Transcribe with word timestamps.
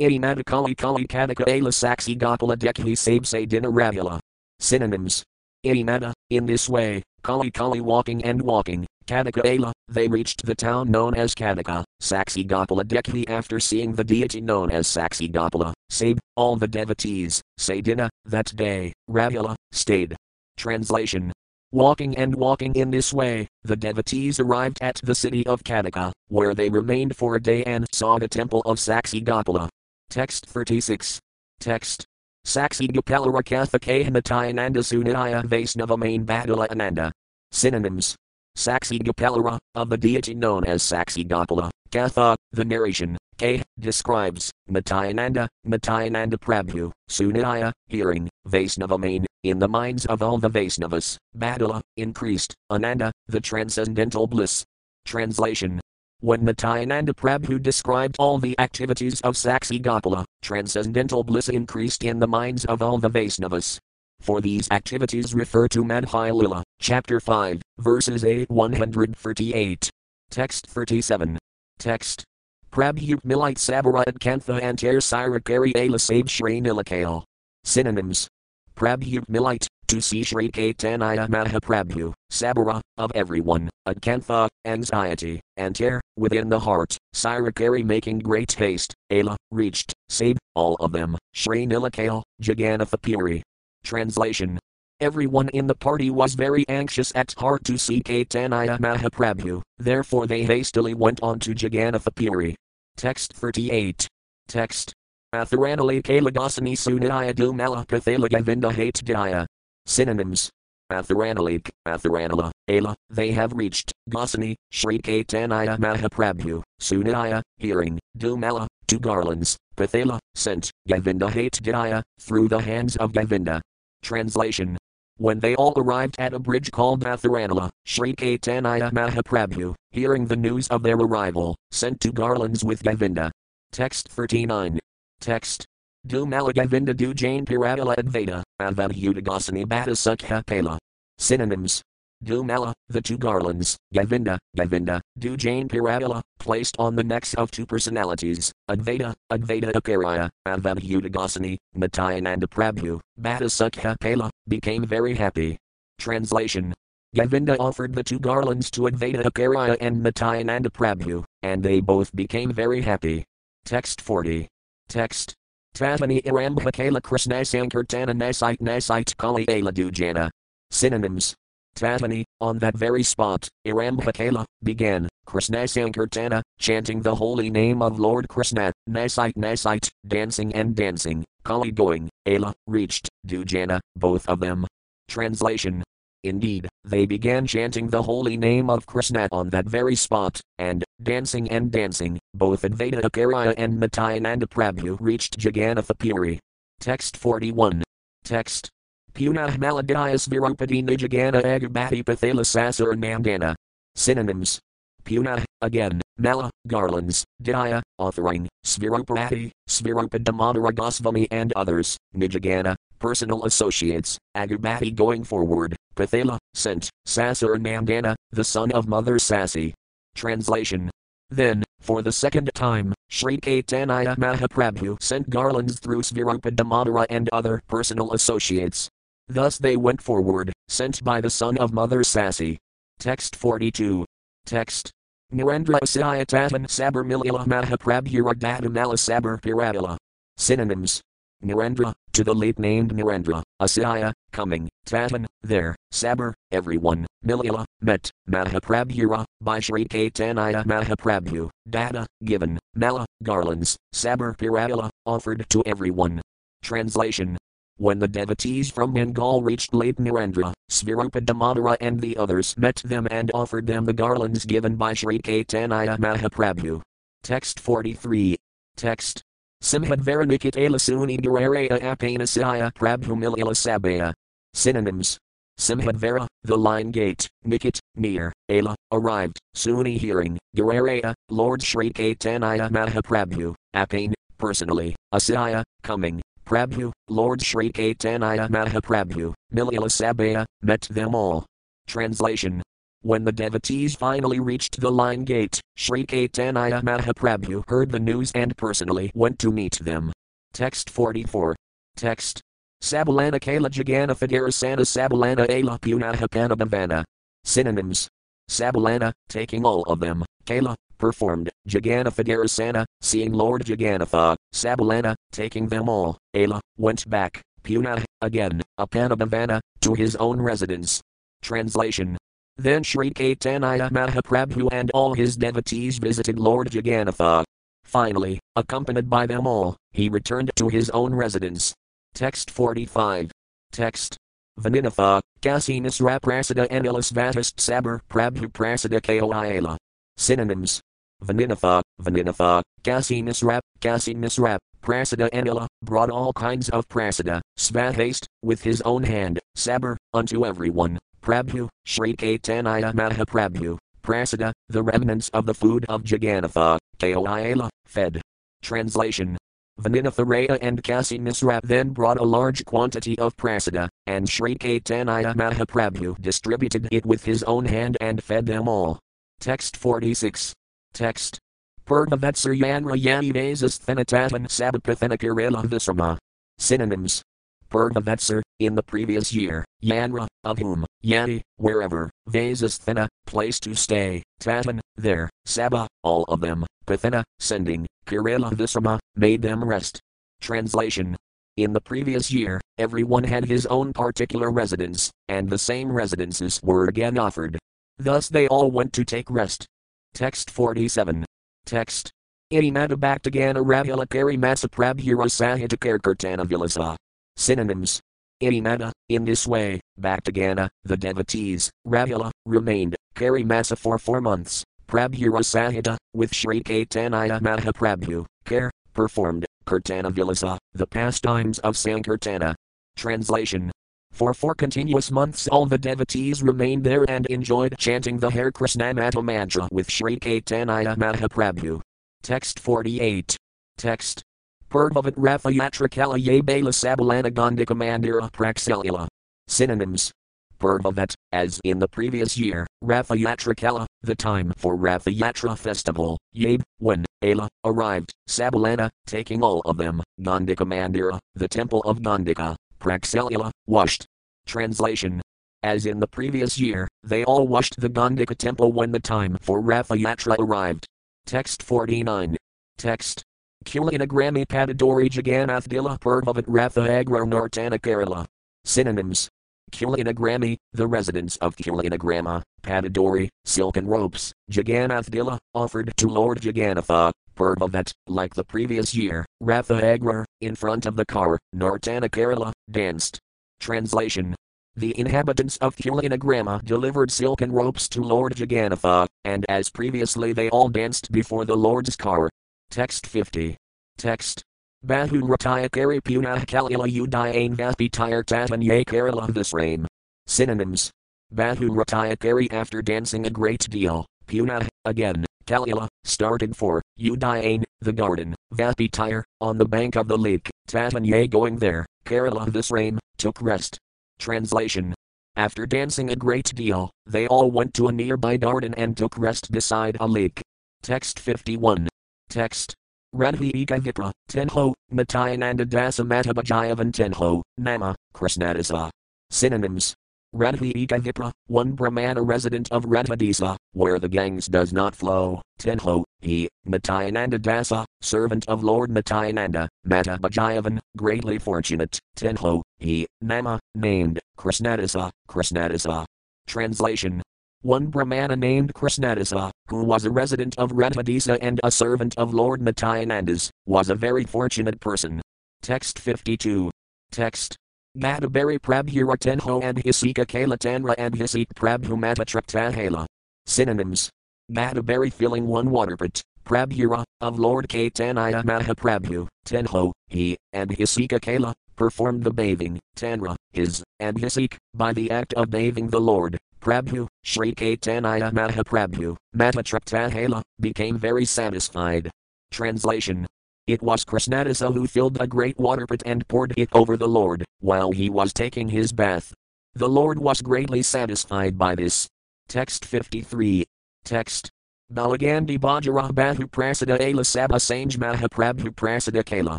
Idimata 0.00 0.42
Kali 0.44 0.74
Kadaka 0.74 1.46
Ala 1.46 1.68
Saksi 1.68 2.18
Gopala 2.18 2.56
Dekhi 2.56 2.92
Sabse 2.92 3.46
Dina 3.46 3.68
Ravula. 3.68 4.18
Synonyms. 4.58 5.22
Idimata, 5.66 6.12
in 6.30 6.46
this 6.46 6.66
way, 6.66 7.02
Kali 7.22 7.50
Kali 7.50 7.82
walking 7.82 8.24
and 8.24 8.40
walking, 8.40 8.86
Kadaka 9.06 9.44
Ala, 9.44 9.72
they 9.88 10.08
reached 10.08 10.46
the 10.46 10.54
town 10.54 10.90
known 10.90 11.14
as 11.14 11.34
Kadaka, 11.34 11.84
Saksi 12.02 12.48
Gopala 12.48 12.84
Dekhi 12.84 13.28
after 13.28 13.60
seeing 13.60 13.92
the 13.92 14.02
deity 14.02 14.40
known 14.40 14.70
as 14.70 14.88
Saksi 14.88 15.30
Gopala, 15.30 15.74
Sab, 15.90 16.18
all 16.36 16.56
the 16.56 16.66
devotees, 16.66 17.42
Sadina, 17.60 18.08
that 18.24 18.46
day, 18.56 18.94
Ravula, 19.08 19.54
stayed. 19.72 20.16
Translation 20.56 21.32
Walking 21.70 22.16
and 22.16 22.34
walking 22.34 22.74
in 22.74 22.90
this 22.90 23.12
way, 23.12 23.46
the 23.62 23.76
devotees 23.76 24.40
arrived 24.40 24.78
at 24.80 25.00
the 25.04 25.14
city 25.14 25.46
of 25.46 25.62
Kadaka, 25.64 26.12
where 26.28 26.54
they 26.54 26.70
remained 26.70 27.14
for 27.14 27.36
a 27.36 27.40
day 27.40 27.62
and 27.64 27.86
saw 27.92 28.18
the 28.18 28.28
temple 28.28 28.62
of 28.62 28.78
Saksi 28.78 29.22
Gopala. 29.22 29.68
Text 30.12 30.44
36. 30.44 31.18
Text. 31.58 32.04
Rakatha 32.44 33.78
Kahanatananda 33.80 34.82
Sunaya 34.82 35.42
Vaisnava 35.42 35.98
Main 35.98 36.26
Badala 36.26 36.70
Ananda. 36.70 37.10
Synonyms. 37.50 38.14
Saksi 38.54 39.02
Gopalara, 39.02 39.56
of 39.74 39.88
the 39.88 39.96
deity 39.96 40.34
known 40.34 40.66
as 40.66 40.82
Saksi 40.82 41.26
Gopala, 41.26 41.70
Katha, 41.90 42.36
the 42.50 42.62
narration, 42.62 43.16
K, 43.38 43.62
describes, 43.78 44.50
Matayananda, 44.68 45.48
Nityananda 45.64 46.36
Prabhu, 46.36 46.92
Sunaya, 47.10 47.72
hearing, 47.86 48.28
Vaisnava 48.46 49.00
main, 49.00 49.24
in 49.44 49.58
the 49.58 49.68
minds 49.68 50.04
of 50.04 50.22
all 50.22 50.36
the 50.36 50.50
Vaisnavas, 50.50 51.16
Badala, 51.38 51.80
increased, 51.96 52.54
Ananda, 52.70 53.10
the 53.28 53.40
transcendental 53.40 54.26
bliss. 54.26 54.62
Translation 55.06 55.80
when 56.22 56.44
Nityananda 56.44 57.12
Prabhu 57.12 57.60
described 57.60 58.16
all 58.18 58.38
the 58.38 58.54
activities 58.60 59.20
of 59.22 59.34
Saksi 59.34 59.82
Gopala, 59.82 60.24
transcendental 60.40 61.24
bliss 61.24 61.48
increased 61.48 62.04
in 62.04 62.20
the 62.20 62.28
minds 62.28 62.64
of 62.66 62.80
all 62.80 62.96
the 62.98 63.10
Vaisnavas. 63.10 63.78
For 64.20 64.40
these 64.40 64.70
activities 64.70 65.34
refer 65.34 65.66
to 65.68 65.82
Madhya 65.82 66.32
Lila, 66.32 66.62
chapter 66.80 67.18
5, 67.18 67.60
verses 67.78 68.24
8 68.24 68.48
138. 68.48 69.90
Text 70.30 70.66
37. 70.68 71.38
Text. 71.78 72.24
Prabhu 72.70 73.20
Milite 73.22 73.58
Sabara 73.58 74.04
at 74.06 74.20
Kantha 74.20 74.62
Antar 74.62 74.98
Sirakari 74.98 75.76
Ala 75.76 75.98
Sab 75.98 76.28
Shri 76.28 76.60
Nilakale. 76.60 77.24
Synonyms. 77.64 78.28
Prabhu 78.76 79.26
Milite, 79.26 79.66
to 79.88 80.00
see 80.00 80.22
Sri 80.22 80.50
Caitanya 80.50 81.28
Mahaprabhu, 81.28 82.14
Sabara, 82.30 82.80
of 82.96 83.12
everyone, 83.14 83.68
Adkantha, 83.86 84.48
anxiety, 84.64 85.40
Antar, 85.58 86.00
within 86.16 86.48
the 86.48 86.58
heart, 86.58 86.96
Sirakari 87.14 87.84
making 87.84 88.20
great 88.20 88.52
haste, 88.52 88.94
Ala, 89.10 89.36
reached, 89.50 89.92
Sab, 90.08 90.38
all 90.54 90.76
of 90.76 90.92
them, 90.92 91.16
Shri 91.32 91.66
Nilakale, 91.66 92.22
Jagannathapuri. 92.40 93.42
Translation 93.84 94.58
Everyone 95.02 95.48
in 95.48 95.66
the 95.66 95.74
party 95.74 96.10
was 96.10 96.34
very 96.34 96.64
anxious 96.68 97.10
at 97.16 97.34
heart 97.36 97.64
to 97.64 97.76
see 97.76 98.00
Caitanya 98.00 98.78
Mahaprabhu, 98.78 99.60
therefore 99.78 100.28
they 100.28 100.44
hastily 100.44 100.94
went 100.94 101.20
on 101.22 101.40
to 101.40 101.56
Jagannatha 101.56 102.14
Puri. 102.14 102.54
Text 102.96 103.32
38. 103.32 104.06
Text. 104.46 104.92
Atharanali 105.34 106.02
Kalagasani 106.02 106.74
Sunaya 106.74 107.34
Dumala 107.34 107.84
Pathala 107.84 108.30
Govinda 108.30 108.70
Hate 108.70 109.02
Daya. 109.04 109.44
Synonyms. 109.86 110.50
Atharanalik, 110.92 111.70
Atharanala, 111.86 112.50
Ala, 112.68 112.94
they 113.10 113.32
have 113.32 113.52
reached, 113.52 113.92
Gosani, 114.10 114.54
Sri 114.70 114.98
Caitanya 114.98 115.78
Mahaprabhu, 115.78 116.62
Sunaya, 116.80 117.42
hearing, 117.56 117.98
Dumala, 118.18 118.66
two 118.86 118.98
garlands, 118.98 119.56
Pathala, 119.76 120.18
sent, 120.34 120.70
Govinda 120.88 121.30
Hate 121.30 121.58
Daya, 121.62 122.02
through 122.20 122.48
the 122.48 122.60
hands 122.60 122.96
of 122.96 123.12
Govinda. 123.12 123.60
Translation 124.02 124.76
when 125.18 125.38
they 125.38 125.54
all 125.54 125.72
arrived 125.76 126.16
at 126.18 126.34
a 126.34 126.38
bridge 126.38 126.72
called 126.72 127.04
Atharanala, 127.04 127.70
Sri 127.86 128.12
Caitanya 128.12 128.90
Mahaprabhu, 128.90 129.74
hearing 129.92 130.26
the 130.26 130.36
news 130.36 130.66
of 130.68 130.82
their 130.82 130.96
arrival, 130.96 131.54
sent 131.70 132.00
two 132.00 132.12
garlands 132.12 132.64
with 132.64 132.82
Govinda. 132.82 133.30
Text 133.70 134.08
39. 134.08 134.80
Text. 135.20 135.64
Du 136.04 136.26
Malagovinda 136.26 136.96
du 136.96 137.14
Jain 137.14 137.46
Piradala 137.46 137.94
Advaita, 137.94 138.42
Avadhudagasani 138.60 139.64
Bhattasukha 139.64 140.44
Pala. 140.44 140.78
Synonyms. 141.22 141.82
Du 142.24 142.42
Mala, 142.42 142.74
the 142.88 143.00
two 143.00 143.16
garlands, 143.16 143.76
Govinda, 143.94 144.40
Govinda, 144.56 145.00
Du 145.20 145.36
Jain 145.36 145.68
Piradala, 145.68 146.20
placed 146.40 146.74
on 146.80 146.96
the 146.96 147.04
necks 147.04 147.32
of 147.34 147.52
two 147.52 147.64
personalities, 147.64 148.52
Advaita, 148.68 149.14
Advaita 149.30 149.72
Akaraya, 149.72 150.28
Avadhudagasani, 150.48 151.58
Nityananda 151.74 152.48
Prabhu, 152.48 152.98
Bhattasukha 153.20 153.94
Pala, 154.00 154.30
became 154.48 154.84
very 154.84 155.14
happy. 155.14 155.56
Translation. 156.00 156.74
Govinda 157.14 157.56
offered 157.58 157.94
the 157.94 158.02
two 158.02 158.18
garlands 158.18 158.68
to 158.72 158.82
Advaita 158.82 159.22
Akaraya 159.22 159.76
and 159.80 160.02
Nityananda 160.02 160.70
Prabhu, 160.70 161.24
and 161.44 161.62
they 161.62 161.78
both 161.78 162.14
became 162.16 162.52
very 162.52 162.82
happy. 162.82 163.24
Text 163.64 164.00
40. 164.00 164.48
Text. 164.88 165.34
Tatmani 165.76 166.20
Irambhakala 166.24 167.00
Krishna 167.00 167.42
Sankirtana 167.42 168.12
Nasite 168.12 168.58
Nasite 168.58 169.16
Kali 169.16 169.44
Ala 169.48 169.72
Dujana. 169.72 170.30
Synonyms. 170.72 171.34
Tatmani, 171.76 172.24
on 172.40 172.58
that 172.58 172.76
very 172.76 173.02
spot, 173.02 173.48
Irambhakala, 173.66 174.44
began, 174.62 175.08
Krishna 175.26 175.64
Sankirtana, 175.64 176.42
chanting 176.58 177.00
the 177.00 177.14
holy 177.14 177.50
name 177.50 177.82
of 177.82 177.98
Lord 177.98 178.28
Krishna, 178.28 178.72
Nasite 178.88 179.34
Nasite, 179.34 179.88
dancing 180.06 180.54
and 180.54 180.74
dancing, 180.74 181.24
Kali 181.44 181.70
going, 181.70 182.08
Ala, 182.26 182.52
reached, 182.66 183.08
Dujana, 183.26 183.80
both 183.96 184.28
of 184.28 184.40
them. 184.40 184.66
Translation. 185.08 185.82
Indeed, 186.24 186.68
they 186.84 187.04
began 187.04 187.46
chanting 187.46 187.88
the 187.88 188.02
holy 188.02 188.36
name 188.36 188.70
of 188.70 188.86
Krishna 188.86 189.28
on 189.32 189.50
that 189.50 189.66
very 189.66 189.96
spot, 189.96 190.40
and, 190.58 190.84
dancing 191.02 191.50
and 191.50 191.70
dancing, 191.70 192.18
both 192.34 192.62
Advaita 192.62 193.02
Akarya 193.02 193.54
and 193.56 193.80
Nityananda 193.80 194.46
Prabhu 194.46 194.96
reached 195.00 195.38
Jagannatha 195.38 195.98
Puri. 195.98 196.38
Text 196.80 197.16
41. 197.16 197.82
Text. 198.24 198.70
Punah 199.14 199.56
Maladhyas 199.58 200.26
Virupati 200.28 200.82
Nijagana 200.82 201.42
Agabati 201.42 202.02
Pathala 202.02 202.42
Sasur 202.44 202.94
Nandana. 202.94 203.54
Synonyms. 203.94 204.58
Punah, 205.04 205.44
again, 205.60 206.00
Mala, 206.18 206.50
garlands, 206.66 207.24
Dhyaya, 207.42 207.82
offering, 207.98 208.48
Svirupati, 208.64 209.50
Svirupa 209.68 210.18
Damadara 210.22 210.70
Gosvami 210.72 211.26
and 211.30 211.52
others, 211.54 211.96
Nijagana, 212.14 212.76
personal 212.98 213.44
associates, 213.44 214.16
Agabati 214.36 214.94
going 214.94 215.24
forward, 215.24 215.76
Pathala, 215.96 216.38
sent, 216.54 216.88
Sasur 217.06 217.56
Nandana, 217.56 218.14
the 218.30 218.44
son 218.44 218.70
of 218.72 218.88
Mother 218.88 219.18
Sasi. 219.18 219.74
Translation. 220.14 220.90
Then, 221.30 221.64
for 221.80 222.02
the 222.02 222.12
second 222.12 222.50
time, 222.54 222.94
Sri 223.10 223.38
Caitanya 223.38 224.16
Mahaprabhu 224.16 225.02
sent 225.02 225.28
garlands 225.28 225.80
through 225.80 226.02
Svirupadamadara 226.02 227.06
and 227.10 227.28
other 227.32 227.62
personal 227.66 228.12
associates. 228.12 228.88
Thus 229.32 229.56
they 229.56 229.78
went 229.78 230.02
forward, 230.02 230.52
sent 230.68 231.02
by 231.02 231.22
the 231.22 231.30
son 231.30 231.56
of 231.56 231.72
Mother 231.72 232.02
Sasi. 232.02 232.58
Text 232.98 233.34
42. 233.34 234.04
Text. 234.44 234.90
Narendra 235.32 235.80
Asaya 235.80 236.26
Tatan 236.26 236.66
Sabar 236.66 237.02
Milila 237.02 237.46
Mahaprabhuradadamala 237.46 238.98
Sabar 238.98 239.40
Piradala. 239.40 239.96
Synonyms. 240.36 241.00
Narendra, 241.42 241.94
to 242.12 242.22
the 242.22 242.34
late 242.34 242.58
named 242.58 242.92
Narendra, 242.92 243.42
Asaya, 243.60 244.12
coming, 244.32 244.68
Tatan, 244.86 245.24
there, 245.42 245.74
Sabar, 245.92 246.34
everyone, 246.52 247.06
Milila, 247.24 247.64
met, 247.80 248.10
Mahaprabhura, 248.28 249.24
by 249.40 249.60
Sri 249.60 249.86
Caitanya 249.86 250.62
Mahaprabhu, 250.64 251.48
Dada, 251.68 252.06
given, 252.22 252.58
Mala, 252.76 253.06
garlands, 253.22 253.78
Sabar 253.94 254.36
Piradala, 254.36 254.90
offered 255.06 255.46
to 255.48 255.62
everyone. 255.64 256.20
Translation 256.62 257.36
when 257.76 257.98
the 257.98 258.08
devotees 258.08 258.70
from 258.70 258.92
Bengal 258.92 259.42
reached 259.42 259.74
Lake 259.74 259.96
Narendra, 259.96 260.52
Svirupa 260.70 261.20
Damadara 261.20 261.76
and 261.80 262.00
the 262.00 262.16
others 262.16 262.56
met 262.56 262.76
them 262.84 263.08
and 263.10 263.30
offered 263.34 263.66
them 263.66 263.84
the 263.84 263.92
garlands 263.92 264.44
given 264.44 264.76
by 264.76 264.94
Sri 264.94 265.18
Caitanya 265.18 265.98
Mahaprabhu. 265.98 266.80
Text 267.22 267.60
43. 267.60 268.36
Text. 268.76 269.22
Simhadvara 269.62 270.26
Nikitala 270.26 270.78
Suni 270.78 271.20
Duraraya 271.20 271.80
Apanasaya 271.80 272.72
Prabhumilila 272.72 273.54
Sabaya. 273.54 274.12
Synonyms. 274.54 275.18
Simhadvara, 275.58 276.26
the 276.42 276.56
line 276.56 276.90
gate, 276.90 277.28
Nikit, 277.46 277.78
near, 277.94 278.32
Ala, 278.48 278.74
arrived, 278.90 279.38
Suni 279.54 279.98
hearing, 279.98 280.38
Duraraya, 280.56 281.14
Lord 281.30 281.62
Sri 281.62 281.90
Caitanya 281.90 282.70
Mahaprabhu, 282.70 283.54
Apane, 283.74 284.14
personally, 284.38 284.96
Asaya, 285.14 285.62
coming, 285.82 286.20
Prabhu, 286.44 286.92
Lord 287.08 287.42
Sri 287.42 287.70
Caitanya 287.70 288.48
Mahaprabhu, 288.48 289.34
Milila 289.52 289.90
Sabaya, 289.90 290.44
met 290.62 290.82
them 290.82 291.14
all. 291.14 291.46
Translation 291.86 292.62
When 293.02 293.24
the 293.24 293.32
devotees 293.32 293.94
finally 293.94 294.40
reached 294.40 294.80
the 294.80 294.90
line 294.90 295.24
gate, 295.24 295.60
Sri 295.76 296.04
Caitanya 296.04 296.82
Mahaprabhu 296.82 297.64
heard 297.68 297.90
the 297.90 298.00
news 298.00 298.32
and 298.34 298.56
personally 298.56 299.10
went 299.14 299.38
to 299.40 299.50
meet 299.50 299.78
them. 299.80 300.12
Text 300.52 300.90
44. 300.90 301.56
Text. 301.96 302.40
Sabalana 302.82 303.40
Kala 303.40 303.70
Jagana 303.70 304.16
Fagarasana 304.16 304.80
Sabalana 304.80 305.48
Ala 305.48 305.78
Punahapanabhavana. 305.78 307.04
Synonyms. 307.44 308.08
Sabalana, 308.50 309.12
taking 309.28 309.64
all 309.64 309.82
of 309.84 310.00
them, 310.00 310.24
Kala, 310.46 310.74
performed, 310.98 311.50
Jagannatha 311.68 312.24
Garasana, 312.24 312.84
seeing 313.00 313.32
Lord 313.32 313.64
Jagannatha, 313.64 314.36
Sabalana, 314.54 315.14
taking 315.30 315.68
them 315.68 315.88
all, 315.88 316.18
Ala, 316.34 316.60
went 316.76 317.08
back, 317.08 317.40
Puna, 317.62 318.04
again, 318.20 318.62
Apanabhavana, 318.78 319.60
to 319.80 319.94
his 319.94 320.16
own 320.16 320.40
residence. 320.40 321.00
Translation 321.42 322.16
then 322.56 322.84
Sri 322.84 323.10
Caitanya 323.10 323.90
Mahaprabhu 323.90 324.68
and 324.72 324.90
all 324.92 325.14
his 325.14 325.36
devotees 325.36 325.98
visited 325.98 326.38
Lord 326.38 326.70
Jagannatha. 326.70 327.44
Finally, 327.84 328.38
accompanied 328.56 329.08
by 329.08 329.26
them 329.26 329.46
all, 329.46 329.76
he 329.90 330.08
returned 330.08 330.50
to 330.56 330.68
his 330.68 330.90
own 330.90 331.14
residence. 331.14 331.74
Text 332.14 332.50
45. 332.50 333.30
Text. 333.72 334.16
Vaninatha, 334.60 335.20
Kasinas 335.40 336.00
Raprasada 336.00 336.68
Anilas 336.68 337.12
Vatast 337.12 337.54
Sabar 337.56 338.00
Prabhu 338.10 338.52
Prasada 338.52 339.00
Koila. 339.00 339.76
Synonyms. 340.16 340.80
Vaninatha, 341.24 341.82
Vaninatha, 342.00 342.62
Kasinas 342.82 343.44
Rap, 343.44 343.62
Kasinas 343.80 344.38
Rap, 344.38 344.60
Prasada 344.82 345.30
Anila, 345.30 345.66
brought 345.82 346.10
all 346.10 346.32
kinds 346.32 346.68
of 346.70 346.88
prasada, 346.88 347.40
svahaste, 347.56 348.26
with 348.42 348.62
his 348.62 348.80
own 348.82 349.04
hand, 349.04 349.38
sabar, 349.56 349.96
unto 350.12 350.44
everyone, 350.44 350.98
Prabhu, 351.22 351.68
Sri 351.86 352.14
Caitanya 352.16 352.92
Mahaprabhu, 352.92 353.78
Prasada, 354.02 354.52
the 354.68 354.82
remnants 354.82 355.28
of 355.28 355.46
the 355.46 355.54
food 355.54 355.84
of 355.88 356.02
Jagannatha, 356.02 356.78
Koila, 356.98 357.70
fed. 357.86 358.20
Translation 358.62 359.38
Vaninatharaya 359.80 360.58
and 360.60 360.82
Kasi 360.82 361.18
Misrap 361.18 361.62
then 361.62 361.90
brought 361.90 362.18
a 362.18 362.24
large 362.24 362.64
quantity 362.64 363.18
of 363.18 363.36
prasada, 363.36 363.88
and 364.06 364.28
Sri 364.28 364.54
Caitanya 364.56 365.34
Mahaprabhu 365.34 366.20
distributed 366.20 366.88
it 366.92 367.06
with 367.06 367.24
his 367.24 367.42
own 367.44 367.64
hand 367.64 367.96
and 368.00 368.22
fed 368.22 368.46
them 368.46 368.68
all. 368.68 368.98
Text 369.42 369.76
46. 369.76 370.54
Text. 370.94 371.40
Purvavatsar 371.84 372.56
Yanra 372.56 372.96
Yani 372.96 373.32
Vasas 373.32 373.76
Thenatatan 373.80 374.46
Sabapathenakirila 374.46 375.64
Visrama. 375.64 376.16
Synonyms. 376.58 377.24
Purvavatsar, 377.68 378.40
in 378.60 378.76
the 378.76 378.82
previous 378.84 379.32
year, 379.32 379.64
Yanra, 379.82 380.28
of 380.44 380.58
whom, 380.58 380.86
Yani, 381.04 381.40
wherever, 381.56 382.08
Vasasthana, 382.28 383.08
place 383.26 383.58
to 383.58 383.74
stay, 383.74 384.22
Tatan, 384.40 384.78
there, 384.94 385.28
Saba, 385.44 385.88
all 386.04 386.22
of 386.28 386.40
them, 386.40 386.64
Pathana, 386.86 387.24
sending, 387.40 387.84
Kirila 388.06 388.52
Visrama, 388.52 389.00
made 389.16 389.42
them 389.42 389.64
rest. 389.64 389.98
Translation 390.40 391.16
In 391.56 391.72
the 391.72 391.80
previous 391.80 392.30
year, 392.30 392.60
everyone 392.78 393.24
had 393.24 393.46
his 393.46 393.66
own 393.66 393.92
particular 393.92 394.52
residence, 394.52 395.10
and 395.26 395.50
the 395.50 395.58
same 395.58 395.90
residences 395.90 396.60
were 396.62 396.86
again 396.86 397.18
offered. 397.18 397.58
Thus 398.02 398.28
they 398.28 398.48
all 398.48 398.68
went 398.68 398.92
to 398.94 399.04
take 399.04 399.30
rest. 399.30 399.64
Text 400.12 400.50
47. 400.50 401.24
Text. 401.64 402.10
Imada 402.52 402.96
Bhaktagana 402.96 403.64
Ravula 403.64 404.08
Kari 404.08 404.36
Masaprabhura 404.36 405.26
Sahita 405.30 405.78
Kirtana 405.78 406.44
Vilasa. 406.44 406.96
Synonyms. 407.36 408.00
Imada, 408.42 408.90
in 409.08 409.24
this 409.24 409.46
way, 409.46 409.80
Bhaktagana, 410.00 410.68
the 410.82 410.96
devotees, 410.96 411.70
Ravula, 411.84 412.32
remained, 412.44 412.96
Kari 413.14 413.44
Masa 413.44 413.78
for 413.78 413.98
four 413.98 414.20
months, 414.20 414.64
Prabhura 414.88 415.44
Sahita, 415.44 415.96
with 416.12 416.34
Sri 416.34 416.60
Caitanya 416.60 417.40
Mahaprabhu, 417.40 418.26
care, 418.44 418.72
performed, 418.94 419.46
Kirtana 419.64 420.10
Vilasa, 420.10 420.58
the 420.74 420.88
pastimes 420.88 421.60
of 421.60 421.76
Sankirtana. 421.76 422.56
Translation 422.96 423.70
for 424.12 424.32
four 424.34 424.54
continuous 424.54 425.10
months 425.10 425.48
all 425.48 425.66
the 425.66 425.78
devotees 425.78 426.42
remained 426.42 426.84
there 426.84 427.04
and 427.08 427.26
enjoyed 427.26 427.74
chanting 427.78 428.18
the 428.18 428.30
Hare 428.30 428.52
Krishna 428.52 428.94
Mata 428.94 429.22
mantra 429.22 429.68
with 429.72 429.90
Sri 429.90 430.18
Caitanya 430.18 430.96
Mahaprabhu. 430.96 431.80
Text 432.22 432.60
48. 432.60 433.36
Text. 433.76 434.22
Purvavat 434.70 435.14
Ratha 435.16 435.48
Yatra 435.48 435.88
Kalaye 435.88 436.44
Bala 436.44 436.70
Sabalana 436.70 437.30
Gondika 437.30 437.76
Mandira 437.76 438.30
Praxelila. 438.30 439.08
Synonyms. 439.48 440.12
Purvavat, 440.58 441.14
as 441.32 441.60
in 441.64 441.80
the 441.80 441.88
previous 441.88 442.38
year, 442.38 442.66
Ratha 442.82 443.14
Yatra 443.14 443.56
Kala, 443.56 443.84
the 444.02 444.14
time 444.14 444.52
for 444.56 444.76
Ratha 444.76 445.10
Yatra 445.10 445.58
festival, 445.58 446.16
Yabe, 446.36 446.62
when, 446.78 447.04
Ala, 447.22 447.48
arrived, 447.64 448.12
Sabalana, 448.28 448.88
taking 449.06 449.42
all 449.42 449.60
of 449.64 449.76
them, 449.76 450.00
Gondika 450.20 450.64
Mandira, 450.64 451.18
the 451.34 451.48
temple 451.48 451.80
of 451.80 451.98
Gondika, 451.98 452.54
Praxelula, 452.82 453.52
washed. 453.66 454.04
Translation 454.44 455.22
As 455.62 455.86
in 455.86 456.00
the 456.00 456.08
previous 456.08 456.58
year, 456.58 456.88
they 457.04 457.22
all 457.24 457.46
washed 457.46 457.80
the 457.80 457.88
Gondika 457.88 458.36
temple 458.36 458.72
when 458.72 458.90
the 458.90 458.98
time 458.98 459.38
for 459.40 459.60
Ratha 459.60 459.94
Yatra 459.94 460.36
arrived. 460.40 460.84
Text 461.24 461.62
49. 461.62 462.36
Text. 462.78 463.22
Kulinagrami 463.64 464.44
Padadori 464.46 465.14
Jagannath 465.14 465.68
Dila 465.68 465.96
Purvavat 466.00 466.44
Ratha 466.48 466.82
Agro 466.82 467.24
Nartana 467.24 467.78
Kerala. 467.78 468.26
Synonyms. 468.64 469.28
Kulinagrami, 469.72 470.56
the 470.72 470.86
residents 470.86 471.36
of 471.38 471.56
Kulinagrama, 471.56 472.42
Padadori, 472.62 473.28
silken 473.44 473.86
ropes, 473.86 474.32
Jagannath 474.48 475.10
Dila, 475.10 475.38
offered 475.54 475.92
to 475.96 476.08
Lord 476.08 476.40
Jagannatha, 476.40 477.12
Purvavat, 477.34 477.92
like 478.06 478.34
the 478.34 478.44
previous 478.44 478.94
year, 478.94 479.26
Ratha 479.40 479.74
Agrar, 479.74 480.24
in 480.40 480.54
front 480.54 480.86
of 480.86 480.96
the 480.96 481.06
car, 481.06 481.38
Nartana 481.54 482.08
Kerala, 482.08 482.52
danced. 482.70 483.18
Translation 483.60 484.34
the 484.74 484.98
inhabitants 484.98 485.58
of 485.58 485.76
Kulinagrama 485.76 486.64
delivered 486.64 487.10
silken 487.10 487.52
ropes 487.52 487.88
to 487.90 488.00
Lord 488.00 488.34
Jagannatha, 488.34 489.06
and 489.24 489.44
as 489.48 489.68
previously 489.68 490.32
they 490.32 490.48
all 490.48 490.70
danced 490.70 491.12
before 491.12 491.44
the 491.44 491.56
Lord's 491.56 491.94
car. 491.94 492.30
Text 492.70 493.06
50. 493.06 493.56
Text. 493.98 494.42
Bahu 494.84 495.22
Rataya 495.22 495.70
Kari 495.70 496.00
Punah 496.00 496.44
Kalila 496.44 496.90
Udayan 496.90 497.54
Vapi 497.54 497.88
Tire 497.88 498.24
Tatanya 498.24 498.84
Kerala 498.84 499.28
Visram. 499.28 499.86
Synonyms. 500.26 500.90
Bahu 501.32 501.70
Rataya 501.70 502.18
Kari 502.18 502.50
after 502.50 502.82
dancing 502.82 503.24
a 503.24 503.30
great 503.30 503.60
deal, 503.70 504.04
Punah, 504.26 504.66
again, 504.84 505.24
Kalila, 505.46 505.86
started 506.02 506.56
for, 506.56 506.82
Udayan, 506.98 507.62
the 507.80 507.92
garden, 507.92 508.34
Vapi 508.54 508.90
Tire, 508.90 509.24
on 509.40 509.56
the 509.56 509.64
bank 509.64 509.94
of 509.94 510.08
the 510.08 510.18
lake, 510.18 510.50
Tatanya 510.66 511.30
going 511.30 511.58
there, 511.58 511.86
Kerala 512.04 512.48
Visram, 512.48 512.98
took 513.18 513.40
rest. 513.40 513.78
Translation 514.18 514.94
After 515.36 515.64
dancing 515.64 516.10
a 516.10 516.16
great 516.16 516.52
deal, 516.56 516.90
they 517.06 517.28
all 517.28 517.52
went 517.52 517.72
to 517.74 517.86
a 517.86 517.92
nearby 517.92 518.36
garden 518.36 518.74
and 518.74 518.96
took 518.96 519.16
rest 519.16 519.52
beside 519.52 519.96
a 520.00 520.08
lake. 520.08 520.42
Text 520.82 521.20
51. 521.20 521.88
Text. 522.28 522.74
Radhika 523.14 523.78
Vipra, 523.78 524.10
Tenho, 524.30 524.72
Matayananda 524.90 525.66
Dasa 525.66 526.06
Matabhajayavan 526.06 526.92
Tenho, 526.92 527.42
Nama, 527.58 527.94
Krishnadasa. 528.14 528.90
Synonyms. 529.30 529.94
Radhika 530.34 530.98
Vipra, 530.98 531.30
one 531.46 531.72
Brahmana 531.72 532.22
resident 532.22 532.72
of 532.72 532.86
Radhadisa, 532.86 533.56
where 533.72 533.98
the 533.98 534.08
Ganges 534.08 534.46
does 534.46 534.72
not 534.72 534.96
flow, 534.96 535.42
Tenho, 535.58 536.04
he, 536.22 536.48
Matayananda 536.66 537.38
Dasa, 537.38 537.84
servant 538.00 538.48
of 538.48 538.64
Lord 538.64 538.90
Matayananda, 538.90 539.68
Mata 539.84 540.18
Bhajayavan, 540.18 540.78
greatly 540.96 541.38
fortunate, 541.38 541.98
Tenho, 542.16 542.62
he, 542.78 543.06
Nama, 543.20 543.60
named, 543.74 544.20
Krishnadasa, 544.38 545.10
Krishnadasa. 545.28 546.06
Translation 546.46 547.22
one 547.62 547.86
Brahmana 547.86 548.34
named 548.34 548.74
Krishnadasa, 548.74 549.36
uh, 549.36 549.50
who 549.68 549.84
was 549.84 550.04
a 550.04 550.10
resident 550.10 550.58
of 550.58 550.72
Radhadisa 550.72 551.38
and 551.40 551.60
a 551.62 551.70
servant 551.70 552.18
of 552.18 552.34
Lord 552.34 552.60
Nityanandas, 552.60 553.50
was 553.66 553.88
a 553.88 553.94
very 553.94 554.24
fortunate 554.24 554.80
person. 554.80 555.22
Text 555.62 555.98
52. 556.00 556.70
Text. 557.12 557.56
Madhabari 557.96 558.58
Prabhura 558.58 559.16
Tenho 559.16 559.62
and 559.62 559.78
Hisika 559.78 560.26
Kala 560.26 560.58
Tanra 560.58 560.94
and 560.98 561.14
Hisik 561.14 561.46
Prabhu 561.54 561.90
Matatraktahela. 561.90 563.06
Synonyms. 563.46 564.10
Madhabari 564.50 565.12
filling 565.12 565.46
one 565.46 565.70
water 565.70 565.92
waterpit, 565.92 566.22
Prabhura, 566.44 567.04
of 567.20 567.38
Lord 567.38 567.68
Caitanya 567.68 568.42
Mahaprabhu, 568.42 569.28
Tenho, 569.46 569.92
he, 570.08 570.36
and 570.52 570.70
Hisika 570.70 571.22
Kala, 571.22 571.54
performed 571.76 572.24
the 572.24 572.32
bathing, 572.32 572.80
Tanra, 572.96 573.36
his, 573.52 573.84
and 574.00 574.18
Hisik, 574.18 574.56
by 574.74 574.92
the 574.92 575.10
act 575.10 575.32
of 575.34 575.50
bathing 575.50 575.88
the 575.88 576.00
Lord, 576.00 576.38
Prabhu, 576.62 577.08
Sri 577.24 577.52
Caitanya 577.54 578.30
Mahaprabhu, 578.32 579.16
Matatraktahela, 579.34 580.42
became 580.60 580.96
very 580.96 581.24
satisfied. 581.24 582.08
Translation 582.52 583.26
It 583.66 583.82
was 583.82 584.04
Krishnadasa 584.04 584.72
who 584.72 584.86
filled 584.86 585.20
a 585.20 585.26
great 585.26 585.58
water 585.58 585.88
pot 585.88 586.04
and 586.06 586.26
poured 586.28 586.54
it 586.56 586.68
over 586.72 586.96
the 586.96 587.08
Lord, 587.08 587.44
while 587.58 587.90
he 587.90 588.08
was 588.08 588.32
taking 588.32 588.68
his 588.68 588.92
bath. 588.92 589.34
The 589.74 589.88
Lord 589.88 590.20
was 590.20 590.40
greatly 590.40 590.82
satisfied 590.82 591.58
by 591.58 591.74
this. 591.74 592.06
Text 592.48 592.84
53. 592.84 593.64
Text. 594.04 594.48
Balagandi 594.92 595.58
Bajara 595.58 596.12
Bahu 596.12 596.48
Prasada 596.48 597.00
Ala 597.00 597.22
Sabha 597.22 597.60
Sange 597.60 597.96
Mahaprabhu 597.98 598.74
Prasada 598.74 599.24
Kala. 599.24 599.58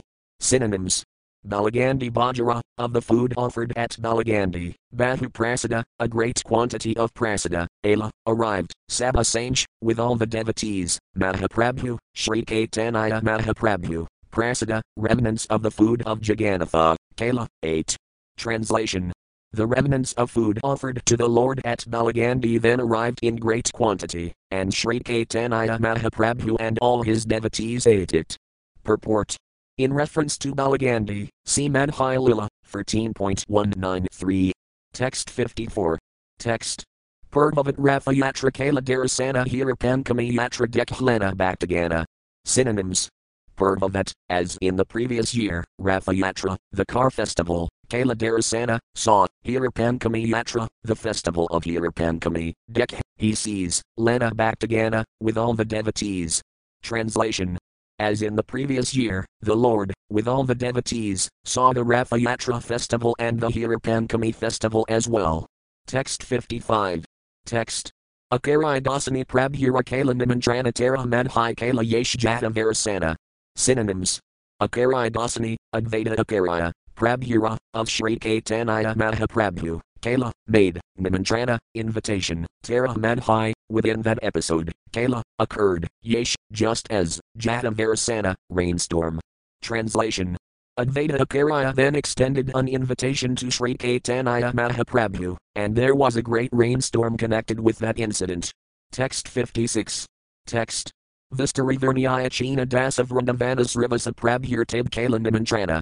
Synonyms. 0.39 1.03
Balagandi 1.47 2.09
Bajara, 2.09 2.61
of 2.77 2.93
the 2.93 3.01
food 3.01 3.33
offered 3.35 3.73
at 3.75 3.91
Balagandi, 3.91 4.75
Bahu 4.95 5.27
Prasada, 5.31 5.83
a 5.99 6.07
great 6.07 6.41
quantity 6.45 6.95
of 6.95 7.13
prasada, 7.13 7.67
Ala, 7.83 8.09
arrived, 8.25 8.71
Sabha 8.89 9.25
Sange, 9.25 9.65
with 9.81 9.99
all 9.99 10.15
the 10.15 10.25
devotees, 10.25 10.97
Mahaprabhu, 11.17 11.97
Sri 12.15 12.43
Caitanya 12.43 13.21
Mahaprabhu, 13.21 14.07
Prasada, 14.31 14.81
remnants 14.95 15.45
of 15.47 15.61
the 15.61 15.71
food 15.71 16.01
of 16.03 16.21
Jagannatha, 16.21 16.95
Kala, 17.17 17.47
8. 17.61 17.95
Translation 18.37 19.11
the 19.55 19.67
remnants 19.67 20.13
of 20.13 20.31
food 20.31 20.59
offered 20.63 20.99
to 21.05 21.15
the 21.15 21.29
Lord 21.29 21.61
at 21.63 21.81
Balagandi 21.81 22.59
then 22.59 22.81
arrived 22.81 23.19
in 23.21 23.35
great 23.35 23.71
quantity, 23.71 24.33
and 24.49 24.73
Sri 24.73 24.99
Caitanya 24.99 25.77
Mahaprabhu 25.77 26.57
and 26.59 26.79
all 26.79 27.03
his 27.03 27.23
devotees 27.23 27.85
ate 27.85 28.15
it. 28.15 28.35
Purport 28.83 29.37
In 29.79 29.91
reference 29.91 30.37
to 30.37 30.53
Balagandi, 30.53 31.29
see 31.45 31.67
Madhya 31.67 32.21
Lila, 32.21 32.47
13.193. 32.71 34.51
Text 34.93 35.29
54. 35.31 35.97
Text. 36.37 36.83
Purvavat 37.31 37.73
Ratha 37.79 38.11
Yatra 38.11 38.53
Kala 38.53 38.83
Darasana 38.83 39.47
Hirapankami 39.47 40.31
Yatra 40.31 40.67
Dekhlana 40.67 41.33
Bhaktagana. 41.33 42.05
Synonyms 42.45 43.09
Purvavat, 43.57 44.11
as 44.29 44.59
in 44.61 44.75
the 44.75 44.85
previous 44.85 45.33
year, 45.33 45.63
Ratha 45.79 46.11
Yatra, 46.11 46.55
the 46.71 46.85
car 46.85 47.09
festival, 47.09 47.67
Kala 47.89 48.15
Darasana, 48.15 48.77
saw, 48.93 49.25
Hirapankami 49.43 50.27
Yatra, 50.27 50.67
the 50.83 50.95
festival 50.95 51.47
of 51.47 51.63
Hirapankami, 51.63 52.53
Dek, 52.71 52.99
he 53.17 53.33
sees, 53.33 53.81
Lena 53.97 54.29
Bhaktagana, 54.31 55.03
with 55.19 55.35
all 55.35 55.55
the 55.55 55.65
devotees. 55.65 56.43
Translation 56.83 57.57
as 57.99 58.21
in 58.21 58.35
the 58.35 58.43
previous 58.43 58.95
year, 58.95 59.25
the 59.41 59.55
Lord, 59.55 59.93
with 60.09 60.27
all 60.27 60.43
the 60.43 60.55
devotees, 60.55 61.29
saw 61.45 61.73
the 61.73 61.83
Ratha 61.83 62.15
Yatra 62.15 62.61
festival 62.61 63.15
and 63.19 63.39
the 63.39 63.47
Hirapankami 63.47 64.33
festival 64.33 64.85
as 64.89 65.07
well. 65.07 65.45
Text 65.87 66.23
55. 66.23 67.05
Text. 67.45 67.91
Akarai 68.31 68.81
dasani 68.81 69.25
prabhura 69.25 69.85
kala 69.85 70.13
nimandranatara 70.13 71.05
madhai 71.05 71.55
kala 71.55 71.83
yesh 71.83 72.15
jata 72.15 72.51
varasana. 72.51 73.15
Synonyms. 73.55 74.19
Akarai 74.61 75.11
dasani, 75.11 75.55
Advaita 75.75 76.15
Akaraya, 76.15 76.71
Prabhura, 76.95 77.57
of 77.73 77.89
Sri 77.89 78.17
Caitanya 78.17 78.95
Mahaprabhu, 78.95 79.81
Kala, 80.01 80.31
made, 80.47 80.79
Nimantrana, 80.99 81.57
invitation, 81.73 82.45
Tara 82.61 82.93
Madhai, 82.93 83.52
within 83.69 84.01
that 84.03 84.19
episode, 84.21 84.71
Kala, 84.91 85.23
occurred, 85.39 85.87
Yesh, 86.01 86.35
just 86.51 86.87
as, 86.91 87.19
Jata 87.37 87.73
Varasana, 87.73 88.35
rainstorm. 88.49 89.19
Translation. 89.61 90.37
Advaita 90.79 91.17
Akaraya 91.19 91.73
then 91.75 91.95
extended 91.95 92.51
an 92.55 92.67
invitation 92.67 93.35
to 93.35 93.51
Sri 93.51 93.75
Caitanya 93.75 94.51
Mahaprabhu, 94.53 95.37
and 95.55 95.75
there 95.75 95.95
was 95.95 96.15
a 96.15 96.21
great 96.21 96.49
rainstorm 96.51 97.15
connected 97.15 97.59
with 97.59 97.77
that 97.79 97.99
incident. 97.99 98.51
Text 98.91 99.27
56. 99.27 100.05
Text. 100.47 100.91
Vistari 101.33 101.77
Verniya 101.77 102.29
China 102.31 102.65
Dasa 102.65 103.05
Vrindavanas 103.05 103.75
Rivasa 103.75 104.13
Prabhir 104.13 104.65
Tib 104.65 104.91
Kala 104.91 105.19
Nimantrana. 105.19 105.81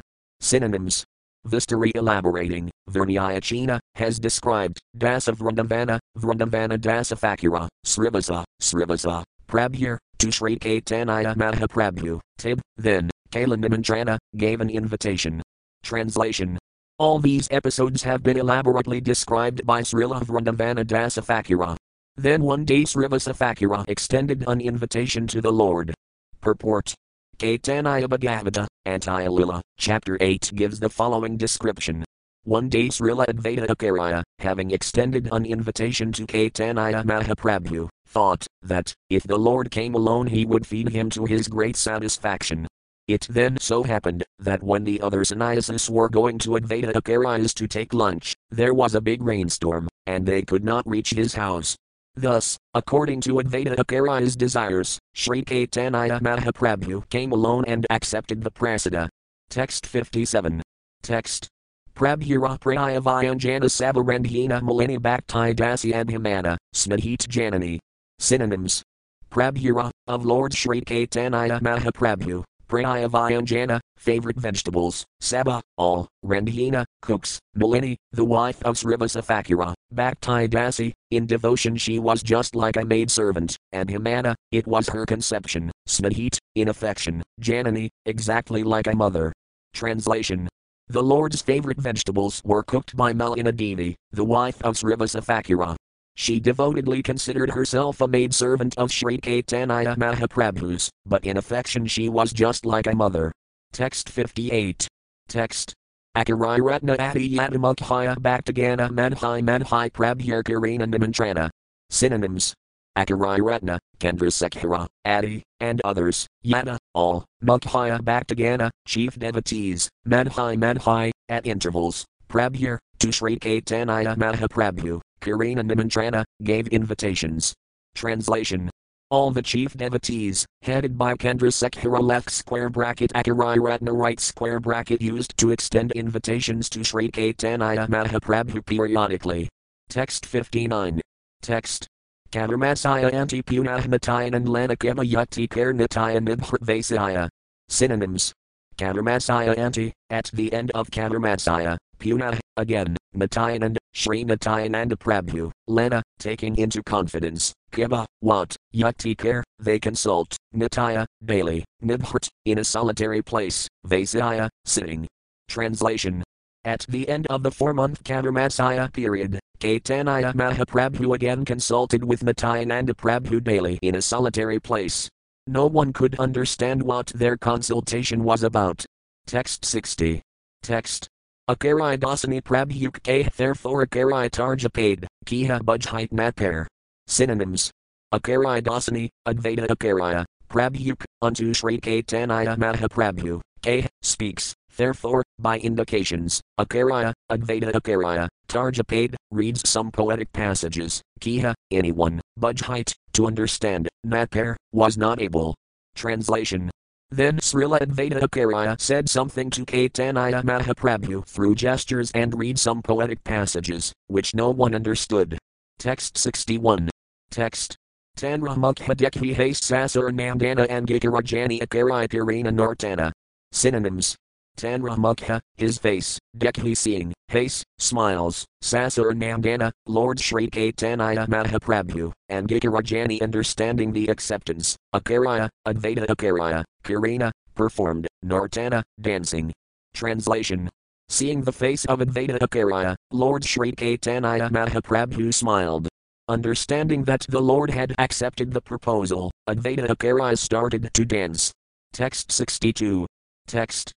Vistari 1.48 1.92
elaborating, 1.96 2.70
Verniayachina, 2.90 3.80
has 3.96 4.20
described, 4.20 4.80
Dasa 4.98 5.36
Vrindavana, 5.36 6.00
Vrindavana 6.18 6.78
Fakura, 7.18 7.68
Srivasa, 7.86 8.44
Srivasa, 8.62 9.24
Prabhir, 9.48 9.98
to 10.20 10.32
Sri 10.32 10.58
Caitanya 10.58 11.36
Mahaprabhu, 11.36 12.20
Tib, 12.38 12.62
then, 12.78 13.10
Kala 13.32 13.58
Nimantrana, 13.58 14.18
gave 14.38 14.62
an 14.62 14.70
invitation. 14.70 15.42
Translation. 15.84 16.60
All 17.00 17.18
these 17.18 17.48
episodes 17.50 18.04
have 18.04 18.22
been 18.22 18.38
elaborately 18.38 19.02
described 19.02 19.66
by 19.66 19.82
Srila 19.82 20.24
Vrindavana 20.24 20.86
Fakura. 20.86 21.76
Then 22.18 22.44
one 22.44 22.66
day 22.66 22.84
Srivasa 22.84 23.36
Fakura 23.36 23.84
extended 23.88 24.44
an 24.48 24.62
invitation 24.62 25.26
to 25.28 25.42
the 25.42 25.52
Lord. 25.52 25.94
Purport. 26.40 26.94
Caitanya 27.42 28.08
Bhagavata, 28.08 28.68
Antiyalila, 28.86 29.62
chapter 29.76 30.16
8 30.22 30.52
gives 30.54 30.80
the 30.80 30.92
following 30.92 31.38
description. 31.38 32.06
One 32.44 32.70
day 32.70 32.90
Srila 32.90 33.26
Advaita 33.26 33.66
Akaraya, 33.66 34.22
having 34.38 34.70
extended 34.70 35.28
an 35.32 35.48
invitation 35.48 36.12
to 36.12 36.28
Caitanya 36.28 37.04
Mahaprabhu, 37.04 37.90
thought 38.08 38.46
that, 38.62 38.94
if 39.10 39.24
the 39.24 39.40
Lord 39.40 39.72
came 39.72 39.96
alone 39.96 40.28
he 40.28 40.46
would 40.46 40.68
feed 40.68 40.90
him 40.90 41.10
to 41.10 41.26
his 41.26 41.48
great 41.48 41.76
satisfaction. 41.76 42.68
It 43.08 43.26
then 43.28 43.58
so 43.60 43.82
happened 43.82 44.24
that 44.38 44.62
when 44.62 44.84
the 44.84 45.02
other 45.02 45.24
sannyasis 45.24 45.90
were 45.90 46.10
going 46.10 46.38
to 46.40 46.50
Advaita 46.50 46.94
Akaraya's 46.94 47.56
to 47.56 47.68
take 47.68 47.92
lunch, 47.92 48.36
there 48.52 48.76
was 48.76 48.94
a 48.94 49.02
big 49.02 49.24
rainstorm, 49.24 49.88
and 50.06 50.28
they 50.28 50.44
could 50.44 50.64
not 50.64 50.88
reach 50.88 51.10
his 51.10 51.34
house. 51.34 51.76
Thus, 52.16 52.58
according 52.74 53.22
to 53.22 53.36
Advaita 53.36 53.78
Akaraya's 53.78 54.36
desires, 54.36 55.00
Sri 55.14 55.44
Caitanya 55.44 56.20
Mahaprabhu 56.20 57.10
came 57.10 57.32
alone 57.32 57.64
and 57.68 57.86
accepted 57.90 58.44
the 58.44 58.52
prasada. 58.52 59.08
Text 59.50 59.86
57. 59.86 60.62
Text. 61.02 61.48
Prabhura 61.96 62.60
Praya 62.60 63.02
Vyanjana 63.02 63.66
Sabarandhina 63.66 64.62
Malini 64.62 65.02
Bhakti 65.02 65.54
Dasyadhimana, 65.54 66.58
Snahit 66.74 67.28
Janani. 67.28 67.80
Synonyms. 68.20 68.84
Prabhura, 69.30 69.90
of 70.08 70.26
Lord 70.26 70.54
Sri 70.54 70.82
Caitanya 70.82 71.62
Mahaprabhu, 71.62 72.44
Praya 72.72 73.10
Vyanjana, 73.10 73.82
favorite 73.98 74.38
vegetables, 74.38 75.04
Saba, 75.20 75.62
all, 75.78 76.08
Randhina, 76.26 76.86
cooks, 77.02 77.38
Malini, 77.58 77.98
the 78.14 78.24
wife 78.24 78.64
of 78.64 78.78
Srivasa 78.78 79.22
Fakura, 79.22 79.74
Bhakti 79.92 80.48
Dasi, 80.48 80.94
in 81.10 81.26
devotion 81.26 81.76
she 81.76 82.00
was 82.00 82.24
just 82.24 82.56
like 82.56 82.78
a 82.78 82.86
maid 82.86 83.12
servant, 83.12 83.58
and 83.74 83.90
Himana, 83.90 84.36
it 84.54 84.66
was 84.68 84.88
her 84.88 85.06
conception, 85.06 85.70
Snahit, 85.90 86.38
in 86.56 86.70
affection, 86.70 87.22
Janani, 87.42 87.90
exactly 88.06 88.64
like 88.64 88.88
a 88.88 88.96
mother. 88.96 89.34
Translation 89.74 90.48
The 90.88 91.04
Lord's 91.04 91.42
favorite 91.42 91.78
vegetables 91.78 92.42
were 92.46 92.64
cooked 92.64 92.96
by 92.96 93.12
Malini 93.12 93.54
Devi, 93.54 93.98
the 94.14 94.24
wife 94.24 94.62
of 94.62 94.76
Srivasa 94.76 95.22
Fakura. 95.22 95.76
She 96.16 96.40
devotedly 96.40 97.02
considered 97.02 97.52
herself 97.52 98.02
a 98.02 98.08
maidservant 98.08 98.78
of 98.78 98.92
Sri 98.92 99.18
Caitanya 99.18 99.96
Mahaprabhu's, 99.98 100.90
but 101.06 101.26
in 101.26 101.38
affection 101.38 101.86
she 101.88 102.10
was 102.10 102.34
just 102.34 102.66
like 102.66 102.88
a 102.88 102.96
mother. 102.96 103.32
Text 103.72 104.10
58. 104.10 104.88
Text. 105.28 105.74
Akarai 106.16 106.62
Ratna 106.62 106.98
Adi 107.00 107.38
Yadamukhaya 107.38 108.18
Bhaktagana 108.18 108.90
Manhai 108.90 109.42
Manhai 109.42 109.90
Prabhir 109.92 110.44
Karina 110.44 110.86
Nimantrana. 110.86 111.50
Synonyms. 111.90 112.54
Akarai 112.98 113.42
Ratna, 113.42 113.80
Chandrasekhara, 114.00 114.88
Adi, 115.06 115.44
and 115.62 115.82
others, 115.86 116.28
Yada, 116.42 116.78
all, 116.94 117.26
Mukhaya 117.42 118.02
Bhaktagana, 118.02 118.70
chief 118.86 119.18
devotees, 119.18 119.90
Manhai 120.06 120.58
Manhai, 120.58 121.12
at 121.30 121.46
intervals, 121.48 122.06
Prabhir, 122.28 122.80
to 123.00 123.12
Sri 123.14 123.40
Caitanya 123.40 124.18
Mahaprabhu, 124.18 125.00
Karina 125.22 125.64
Nimantrana, 125.64 126.26
gave 126.44 126.68
invitations. 126.68 127.54
Translation 127.96 128.70
all 129.12 129.30
the 129.30 129.42
chief 129.42 129.76
devotees, 129.76 130.46
headed 130.62 130.98
by 130.98 131.14
Chandrasekhara 131.16 132.02
left 132.02 132.30
square 132.32 132.70
bracket 132.70 133.12
Akarai 133.12 133.62
Ratna 133.62 133.92
right 133.92 134.20
square 134.20 134.62
bracket 134.62 135.02
used 135.02 135.38
to 135.38 135.52
extend 135.52 135.92
invitations 135.92 136.70
to 136.70 136.84
Sri 136.86 137.12
Caitanya 137.12 137.90
Mahaprabhu 137.90 138.66
periodically. 138.66 139.50
Text 139.90 140.26
59. 140.26 141.02
Text. 141.42 141.88
Kadarmasaya 142.32 143.12
Antipunahmatayan 143.12 144.46
Lanakema 144.46 145.06
Yukti 145.06 145.50
Karnatayan 145.50 146.26
Nibhratvasaya. 146.26 147.28
Synonyms. 147.68 148.32
Kadarmasaya 148.78 149.58
Anti, 149.58 149.92
at 150.10 150.32
the 150.34 150.54
end 150.54 150.72
of 150.72 150.90
Kadarmasaya, 150.90 151.78
Punah, 152.00 152.40
again, 152.56 152.96
Natayanand, 153.16 153.76
Sri 153.94 154.24
Natayananda 154.24 154.94
Prabhu, 154.94 155.52
Lena, 155.68 156.02
taking 156.20 156.56
into 156.58 156.82
confidence, 156.84 157.54
Kiba, 157.72 158.06
what, 158.22 158.56
Yuktikar, 158.74 159.44
they 159.60 159.80
consult, 159.80 160.36
Nitya, 160.56 161.06
daily, 161.24 161.66
Nibhrt, 161.84 162.28
in 162.46 162.60
a 162.60 162.64
solitary 162.64 163.22
place, 163.22 163.68
Vasaya, 163.86 164.50
sitting. 164.66 165.08
Translation. 165.50 166.24
At 166.64 166.86
the 166.88 167.10
end 167.10 167.28
of 167.28 167.44
the 167.44 167.52
four 167.52 167.74
month 167.74 168.04
Kadarmasaya 168.04 168.94
period, 168.94 169.40
Caitanya 169.60 170.34
Mahaprabhu 170.34 171.14
again 171.16 171.44
consulted 171.44 172.04
with 172.04 172.24
Nityananda 172.24 172.94
Prabhu 172.94 173.44
daily 173.44 173.80
in 173.82 173.96
a 173.96 174.02
solitary 174.02 174.60
place. 174.60 175.10
No 175.48 175.66
one 175.66 175.92
could 175.92 176.20
understand 176.20 176.82
what 176.84 177.08
their 177.08 177.36
consultation 177.36 178.24
was 178.24 178.44
about. 178.44 178.86
Text 179.26 179.66
60. 179.66 180.22
Text. 180.62 181.08
Akarai 181.52 181.98
dasani 181.98 182.42
prabhuk 182.42 183.36
therefore 183.36 183.86
akarai 183.86 184.30
tarja 184.30 184.72
paid, 184.72 185.06
kiha 185.26 185.60
bujhite 185.60 186.12
matpair. 186.12 186.66
Synonyms. 187.08 187.72
Akarya 188.14 188.62
Dasani, 188.62 189.10
Advaita 189.26 189.68
Akarya, 189.68 190.26
Prabhuk, 190.50 191.04
unto 191.22 191.54
Sri 191.54 191.80
Caitanya 191.80 192.58
Mahaprabhu, 192.58 193.40
K, 193.62 193.88
speaks, 194.02 194.54
therefore, 194.76 195.24
by 195.40 195.60
indications, 195.60 196.42
Akarya, 196.60 197.14
Advaita 197.32 197.72
Akarya, 197.72 198.28
Tarjapade, 198.50 199.16
reads 199.32 199.68
some 199.70 199.92
poetic 199.92 200.32
passages, 200.34 201.02
Kiha, 201.22 201.54
anyone, 201.72 202.20
Budhite, 202.38 202.94
to 203.14 203.28
understand, 203.28 203.88
Natpar, 204.06 204.58
was 204.74 204.98
not 204.98 205.22
able. 205.22 205.56
Translation. 205.96 206.70
Then 207.14 207.40
Srila 207.40 207.80
Advaita 207.82 208.22
Akarya 208.22 208.80
said 208.80 209.10
something 209.10 209.50
to 209.50 209.66
Caitanya 209.66 210.42
Mahaprabhu 210.44 211.26
through 211.26 211.56
gestures 211.56 212.10
and 212.16 212.40
read 212.40 212.58
some 212.58 212.82
poetic 212.82 213.22
passages, 213.26 213.92
which 214.08 214.34
no 214.34 214.50
one 214.50 214.74
understood. 214.74 215.38
Text 215.78 216.18
61. 216.18 216.90
Text. 217.30 217.76
Tanra 218.18 218.56
Mukhadekhi 218.56 219.34
Haste 219.34 219.64
Sasur 219.64 220.10
Nandana 220.12 220.68
Angikarajani 220.70 221.62
Akarai 221.62 222.08
Pirina 222.08 222.54
Nartana. 222.54 223.12
Synonyms. 223.52 224.16
Tanra 224.58 224.96
Mukha, 224.96 225.40
his 225.56 225.78
face, 225.78 226.20
Dekhi 226.38 226.76
seeing, 226.76 227.14
Haste, 227.30 227.66
smiles, 227.80 228.46
Sasur 228.64 229.14
Nandana, 229.14 229.72
Lord 229.88 230.20
Sri 230.20 230.50
Caitanya 230.50 231.28
Mahaprabhu, 231.28 232.12
and 232.30 232.48
Gikarajani 232.48 233.22
understanding 233.22 233.94
the 233.94 234.08
acceptance, 234.08 234.76
Akaraya, 234.94 235.50
Advaita 235.68 236.06
Akaraya, 236.08 236.64
Kirina, 236.84 237.32
performed, 237.56 238.08
Nartana, 238.24 238.84
dancing. 239.00 239.52
Translation. 239.94 240.70
Seeing 241.10 241.42
the 241.42 241.52
face 241.52 241.86
of 241.86 242.00
Advaita 242.00 242.40
Akaraya, 242.40 242.96
Lord 243.12 243.44
Sri 243.44 243.72
Caitanya 243.74 244.50
Mahaprabhu 244.50 245.34
smiled. 245.34 245.88
Understanding 246.28 247.04
that 247.04 247.26
the 247.28 247.42
Lord 247.42 247.70
had 247.70 247.94
accepted 247.98 248.54
the 248.54 248.62
proposal, 248.62 249.32
Advaita 249.50 249.88
Akarya 249.88 250.38
started 250.38 250.90
to 250.94 251.04
dance. 251.04 251.52
Text 251.94 252.32
62. 252.32 253.06
Text. 253.48 253.92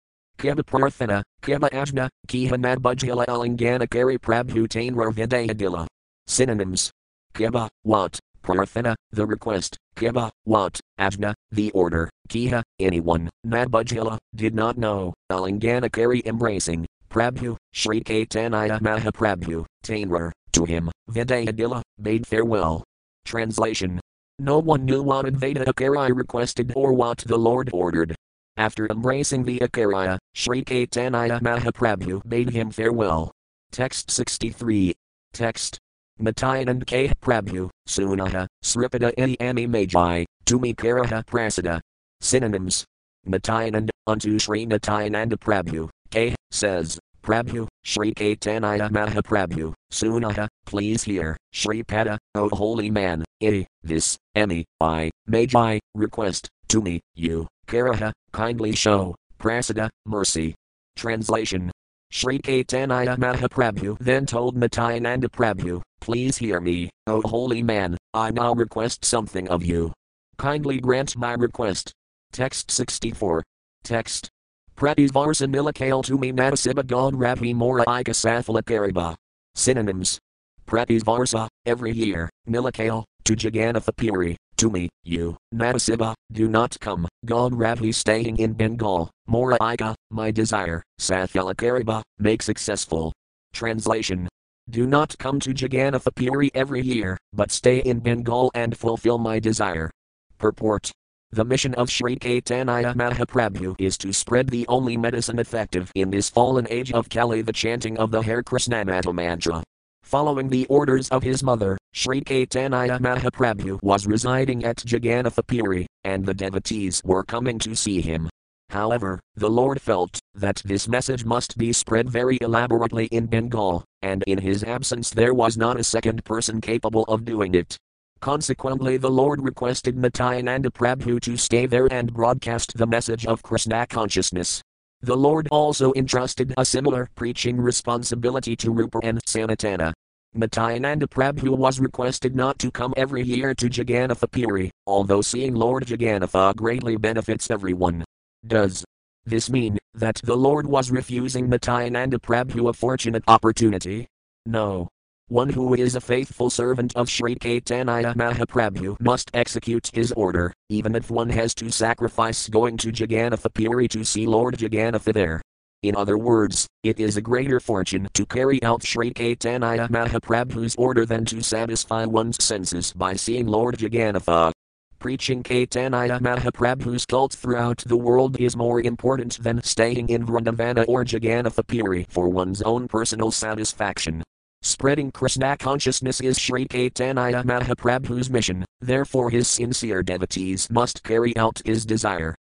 Kiba 0.45 0.63
Prarthana, 0.63 1.23
Kiba 1.41 1.71
Ajna, 1.71 2.11
Kiha 2.29 2.51
Nabujhila 2.51 3.25
Alingana 3.25 3.89
Kari 3.89 4.19
Prabhu 4.19 4.69
Tainra 4.69 5.11
Vidayadila. 5.11 5.87
Synonyms. 6.27 6.91
Kiba, 7.33 7.71
what, 7.83 8.21
Prarthana, 8.43 8.95
the 9.11 9.25
request, 9.25 9.79
Kiba, 9.97 10.31
what, 10.45 10.79
Ajna, 11.01 11.33
the 11.51 11.71
order, 11.71 12.11
Kiha, 12.29 12.63
anyone, 12.79 13.31
Nabujhila, 13.47 14.19
did 14.35 14.55
not 14.55 14.77
know, 14.77 15.15
Alingana 15.33 15.91
Kari 15.91 16.21
embracing, 16.27 16.85
Prabhu, 17.09 17.57
Sri 17.73 18.03
Caitanya 18.03 18.79
Mahaprabhu, 18.81 19.65
Tainra, 19.83 20.31
to 20.53 20.67
him, 20.67 20.91
Vidayadila, 21.11 21.81
bade 22.03 22.27
farewell. 22.27 22.85
Translation. 23.25 23.99
No 24.39 24.59
one 24.59 24.85
knew 24.85 25.03
what 25.03 25.25
Advaita 25.25 25.65
Akarya 25.65 26.15
requested 26.15 26.75
or 26.77 26.93
what 26.93 27.19
the 27.19 27.39
Lord 27.39 27.71
ordered. 27.73 28.15
After 28.57 28.87
embracing 28.87 29.45
the 29.45 29.59
Akarya, 29.59 30.19
Sri 30.35 30.63
Caitanya 30.63 31.41
Mahaprabhu 31.41 32.23
bade 32.29 32.51
him 32.51 32.71
farewell. 32.71 33.33
Text 33.73 34.11
63. 34.11 34.95
Text. 35.33 35.79
Matayanand 36.21 36.87
K. 36.87 37.11
Prabhu, 37.21 37.69
Sunaha, 37.89 38.47
Sripada 38.63 39.13
Ini 39.17 39.37
Ami 39.41 39.67
Magi, 39.67 40.25
Tumi 40.47 40.75
Karaha 40.77 41.27
Prasada. 41.27 41.81
Synonyms. 42.21 42.85
Matayanand, 43.27 43.91
unto 44.07 44.39
Sri 44.39 44.67
Nityananda 44.67 45.37
Prabhu, 45.37 45.89
K. 46.11 46.37
says, 46.53 47.01
Prabhu, 47.23 47.67
Sri 47.85 48.15
Caitanya 48.15 48.89
Mahaprabhu, 48.91 49.73
Sunaha, 49.91 50.47
please 50.67 51.03
hear, 51.03 51.37
Sri 51.53 51.83
Pada, 51.83 52.19
O 52.35 52.49
holy 52.51 52.91
man, 52.91 53.25
I, 53.43 53.67
this, 53.83 54.17
Emi, 54.37 54.63
I, 54.81 55.11
Magi, 55.27 55.81
request, 55.95 56.49
to 56.69 56.81
me, 56.81 57.01
you, 57.15 57.49
Karaha, 57.67 58.13
kindly 58.33 58.75
show, 58.75 59.15
Prasada, 59.39 59.89
mercy. 60.07 60.55
Translation. 60.97 61.71
Sri 62.11 62.39
Caitanya 62.39 63.17
Mahaprabhu 63.19 63.99
then 63.99 64.25
told 64.25 64.57
Matayananda 64.57 65.25
Prabhu, 65.25 65.83
Please 66.01 66.37
hear 66.37 66.61
me, 66.61 66.91
O 67.07 67.21
holy 67.23 67.63
man, 67.63 67.97
I 68.13 68.31
now 68.31 68.55
request 68.55 69.05
something 69.05 69.49
of 69.49 69.65
you. 69.65 69.93
Kindly 70.39 70.79
grant 70.81 71.17
my 71.17 71.33
request. 71.33 71.93
Text 72.33 72.71
64. 72.71 73.43
Text. 73.83 74.29
Pratisvarsa 74.77 75.47
Nilakale 75.49 76.05
to 76.05 76.19
me 76.19 76.33
Natasiba 76.33 76.87
God 76.87 77.15
Ravi 77.15 77.53
Mora 77.55 77.83
Ika 77.83 78.13
Safala 78.13 78.63
Kariba. 78.63 79.15
Synonyms. 79.55 80.19
Pratisvarsa, 80.67 81.49
every 81.67 81.93
year, 81.93 82.31
Nilakale, 82.49 83.05
to 83.25 83.35
Jagannatha 83.35 84.37
to 84.57 84.71
me, 84.71 84.89
you, 85.03 85.37
Natasiba, 85.53 86.15
do 86.33 86.49
not 86.49 86.79
come, 86.81 87.09
God 87.25 87.55
Ravi 87.55 87.91
staying 87.91 88.39
in 88.39 88.53
Bengal, 88.53 89.11
Mora 89.27 89.59
Ika, 89.61 89.95
my 90.11 90.31
desire, 90.31 90.83
Safala 91.01 91.55
Kariba, 91.55 92.03
make 92.19 92.43
successful. 92.43 93.13
Translation. 93.53 94.29
Do 94.71 94.87
not 94.87 95.19
come 95.19 95.41
to 95.41 95.53
Jagannatha 95.53 96.51
every 96.55 96.81
year, 96.81 97.19
but 97.33 97.51
stay 97.51 97.79
in 97.79 97.99
Bengal 97.99 98.51
and 98.55 98.77
fulfill 98.77 99.19
my 99.19 99.39
desire. 99.39 99.91
Purport. 100.39 100.93
The 101.33 101.45
mission 101.45 101.75
of 101.75 101.91
Sri 101.91 102.17
Caitanya 102.17 102.95
Mahaprabhu 102.95 103.75
is 103.79 103.99
to 103.99 104.13
spread 104.13 104.49
the 104.49 104.67
only 104.69 104.97
medicine 104.97 105.41
effective 105.41 105.91
in 105.97 106.11
this 106.11 106.31
fallen 106.31 106.67
age 106.71 106.93
of 106.93 107.09
Kali 107.09 107.43
the 107.43 107.53
chanting 107.53 107.99
of 107.99 108.13
the 108.13 108.23
Hare 108.23 108.43
Krishnamata 108.43 109.13
mantra. 109.13 109.63
Following 110.05 110.49
the 110.49 110.67
orders 110.67 111.09
of 111.09 111.23
his 111.25 111.43
mother, 111.43 111.77
Sri 111.97 112.23
Caitanya 112.23 112.99
Mahaprabhu 112.99 113.81
was 113.81 114.05
residing 114.05 114.65
at 114.65 114.79
Jagannathapuri, 114.79 115.87
and 116.03 116.27
the 116.27 116.35
devotees 116.35 117.01
were 117.05 117.23
coming 117.23 117.57
to 117.61 117.77
see 117.77 118.01
him. 118.01 118.29
However, 118.71 119.21
the 119.37 119.49
Lord 119.49 119.81
felt 119.81 120.19
that 120.35 120.61
this 120.65 120.89
message 120.89 121.25
must 121.25 121.57
be 121.57 121.73
spread 121.73 122.11
very 122.11 122.37
elaborately 122.41 123.07
in 123.07 123.27
Bengal, 123.27 123.85
and 124.03 124.25
in 124.27 124.39
his 124.39 124.65
absence 124.65 125.11
there 125.11 125.33
was 125.33 125.57
not 125.57 125.79
a 125.79 125.85
second 125.85 126.25
person 126.25 126.61
capable 126.61 127.05
of 127.05 127.25
doing 127.25 127.55
it. 127.55 127.77
Consequently, 128.21 128.97
the 128.97 129.11
Lord 129.11 129.41
requested 129.41 129.97
Nityananda 129.97 130.71
Prabhu 130.71 131.21
to 131.21 131.37
stay 131.37 131.67
there 131.67 131.87
and 131.93 132.13
broadcast 132.13 132.77
the 132.77 132.89
message 132.89 133.25
of 133.25 133.45
Krishna 133.45 133.87
consciousness. 133.87 134.61
The 135.01 135.17
Lord 135.17 135.47
also 135.53 135.93
entrusted 135.95 136.55
a 136.59 136.65
similar 136.65 137.09
preaching 137.15 137.61
responsibility 137.61 138.57
to 138.57 138.73
Rupa 138.73 138.99
and 139.05 139.25
Sanatana. 139.27 139.94
Nityananda 140.37 141.07
Prabhu 141.07 141.57
was 141.57 141.79
requested 141.79 142.35
not 142.35 142.59
to 142.59 142.73
come 142.73 142.93
every 142.97 143.23
year 143.23 143.55
to 143.55 143.71
Jagannatha 143.71 144.29
Puri, 144.29 144.69
although 144.85 145.21
seeing 145.21 145.55
Lord 145.55 145.87
Jagannatha 145.87 146.57
greatly 146.57 146.97
benefits 146.97 147.53
everyone. 147.53 148.05
Does 148.45 148.85
this 149.25 149.49
mean 149.49 149.79
that 149.95 150.21
the 150.25 150.37
Lord 150.37 150.67
was 150.67 150.91
refusing 150.91 151.49
Nityananda 151.49 152.19
Prabhu 152.19 152.69
a 152.69 152.73
fortunate 152.73 153.23
opportunity? 153.29 154.09
No. 154.45 154.89
One 155.29 155.49
who 155.49 155.73
is 155.75 155.95
a 155.95 156.01
faithful 156.01 156.51
servant 156.51 156.97
of 156.97 157.09
Sri 157.09 157.37
Caitanya 157.37 158.15
Mahaprabhu 158.17 159.01
must 159.01 159.31
execute 159.35 159.89
his 159.95 160.11
order, 160.13 160.53
even 160.69 160.97
if 160.97 161.13
one 161.13 161.31
has 161.31 161.55
to 161.55 161.71
sacrifice 161.71 162.49
going 162.49 162.77
to 162.79 162.91
Jagannatha 162.91 163.55
Puri 163.55 163.87
to 163.89 164.05
see 164.05 164.27
Lord 164.27 164.59
Jagannatha 164.59 165.13
there. 165.13 165.41
In 165.85 165.95
other 165.97 166.17
words, 166.17 166.67
it 166.83 166.99
is 166.99 167.19
a 167.19 167.21
greater 167.21 167.61
fortune 167.61 168.09
to 168.15 168.25
carry 168.25 168.63
out 168.63 168.83
Sri 168.83 169.13
Caitanya 169.13 169.87
Mahaprabhu's 169.91 170.75
order 170.77 171.05
than 171.05 171.27
to 171.27 171.43
satisfy 171.43 172.07
one's 172.07 172.43
senses 172.43 172.95
by 172.95 173.13
seeing 173.13 173.47
Lord 173.47 173.77
Jagannatha. 173.77 174.51
Preaching 174.99 175.43
Caitanya 175.43 176.19
Mahaprabhu's 176.21 177.05
cult 177.05 177.35
throughout 177.35 177.85
the 177.85 177.99
world 177.99 178.41
is 178.41 178.57
more 178.57 178.81
important 178.81 179.43
than 179.43 179.63
staying 179.63 180.09
in 180.09 180.25
Vrindavana 180.25 180.87
or 180.89 181.05
Jagannatha 181.05 181.67
Puri 181.67 182.07
for 182.09 182.31
one's 182.31 182.63
own 182.63 182.89
personal 182.89 183.31
satisfaction. 183.31 184.23
Spreading 184.63 185.13
Krishna 185.13 185.55
consciousness 185.59 186.23
is 186.23 186.39
Sri 186.39 186.67
Caitanya 186.67 187.45
Mahaprabhu's 187.45 188.31
mission, 188.31 188.65
therefore 188.81 189.29
his 189.29 189.49
sincere 189.49 190.03
devotees 190.03 190.71
must 190.71 191.03
carry 191.03 191.37
out 191.37 191.61
his 191.67 191.85
desire. 191.85 192.35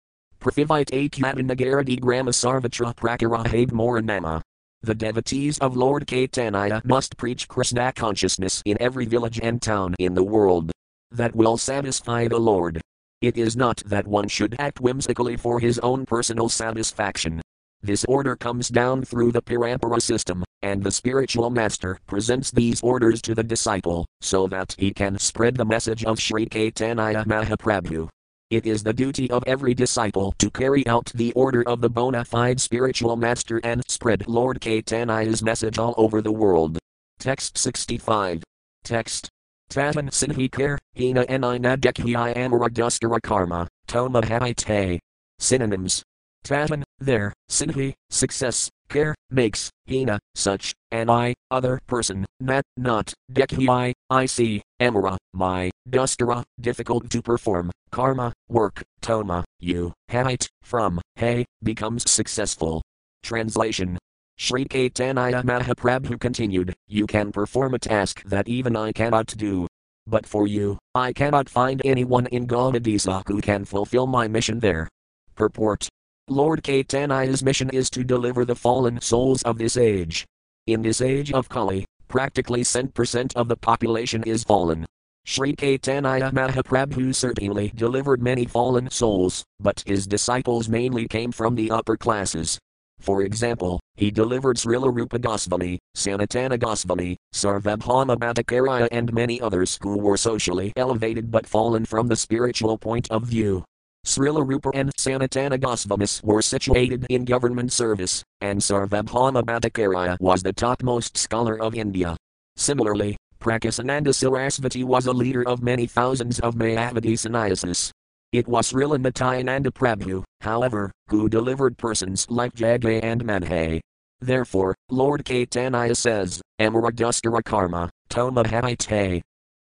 Prithivite 0.42 0.90
Akatanagaradi 0.90 2.00
Grama 2.00 2.32
Sarvatra 2.32 2.96
Prakarahab 2.96 3.72
Moranama. 3.72 4.42
The 4.82 4.96
devotees 4.96 5.60
of 5.60 5.78
Lord 5.78 6.08
Caitanya 6.08 6.84
must 6.84 7.16
preach 7.16 7.48
Krishna 7.48 7.94
consciousness 7.94 8.64
in 8.66 8.76
every 8.80 9.06
village 9.06 9.40
and 9.44 9.62
town 9.62 9.94
in 10.00 10.16
the 10.16 10.24
world. 10.24 10.72
That 11.12 11.36
will 11.36 11.58
satisfy 11.58 12.28
the 12.28 12.40
Lord. 12.40 12.82
It 13.22 13.38
is 13.38 13.56
not 13.56 13.84
that 13.86 14.08
one 14.08 14.28
should 14.28 14.56
act 14.58 14.82
whimsically 14.82 15.38
for 15.38 15.60
his 15.60 15.78
own 15.78 16.08
personal 16.08 16.50
satisfaction. 16.50 17.40
This 17.84 18.04
order 18.06 18.36
comes 18.36 18.68
down 18.70 19.04
through 19.04 19.34
the 19.34 19.44
Parampara 19.44 20.02
system, 20.02 20.44
and 20.64 20.84
the 20.84 20.90
spiritual 20.90 21.52
master 21.52 22.00
presents 22.08 22.50
these 22.50 22.82
orders 22.82 23.22
to 23.22 23.36
the 23.36 23.44
disciple, 23.44 24.08
so 24.22 24.48
that 24.48 24.76
he 24.80 24.92
can 24.92 25.20
spread 25.20 25.56
the 25.56 25.66
message 25.66 26.04
of 26.04 26.20
Sri 26.20 26.48
Caitanya 26.48 27.26
Mahaprabhu. 27.28 28.10
It 28.52 28.66
is 28.66 28.84
the 28.84 28.92
duty 28.92 29.32
of 29.32 29.46
every 29.48 29.74
disciple 29.74 30.34
to 30.40 30.52
carry 30.52 30.86
out 30.86 31.10
the 31.16 31.32
order 31.32 31.64
of 31.70 31.80
the 31.80 31.90
bona 31.90 32.26
fide 32.26 32.60
spiritual 32.60 33.16
master 33.16 33.62
and 33.64 33.82
spread 33.88 34.28
Lord 34.28 34.60
Caitanya's 34.60 35.42
message 35.42 35.78
all 35.78 35.94
over 35.96 36.22
the 36.22 36.34
world. 36.34 36.78
Text 37.18 37.58
65. 37.58 38.44
Text. 38.84 39.30
Tatan 39.70 40.10
Sinhikar, 40.10 40.78
Hina 40.98 41.24
Enina 41.28 41.78
Dekhi 41.78 42.14
Amara 42.14 43.22
Karma, 43.22 43.70
Toma 43.88 44.22
Haite. 44.22 45.00
Synonyms. 45.40 46.04
Tatan, 46.44 46.84
there, 47.00 47.32
Sinhi, 47.50 47.94
success, 48.10 48.70
care, 48.92 49.16
makes, 49.30 49.70
Hina, 49.90 50.20
such, 50.36 50.74
an 50.92 51.10
I, 51.10 51.34
other 51.50 51.80
person, 51.88 52.26
nat, 52.40 52.64
not, 52.78 53.14
Dekhi 53.32 53.68
I 53.70 53.94
I 54.10 54.26
see, 54.26 54.62
Amara, 54.80 55.18
my, 55.34 55.72
Dustara, 55.90 56.44
difficult 56.60 57.10
to 57.10 57.22
perform, 57.22 57.72
Karma, 57.92 58.34
work, 58.50 58.84
Toma, 59.02 59.44
you, 59.60 59.94
Haite, 60.10 60.48
from, 60.62 61.02
Hey, 61.16 61.46
becomes 61.64 62.10
successful. 62.10 62.82
Translation 63.24 63.98
Sri 64.38 64.66
Caitanya 64.66 65.44
Mahaprabhu 65.44 66.20
continued, 66.20 66.74
You 66.88 67.06
can 67.06 67.32
perform 67.32 67.76
a 67.76 67.80
task 67.80 68.24
that 68.24 68.48
even 68.48 68.76
I 68.76 68.92
cannot 68.92 69.28
do. 69.38 69.68
But 70.08 70.26
for 70.26 70.48
you, 70.48 70.80
I 70.96 71.14
cannot 71.14 71.48
find 71.48 71.80
anyone 71.86 72.26
in 72.28 72.48
Gaudadisa 72.48 73.24
who 73.28 73.40
can 73.40 73.66
fulfill 73.66 74.08
my 74.08 74.28
mission 74.28 74.60
there. 74.60 74.90
Purport 75.36 75.88
Lord 76.28 76.64
Caitanya's 76.64 77.44
mission 77.44 77.70
is 77.72 77.90
to 77.90 78.04
deliver 78.04 78.46
the 78.46 78.56
fallen 78.56 79.02
souls 79.02 79.42
of 79.44 79.58
this 79.58 79.76
age. 79.76 80.26
In 80.68 80.82
this 80.82 81.02
age 81.02 81.34
of 81.34 81.50
Kali, 81.50 81.86
practically 82.08 82.62
10% 82.64 83.36
of 83.36 83.48
the 83.48 83.58
population 83.58 84.24
is 84.24 84.44
fallen. 84.44 84.86
Sri 85.26 85.56
Caitanya 85.56 86.32
Mahaprabhu 86.32 87.14
certainly 87.14 87.72
delivered 87.76 88.22
many 88.22 88.46
fallen 88.46 88.90
souls, 88.90 89.44
but 89.60 89.84
his 89.86 90.08
disciples 90.08 90.68
mainly 90.68 91.08
came 91.08 91.32
from 91.32 91.56
the 91.56 91.70
upper 91.70 91.98
classes. 91.98 92.60
For 93.00 93.24
example, 93.24 93.80
he 93.96 94.12
delivered 94.12 94.58
Srila 94.58 94.94
Rupa 94.94 95.20
Goswami, 95.20 95.80
Sanatana 95.98 96.60
Goswami, 96.60 97.18
Sarvabhauma 97.34 98.16
Bhattacharya 98.16 98.88
and 98.92 99.12
many 99.12 99.42
others 99.42 99.80
who 99.82 99.98
were 99.98 100.18
socially 100.18 100.72
elevated 100.76 101.32
but 101.32 101.48
fallen 101.48 101.86
from 101.86 102.08
the 102.08 102.16
spiritual 102.16 102.78
point 102.78 103.10
of 103.10 103.24
view. 103.24 103.64
Srila 104.06 104.48
Rupa 104.48 104.72
and 104.74 104.92
Sanatana 104.98 105.60
Goswamis 105.60 106.24
were 106.24 106.42
situated 106.42 107.06
in 107.10 107.24
government 107.24 107.72
service, 107.72 108.24
and 108.42 108.60
Sarvabhauma 108.60 109.44
Bhattacharya 109.44 110.20
was 110.20 110.42
the 110.42 110.54
topmost 110.54 111.18
scholar 111.18 111.62
of 111.62 111.76
India. 111.76 112.18
Similarly, 112.56 113.16
Prakasananda 113.40 114.10
Sarasvati 114.10 114.84
was 114.84 115.06
a 115.06 115.14
leader 115.14 115.48
of 115.48 115.62
many 115.62 115.86
thousands 115.86 116.40
of 116.40 116.56
Mayavadi 116.56 117.18
sannyasis. 117.18 117.92
It 118.32 118.48
was 118.48 118.72
Srila 118.72 119.00
Nityananda 119.00 119.72
Prabhu, 119.72 120.24
however, 120.42 120.92
who 121.10 121.30
delivered 121.30 121.78
persons 121.78 122.26
like 122.30 122.54
Jagai 122.54 123.04
and 123.04 123.24
Madhai. 123.24 123.82
Therefore, 124.20 124.76
Lord 124.90 125.26
Caitanya 125.26 125.96
says, 125.96 126.42
Amaradustara 126.60 127.44
karma, 127.44 127.90
Toma. 128.10 128.44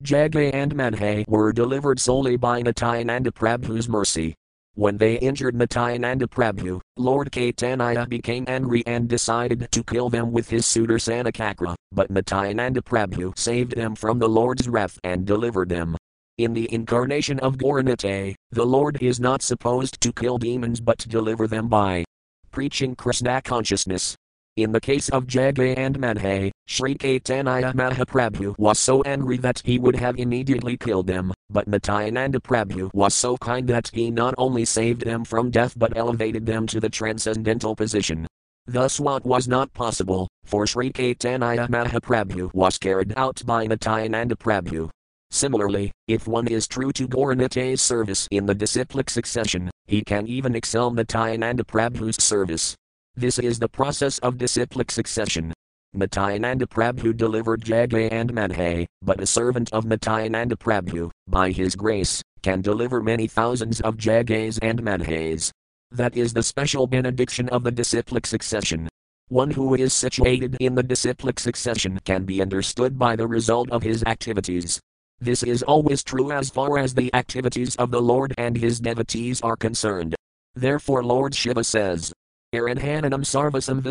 Jagai 0.03 0.51
and 0.53 0.73
Madhai 0.73 1.25
were 1.27 1.53
delivered 1.53 1.99
solely 1.99 2.35
by 2.35 2.61
Nityananda 2.61 3.31
Prabhu's 3.31 3.87
mercy. 3.87 4.33
When 4.73 4.97
they 4.97 5.15
injured 5.19 5.53
Nityananda 5.53 6.27
Prabhu, 6.27 6.79
Lord 6.97 7.31
Caitanya 7.31 8.07
became 8.09 8.45
angry 8.47 8.83
and 8.87 9.07
decided 9.07 9.67
to 9.71 9.83
kill 9.83 10.09
them 10.09 10.31
with 10.31 10.49
his 10.49 10.65
Sudarsana 10.65 11.33
Chakra, 11.33 11.75
but 11.91 12.09
Nityananda 12.09 12.81
Prabhu 12.81 13.37
saved 13.37 13.75
them 13.75 13.95
from 13.95 14.17
the 14.17 14.29
Lord's 14.29 14.67
wrath 14.67 14.97
and 15.03 15.25
delivered 15.25 15.69
them. 15.69 15.97
In 16.37 16.53
the 16.53 16.73
incarnation 16.73 17.39
of 17.39 17.57
Gauranitai, 17.57 18.35
the 18.51 18.65
Lord 18.65 19.03
is 19.03 19.19
not 19.19 19.41
supposed 19.41 20.01
to 20.01 20.13
kill 20.13 20.37
demons 20.37 20.79
but 20.79 20.99
deliver 20.99 21.47
them 21.47 21.67
by 21.67 22.05
preaching 22.51 22.95
Krishna 22.95 23.41
consciousness. 23.41 24.15
In 24.55 24.71
the 24.71 24.81
case 24.81 25.09
of 25.09 25.27
Jagai 25.27 25.77
and 25.77 25.99
Madhai, 25.99 26.50
Sri 26.67 26.95
Caitanya 26.95 27.73
Mahaprabhu 27.73 28.55
was 28.57 28.79
so 28.79 29.01
angry 29.03 29.37
that 29.37 29.61
he 29.65 29.77
would 29.77 29.95
have 29.95 30.17
immediately 30.17 30.77
killed 30.77 31.07
them, 31.07 31.33
but 31.49 31.67
Nityananda 31.67 32.39
Prabhu 32.39 32.89
was 32.93 33.13
so 33.13 33.37
kind 33.37 33.67
that 33.67 33.89
he 33.93 34.09
not 34.09 34.33
only 34.37 34.63
saved 34.63 35.05
them 35.05 35.25
from 35.25 35.51
death 35.51 35.77
but 35.77 35.97
elevated 35.97 36.45
them 36.45 36.67
to 36.67 36.79
the 36.79 36.89
transcendental 36.89 37.75
position. 37.75 38.25
Thus, 38.67 38.99
what 38.99 39.25
was 39.25 39.47
not 39.47 39.73
possible 39.73 40.27
for 40.45 40.65
Sri 40.65 40.91
Caitanya 40.91 41.67
Mahaprabhu 41.67 42.53
was 42.53 42.77
carried 42.77 43.13
out 43.17 43.41
by 43.45 43.67
Nityananda 43.67 44.35
Prabhu. 44.35 44.89
Similarly, 45.31 45.91
if 46.07 46.27
one 46.27 46.47
is 46.47 46.67
true 46.67 46.91
to 46.93 47.07
Gauranity's 47.07 47.81
service 47.81 48.27
in 48.31 48.45
the 48.45 48.53
disciplic 48.53 49.09
succession, 49.09 49.71
he 49.87 50.03
can 50.03 50.27
even 50.27 50.55
excel 50.55 50.91
Nityananda 50.91 51.63
Prabhu's 51.63 52.21
service. 52.23 52.75
This 53.15 53.39
is 53.39 53.59
the 53.59 53.69
process 53.69 54.19
of 54.19 54.37
disciplic 54.37 54.91
succession. 54.91 55.53
Nityananda 55.93 56.65
Prabhu 56.67 57.15
delivered 57.15 57.65
Jagai 57.65 58.09
and 58.13 58.31
Madhai, 58.31 58.87
but 59.01 59.19
a 59.19 59.25
servant 59.25 59.73
of 59.73 59.83
Nityananda 59.83 60.55
Prabhu, 60.55 61.11
by 61.27 61.51
his 61.51 61.75
grace, 61.75 62.21
can 62.41 62.61
deliver 62.61 63.03
many 63.03 63.27
thousands 63.27 63.81
of 63.81 63.97
Jagais 63.97 64.57
and 64.61 64.81
Madhais. 64.81 65.51
That 65.91 66.15
is 66.15 66.31
the 66.31 66.43
special 66.43 66.87
benediction 66.87 67.49
of 67.49 67.63
the 67.63 67.71
disciplic 67.71 68.25
succession. 68.25 68.87
One 69.27 69.51
who 69.51 69.75
is 69.75 69.91
situated 69.91 70.55
in 70.61 70.75
the 70.75 70.83
disciplic 70.83 71.39
succession 71.39 71.99
can 72.05 72.23
be 72.23 72.41
understood 72.41 72.97
by 72.97 73.17
the 73.17 73.27
result 73.27 73.69
of 73.69 73.83
his 73.83 74.01
activities. 74.05 74.79
This 75.19 75.43
is 75.43 75.61
always 75.61 76.03
true 76.03 76.31
as 76.31 76.49
far 76.49 76.77
as 76.77 76.93
the 76.93 77.13
activities 77.13 77.75
of 77.75 77.91
the 77.91 78.01
Lord 78.01 78.33
and 78.37 78.55
his 78.55 78.79
devotees 78.79 79.41
are 79.41 79.57
concerned. 79.57 80.15
Therefore, 80.55 81.03
Lord 81.03 81.35
Shiva 81.35 81.65
says, 81.65 82.13
Sarvasam 82.53 83.81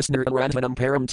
param 0.75 1.07